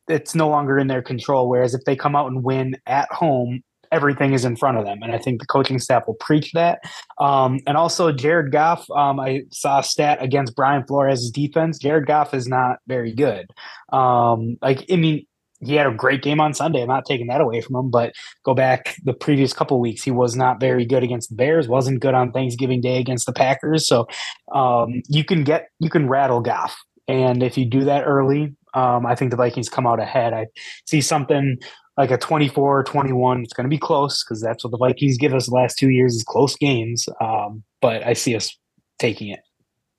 it's 0.07 0.35
no 0.35 0.49
longer 0.49 0.77
in 0.77 0.87
their 0.87 1.01
control. 1.01 1.49
Whereas 1.49 1.73
if 1.73 1.81
they 1.85 1.95
come 1.95 2.15
out 2.15 2.27
and 2.27 2.43
win 2.43 2.75
at 2.85 3.11
home, 3.11 3.63
everything 3.91 4.33
is 4.33 4.45
in 4.45 4.55
front 4.55 4.77
of 4.77 4.85
them, 4.85 4.99
and 5.01 5.13
I 5.13 5.17
think 5.17 5.39
the 5.39 5.47
coaching 5.47 5.79
staff 5.79 6.03
will 6.05 6.15
preach 6.15 6.51
that. 6.53 6.79
Um, 7.19 7.59
and 7.65 7.75
also 7.75 8.11
Jared 8.11 8.51
Goff, 8.51 8.85
um, 8.91 9.19
I 9.19 9.43
saw 9.51 9.79
a 9.79 9.83
stat 9.83 10.17
against 10.21 10.55
Brian 10.55 10.83
Flores' 10.85 11.31
defense. 11.31 11.79
Jared 11.79 12.05
Goff 12.05 12.33
is 12.33 12.47
not 12.47 12.77
very 12.87 13.13
good. 13.13 13.47
Um, 13.91 14.57
like 14.61 14.85
I 14.91 14.97
mean, 14.97 15.25
he 15.65 15.75
had 15.75 15.87
a 15.87 15.93
great 15.93 16.21
game 16.21 16.39
on 16.39 16.53
Sunday. 16.53 16.81
I'm 16.81 16.87
not 16.87 17.05
taking 17.05 17.27
that 17.27 17.41
away 17.41 17.61
from 17.61 17.75
him, 17.75 17.89
but 17.89 18.13
go 18.43 18.53
back 18.53 18.95
the 19.03 19.13
previous 19.13 19.53
couple 19.53 19.79
weeks, 19.79 20.03
he 20.03 20.11
was 20.11 20.35
not 20.35 20.59
very 20.59 20.85
good 20.85 21.03
against 21.03 21.29
the 21.29 21.35
Bears. 21.35 21.67
wasn't 21.67 22.01
good 22.01 22.13
on 22.13 22.31
Thanksgiving 22.31 22.81
Day 22.81 22.99
against 22.99 23.25
the 23.25 23.33
Packers. 23.33 23.87
So 23.87 24.07
um, 24.53 25.01
you 25.07 25.23
can 25.23 25.43
get 25.43 25.69
you 25.79 25.89
can 25.89 26.07
rattle 26.07 26.41
Goff, 26.41 26.75
and 27.07 27.43
if 27.43 27.57
you 27.57 27.65
do 27.65 27.83
that 27.85 28.05
early, 28.05 28.55
um, 28.73 29.05
I 29.05 29.15
think 29.15 29.31
the 29.31 29.37
Vikings 29.37 29.69
come 29.69 29.87
out 29.87 29.99
ahead. 29.99 30.33
I 30.33 30.47
see 30.87 31.01
something 31.01 31.57
like 31.95 32.09
a 32.09 32.17
24 32.17 32.85
21 32.85 33.43
it's 33.43 33.53
going 33.53 33.65
to 33.65 33.69
be 33.69 33.77
close 33.77 34.23
because 34.23 34.41
that's 34.41 34.63
what 34.63 34.71
the 34.71 34.79
vikings 34.79 35.15
give 35.15 35.31
us 35.35 35.45
the 35.45 35.53
last 35.53 35.77
two 35.77 35.89
years 35.89 36.15
is 36.15 36.23
close 36.23 36.55
games 36.55 37.07
um, 37.21 37.61
but 37.81 38.03
i 38.03 38.13
see 38.13 38.35
us 38.35 38.57
taking 38.97 39.29
it 39.29 39.41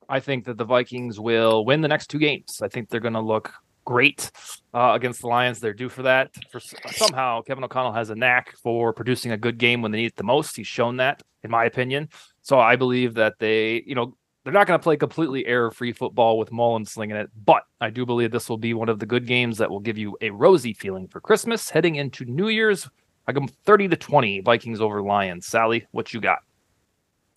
I 0.09 0.21
think 0.21 0.45
that 0.45 0.59
the 0.59 0.65
Vikings 0.65 1.19
will 1.19 1.65
win 1.65 1.81
the 1.81 1.89
next 1.89 2.09
two 2.09 2.19
games. 2.19 2.61
I 2.63 2.69
think 2.69 2.89
they're 2.89 3.01
going 3.01 3.15
to 3.15 3.21
look 3.21 3.53
great 3.85 4.31
uh, 4.73 4.93
against 4.95 5.21
the 5.21 5.29
Lions. 5.29 5.61
They're 5.61 5.73
due 5.73 5.89
for 5.89 6.03
that. 6.03 6.31
For 6.51 6.61
somehow, 6.61 7.43
Kevin 7.43 7.65
O'Connell 7.65 7.93
has 7.93 8.11
a 8.11 8.15
knack 8.15 8.57
for 8.57 8.93
producing 8.93 9.33
a 9.33 9.37
good 9.37 9.59
game 9.59 9.83
when 9.83 9.93
they 9.93 9.99
need 9.99 10.07
it 10.07 10.17
the 10.17 10.25
most. 10.25 10.57
He's 10.57 10.67
shown 10.67 10.97
that, 10.99 11.23
in 11.43 11.51
my 11.51 11.65
opinion. 11.65 12.09
So 12.43 12.59
I 12.59 12.77
believe 12.77 13.15
that 13.15 13.39
they, 13.39 13.83
you 13.87 13.95
know, 13.95 14.17
they're 14.45 14.53
not 14.53 14.67
going 14.67 14.79
to 14.79 14.83
play 14.83 14.97
completely 14.97 15.47
error-free 15.47 15.93
football 15.93 16.39
with 16.39 16.53
Mullen 16.53 16.85
slinging 16.85 17.17
it, 17.17 17.31
but 17.45 17.63
I 17.81 17.89
do 17.89 18.05
believe 18.05 18.31
this 18.31 18.51
will 18.51 18.59
be 18.59 18.75
one 18.75 18.91
of 18.91 18.99
the 18.99 19.07
good 19.07 19.27
games 19.27 19.57
that 19.57 19.71
will 19.71 19.81
give 19.81 19.97
you 19.97 20.19
a 20.21 20.29
rosy 20.29 20.75
feeling 20.75 21.09
for 21.09 21.21
Christmas 21.21 21.71
heading 21.71 21.95
into 21.95 22.27
New 22.27 22.49
Year's. 22.49 22.87
I 23.27 23.33
go 23.33 23.47
30 23.65 23.89
to 23.89 23.97
20 23.97 24.41
Vikings 24.41 24.83
over 24.83 25.01
Lions. 25.01 25.47
Sally, 25.47 25.87
what 25.93 26.13
you 26.13 26.21
got? 26.21 26.41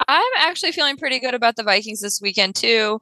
I'm 0.10 0.32
actually 0.40 0.74
feeling 0.74 0.98
pretty 0.98 1.20
good 1.20 1.34
about 1.34 1.56
the 1.56 1.64
Vikings 1.64 2.02
this 2.02 2.22
weekend 2.22 2.56
too. 2.56 3.00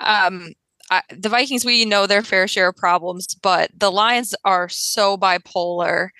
Um, 0.00 0.52
I, 0.90 1.02
the 1.10 1.28
Vikings, 1.28 1.64
we 1.64 1.84
know 1.84 2.06
their 2.06 2.22
fair 2.22 2.46
share 2.46 2.68
of 2.68 2.76
problems, 2.76 3.34
but 3.34 3.70
the 3.76 3.90
Lions 3.90 4.34
are 4.44 4.68
so 4.68 5.16
bipolar 5.16 6.10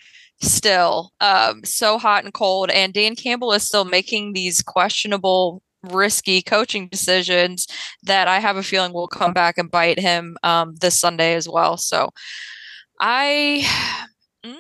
still, 0.41 1.13
um, 1.21 1.65
so 1.65 1.99
hot 1.99 2.25
and 2.25 2.35
cold. 2.35 2.71
And 2.71 2.93
Dan 2.93 3.17
Campbell 3.17 3.53
is 3.53 3.63
still 3.63 3.85
making 3.85 4.33
these 4.33 4.63
questionable, 4.63 5.63
risky 5.83 6.43
coaching 6.43 6.89
decisions 6.89 7.67
that 8.03 8.29
I 8.29 8.41
have 8.41 8.57
a 8.57 8.63
feeling 8.63 8.93
will 8.93 9.09
come 9.09 9.33
back 9.33 9.57
and 9.57 9.71
bite 9.71 10.01
him 10.01 10.37
um, 10.43 10.75
this 10.81 10.99
Sunday 10.99 11.35
as 11.35 11.49
well. 11.49 11.77
So 11.77 12.11
I, 12.99 13.65
mm, 14.45 14.57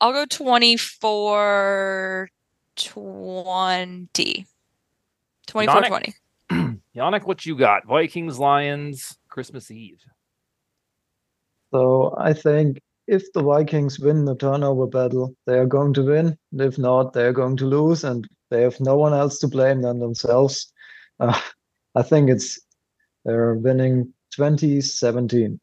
I'll 0.00 0.12
go 0.12 0.26
24 0.26 2.30
20. 2.76 4.46
24 5.46 5.82
20. 5.82 6.14
Janik, 6.96 7.24
what 7.24 7.46
you 7.46 7.56
got? 7.56 7.86
Vikings, 7.86 8.38
Lions, 8.38 9.16
Christmas 9.30 9.70
Eve. 9.70 10.02
So 11.72 12.14
I 12.18 12.32
think 12.32 12.80
if 13.06 13.32
the 13.32 13.42
Vikings 13.42 13.98
win 13.98 14.24
the 14.24 14.36
turnover 14.36 14.86
battle, 14.86 15.34
they 15.46 15.58
are 15.58 15.66
going 15.66 15.94
to 15.94 16.02
win. 16.02 16.36
And 16.52 16.60
if 16.60 16.78
not, 16.78 17.12
they 17.12 17.24
are 17.24 17.32
going 17.32 17.56
to 17.58 17.66
lose, 17.66 18.04
and 18.04 18.28
they 18.50 18.62
have 18.62 18.78
no 18.80 18.96
one 18.96 19.14
else 19.14 19.38
to 19.40 19.48
blame 19.48 19.82
than 19.82 19.98
themselves. 19.98 20.72
Uh, 21.18 21.40
I 21.94 22.02
think 22.02 22.30
it's 22.30 22.60
they're 23.24 23.54
winning 23.54 24.12
2017. 24.32 25.60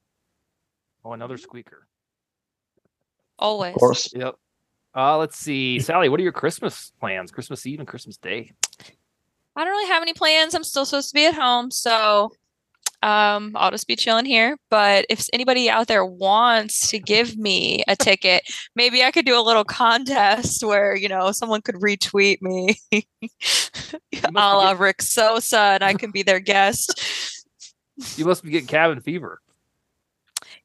Oh, 1.05 1.13
another 1.13 1.37
squeaker. 1.37 1.87
Always. 3.39 3.75
Of 3.75 3.79
course. 3.79 4.13
Yep. 4.13 4.35
Uh, 4.95 5.17
let's 5.17 5.37
see. 5.37 5.79
Sally, 5.79 6.09
what 6.09 6.19
are 6.19 6.23
your 6.23 6.31
Christmas 6.31 6.91
plans? 6.99 7.31
Christmas 7.31 7.65
Eve 7.65 7.79
and 7.79 7.87
Christmas 7.87 8.17
Day? 8.17 8.51
I 9.55 9.63
don't 9.63 9.71
really 9.71 9.89
have 9.89 10.01
any 10.01 10.13
plans. 10.13 10.53
I'm 10.53 10.63
still 10.63 10.85
supposed 10.85 11.09
to 11.09 11.13
be 11.13 11.25
at 11.25 11.33
home, 11.33 11.71
so 11.71 12.31
um, 13.03 13.51
I'll 13.55 13.71
just 13.71 13.87
be 13.87 13.95
chilling 13.95 14.25
here. 14.25 14.57
But 14.69 15.05
if 15.09 15.27
anybody 15.33 15.69
out 15.69 15.87
there 15.87 16.05
wants 16.05 16.89
to 16.89 16.99
give 16.99 17.37
me 17.37 17.83
a 17.87 17.95
ticket, 17.99 18.43
maybe 18.75 19.03
I 19.03 19.11
could 19.11 19.25
do 19.25 19.39
a 19.39 19.43
little 19.43 19.63
contest 19.63 20.63
where 20.63 20.95
you 20.95 21.09
know 21.09 21.31
someone 21.31 21.61
could 21.61 21.75
retweet 21.75 22.41
me, 22.41 22.79
a 24.23 24.31
la 24.31 24.71
Rick 24.71 25.01
Sosa, 25.01 25.59
and 25.59 25.83
I 25.83 25.93
can 25.95 26.11
be 26.11 26.23
their 26.23 26.39
guest. 26.39 27.45
You 28.15 28.25
must 28.25 28.43
be 28.43 28.51
getting 28.51 28.67
cabin 28.67 29.01
fever. 29.01 29.41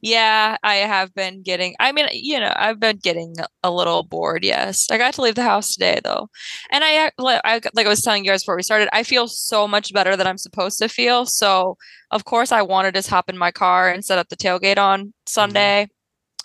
Yeah, 0.04 0.56
I 0.64 0.74
have 0.76 1.14
been 1.14 1.42
getting. 1.42 1.76
I 1.78 1.92
mean, 1.92 2.08
you 2.12 2.40
know, 2.40 2.52
I've 2.56 2.80
been 2.80 2.96
getting 2.96 3.36
a 3.62 3.70
little 3.70 4.02
bored. 4.02 4.44
Yes, 4.44 4.88
I 4.90 4.98
got 4.98 5.14
to 5.14 5.22
leave 5.22 5.36
the 5.36 5.44
house 5.44 5.74
today 5.74 6.00
though, 6.02 6.28
and 6.70 6.82
I, 6.82 7.06
I 7.06 7.10
like 7.18 7.86
I 7.86 7.88
was 7.88 8.02
telling 8.02 8.24
you 8.24 8.30
guys 8.32 8.42
before 8.42 8.56
we 8.56 8.64
started. 8.64 8.88
I 8.92 9.04
feel 9.04 9.28
so 9.28 9.68
much 9.68 9.92
better 9.92 10.16
than 10.16 10.26
I'm 10.26 10.38
supposed 10.38 10.78
to 10.80 10.88
feel. 10.88 11.24
So 11.24 11.76
of 12.10 12.24
course, 12.24 12.50
I 12.50 12.62
want 12.62 12.86
to 12.86 12.92
just 12.92 13.08
hop 13.10 13.30
in 13.30 13.38
my 13.38 13.52
car 13.52 13.90
and 13.90 14.04
set 14.04 14.18
up 14.18 14.28
the 14.28 14.36
tailgate 14.36 14.76
on 14.76 15.00
mm-hmm. 15.00 15.10
Sunday. 15.26 15.82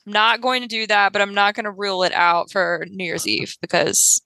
I'm 0.05 0.13
not 0.13 0.39
going 0.39 0.61
to 0.61 0.67
do 0.67 0.85
that, 0.85 1.11
but 1.11 1.23
I'm 1.23 1.33
not 1.33 1.55
going 1.55 1.65
to 1.65 1.71
rule 1.71 2.03
it 2.03 2.13
out 2.13 2.51
for 2.51 2.85
New 2.91 3.05
Year's 3.05 3.27
Eve 3.27 3.57
because 3.59 4.21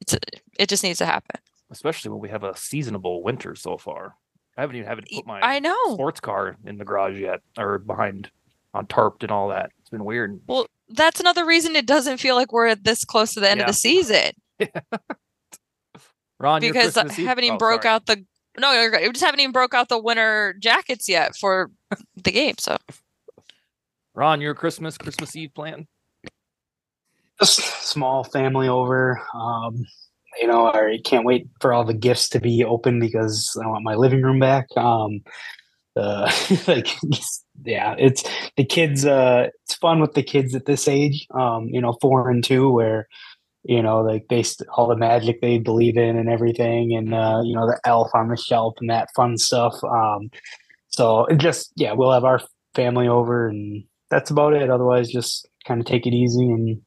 it's 0.00 0.16
it 0.58 0.68
just 0.68 0.82
needs 0.82 0.98
to 0.98 1.06
happen. 1.06 1.40
especially 1.70 2.10
when 2.10 2.20
we 2.20 2.28
have 2.28 2.44
a 2.44 2.56
seasonable 2.56 3.22
winter 3.22 3.54
so 3.54 3.78
far. 3.78 4.16
I 4.56 4.62
haven't 4.62 4.76
even 4.76 4.88
haven't 4.88 5.08
put 5.12 5.26
my 5.26 5.40
I 5.40 5.58
know. 5.58 5.76
sports 5.94 6.20
car 6.20 6.56
in 6.64 6.78
the 6.78 6.84
garage 6.84 7.18
yet, 7.18 7.40
or 7.58 7.78
behind 7.78 8.30
on 8.74 8.86
tarped 8.86 9.22
and 9.22 9.30
all 9.30 9.48
that. 9.48 9.70
It's 9.80 9.90
been 9.90 10.04
weird. 10.04 10.40
Well, 10.46 10.66
that's 10.88 11.20
another 11.20 11.44
reason 11.44 11.76
it 11.76 11.86
doesn't 11.86 12.18
feel 12.18 12.34
like 12.36 12.52
we're 12.52 12.74
this 12.74 13.04
close 13.04 13.34
to 13.34 13.40
the 13.40 13.50
end 13.50 13.58
Yeah. 13.60 13.64
of 13.64 13.68
the 13.68 13.74
season. 13.74 14.32
Raun, 16.38 16.60
because 16.60 16.96
I 16.96 17.10
haven't 17.12 17.44
even 17.44 17.54
oh, 17.56 17.58
broke 17.58 17.82
sorry. 17.84 17.94
out 17.94 18.06
the 18.06 18.24
no, 18.58 18.72
you're 18.72 18.90
good. 18.90 19.02
we 19.02 19.12
just 19.12 19.24
haven't 19.24 19.40
even 19.40 19.52
broke 19.52 19.74
out 19.74 19.88
the 19.88 19.98
winter 19.98 20.54
jackets 20.58 21.08
yet 21.08 21.36
for 21.36 21.70
the 22.22 22.30
game. 22.30 22.54
So 22.58 22.76
Raun, 24.14 24.40
your 24.40 24.54
Christmas 24.54 24.96
Christmas 24.98 25.34
Eve 25.36 25.52
plan? 25.54 25.86
just 27.40 27.58
small 27.86 28.24
family 28.24 28.66
over 28.68 29.20
um, 29.34 29.84
you 30.40 30.46
know 30.46 30.66
i 30.68 30.98
can't 31.04 31.24
wait 31.24 31.46
for 31.60 31.72
all 31.72 31.84
the 31.84 31.94
gifts 31.94 32.28
to 32.28 32.40
be 32.40 32.64
open 32.64 33.00
because 33.00 33.58
i 33.62 33.66
want 33.66 33.84
my 33.84 33.94
living 33.94 34.22
room 34.22 34.38
back 34.38 34.66
um, 34.76 35.20
uh, 35.96 36.30
like 36.66 36.88
yeah 37.64 37.94
it's 37.98 38.22
the 38.56 38.64
kids 38.64 39.04
uh 39.04 39.48
it's 39.64 39.74
fun 39.76 40.00
with 40.00 40.14
the 40.14 40.22
kids 40.22 40.54
at 40.54 40.66
this 40.66 40.86
age 40.88 41.26
um 41.34 41.68
you 41.70 41.80
know 41.80 41.96
four 42.00 42.30
and 42.30 42.44
two 42.44 42.70
where 42.70 43.06
you 43.68 43.82
know, 43.82 44.00
like 44.00 44.26
they 44.28 44.44
all 44.76 44.86
the 44.86 44.96
magic 44.96 45.40
they 45.40 45.58
believe 45.58 45.96
in 45.96 46.16
and 46.16 46.28
everything, 46.28 46.94
and 46.94 47.12
uh, 47.12 47.40
you 47.44 47.54
know 47.54 47.66
the 47.66 47.80
elf 47.84 48.10
on 48.14 48.28
the 48.28 48.36
shelf 48.36 48.74
and 48.80 48.88
that 48.90 49.08
fun 49.16 49.36
stuff. 49.36 49.74
Um, 49.82 50.30
so 50.88 51.26
it 51.26 51.38
just 51.38 51.72
yeah, 51.74 51.92
we'll 51.92 52.12
have 52.12 52.24
our 52.24 52.40
family 52.74 53.08
over, 53.08 53.48
and 53.48 53.82
that's 54.08 54.30
about 54.30 54.52
it. 54.52 54.70
Otherwise, 54.70 55.08
just 55.08 55.48
kind 55.66 55.80
of 55.80 55.86
take 55.86 56.06
it 56.06 56.14
easy 56.14 56.44
and 56.48 56.80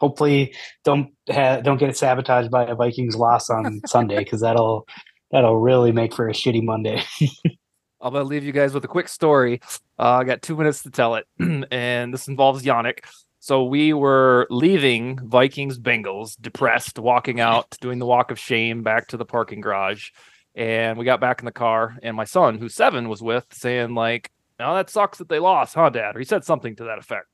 hopefully 0.00 0.54
don't 0.82 1.12
ha- 1.30 1.60
don't 1.60 1.78
get 1.78 1.96
sabotaged 1.96 2.50
by 2.50 2.64
a 2.64 2.74
Vikings 2.74 3.14
loss 3.14 3.50
on 3.50 3.80
Sunday 3.86 4.18
because 4.18 4.40
that'll 4.40 4.88
that'll 5.30 5.58
really 5.58 5.92
make 5.92 6.14
for 6.14 6.28
a 6.28 6.32
shitty 6.32 6.64
Monday. 6.64 7.02
I'm 8.02 8.14
gonna 8.14 8.24
leave 8.24 8.44
you 8.44 8.52
guys 8.52 8.72
with 8.72 8.84
a 8.84 8.88
quick 8.88 9.08
story. 9.08 9.60
Uh, 9.98 10.18
I 10.18 10.24
got 10.24 10.42
two 10.42 10.56
minutes 10.56 10.82
to 10.84 10.90
tell 10.90 11.16
it, 11.16 11.26
and 11.70 12.12
this 12.12 12.28
involves 12.28 12.64
Janik. 12.64 13.00
So 13.42 13.64
we 13.64 13.92
were 13.92 14.46
leaving 14.50 15.18
Vikings 15.26 15.78
Bengals, 15.78 16.36
depressed, 16.40 16.98
walking 16.98 17.40
out, 17.48 17.76
doing 17.80 17.98
the 17.98 18.06
walk 18.06 18.30
of 18.30 18.38
shame 18.38 18.82
back 18.82 19.08
to 19.08 19.16
the 19.16 19.24
parking 19.26 19.60
garage, 19.60 20.10
and 20.54 20.98
we 20.98 21.04
got 21.04 21.20
back 21.20 21.40
in 21.40 21.44
the 21.44 21.52
car, 21.52 21.96
and 22.02 22.16
my 22.16 22.24
son, 22.24 22.58
who's 22.58 22.74
seven, 22.74 23.08
was 23.08 23.22
with, 23.22 23.46
saying 23.52 23.94
like, 23.94 24.30
"Now 24.58 24.74
that 24.74 24.88
sucks 24.88 25.18
that 25.18 25.28
they 25.28 25.38
lost, 25.38 25.74
huh, 25.74 25.90
Dad?" 25.90 26.16
Or 26.16 26.18
he 26.20 26.24
said 26.24 26.44
something 26.44 26.74
to 26.76 26.84
that 26.84 26.98
effect. 26.98 27.26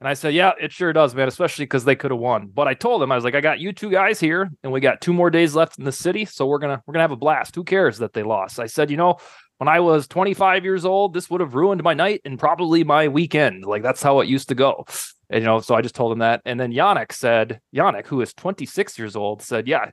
And 0.00 0.08
I 0.08 0.14
said, 0.14 0.32
"Yeah, 0.32 0.52
it 0.60 0.72
sure 0.72 0.92
does, 0.92 1.14
man. 1.14 1.26
Especially 1.26 1.64
because 1.64 1.84
they 1.84 1.96
could 1.96 2.12
have 2.12 2.20
won." 2.20 2.48
But 2.54 2.68
I 2.68 2.74
told 2.74 3.02
him 3.02 3.10
I 3.10 3.16
was 3.16 3.24
like, 3.24 3.34
"I 3.34 3.40
got 3.40 3.58
you 3.58 3.72
two 3.72 3.90
guys 3.90 4.20
here, 4.20 4.48
and 4.62 4.72
we 4.72 4.80
got 4.80 5.00
two 5.00 5.12
more 5.12 5.30
days 5.30 5.54
left 5.56 5.78
in 5.78 5.84
the 5.84 5.92
city, 5.92 6.24
so 6.24 6.46
we're 6.46 6.58
gonna 6.58 6.82
we're 6.86 6.92
gonna 6.92 7.02
have 7.02 7.10
a 7.10 7.16
blast. 7.16 7.54
Who 7.56 7.64
cares 7.64 7.98
that 7.98 8.12
they 8.12 8.22
lost?" 8.22 8.60
I 8.60 8.66
said, 8.66 8.90
"You 8.90 8.96
know, 8.96 9.16
when 9.58 9.68
I 9.68 9.80
was 9.80 10.06
25 10.06 10.64
years 10.64 10.84
old, 10.84 11.14
this 11.14 11.28
would 11.30 11.40
have 11.40 11.54
ruined 11.54 11.82
my 11.82 11.94
night 11.94 12.20
and 12.24 12.38
probably 12.38 12.84
my 12.84 13.08
weekend. 13.08 13.64
Like 13.64 13.82
that's 13.82 14.02
how 14.02 14.20
it 14.20 14.28
used 14.28 14.48
to 14.50 14.54
go." 14.54 14.84
And 15.30 15.40
you 15.42 15.46
know, 15.46 15.60
so 15.60 15.74
I 15.74 15.82
just 15.82 15.96
told 15.96 16.12
him 16.12 16.20
that. 16.20 16.42
And 16.44 16.60
then 16.60 16.72
Janik 16.72 17.12
said, 17.12 17.60
Janik, 17.74 18.06
who 18.06 18.20
is 18.20 18.32
26 18.34 18.98
years 18.98 19.16
old, 19.16 19.42
said, 19.42 19.66
"Yeah." 19.68 19.90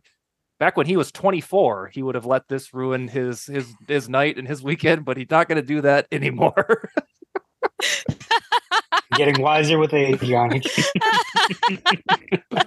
Back 0.57 0.77
when 0.77 0.87
he 0.87 0.95
was 0.95 1.11
24, 1.11 1.89
he 1.93 2.01
would 2.01 2.15
have 2.15 2.25
let 2.25 2.47
this 2.47 2.73
ruin 2.73 3.09
his 3.09 3.45
his 3.45 3.73
his 3.89 4.07
night 4.07 4.37
and 4.37 4.47
his 4.47 4.63
weekend, 4.63 5.03
but 5.03 5.17
he's 5.17 5.29
not 5.29 5.49
going 5.49 5.57
to 5.57 5.67
do 5.67 5.81
that 5.81 6.07
anymore. 6.13 6.89
Getting 9.17 9.41
wiser 9.41 9.77
with 9.79 9.93
age, 9.93 10.19
Janik. 10.19 10.65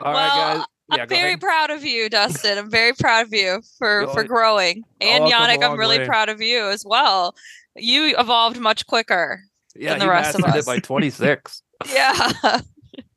All 0.00 0.12
well, 0.12 0.14
right, 0.14 0.56
guys. 0.56 0.64
Yeah, 0.94 1.02
I'm 1.02 1.08
very 1.08 1.28
ahead. 1.28 1.40
proud 1.40 1.70
of 1.70 1.84
you, 1.84 2.10
Dustin. 2.10 2.58
I'm 2.58 2.70
very 2.70 2.92
proud 2.92 3.26
of 3.26 3.32
you 3.32 3.62
for 3.78 4.06
Go 4.06 4.12
for 4.12 4.24
growing. 4.24 4.84
And 5.00 5.24
I'll 5.24 5.30
Janik, 5.30 5.62
I'm 5.62 5.78
really 5.78 5.98
way. 5.98 6.06
proud 6.06 6.28
of 6.28 6.40
you 6.40 6.68
as 6.68 6.84
well. 6.84 7.34
You 7.76 8.14
evolved 8.18 8.60
much 8.60 8.86
quicker. 8.86 9.40
Yeah, 9.74 9.90
than 9.90 10.00
the 10.00 10.08
rest 10.08 10.34
of 10.34 10.42
mastered 10.42 10.58
us. 10.58 10.64
it 10.64 10.66
by 10.66 10.78
26. 10.80 11.62
Yeah. 11.92 12.60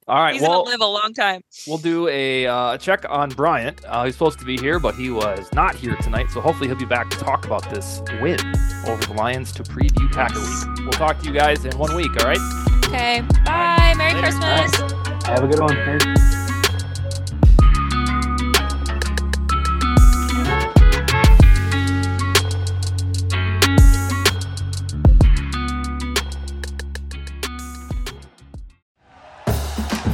All 0.07 0.17
right, 0.21 0.33
He's 0.33 0.41
well, 0.43 0.59
gonna 0.63 0.69
live 0.69 0.81
a 0.81 0.85
long 0.85 1.13
time. 1.15 1.41
we'll 1.65 1.79
do 1.79 2.07
a 2.09 2.45
uh, 2.45 2.77
check 2.77 3.05
on 3.09 3.29
Bryant. 3.29 3.81
Uh, 3.87 4.05
he's 4.05 4.13
supposed 4.13 4.37
to 4.37 4.45
be 4.45 4.55
here, 4.55 4.79
but 4.79 4.93
he 4.93 5.09
was 5.09 5.51
not 5.51 5.73
here 5.75 5.95
tonight. 5.95 6.29
So 6.29 6.41
hopefully 6.41 6.67
he'll 6.67 6.77
be 6.77 6.85
back 6.85 7.09
to 7.09 7.17
talk 7.17 7.45
about 7.45 7.67
this 7.71 8.01
win 8.21 8.39
over 8.87 9.03
the 9.03 9.13
Lions 9.17 9.51
to 9.53 9.63
preview 9.63 10.11
Packer 10.11 10.39
Week. 10.39 10.79
We'll 10.81 10.91
talk 10.91 11.19
to 11.21 11.25
you 11.25 11.33
guys 11.33 11.65
in 11.65 11.75
one 11.79 11.95
week. 11.95 12.11
All 12.23 12.27
right. 12.29 12.37
Okay. 12.85 13.21
Bye. 13.45 13.95
Merry 13.97 14.13
Later. 14.13 14.37
Christmas. 14.37 15.25
Have 15.25 15.43
a 15.43 15.47
good 15.47 15.59
one. 15.59 16.44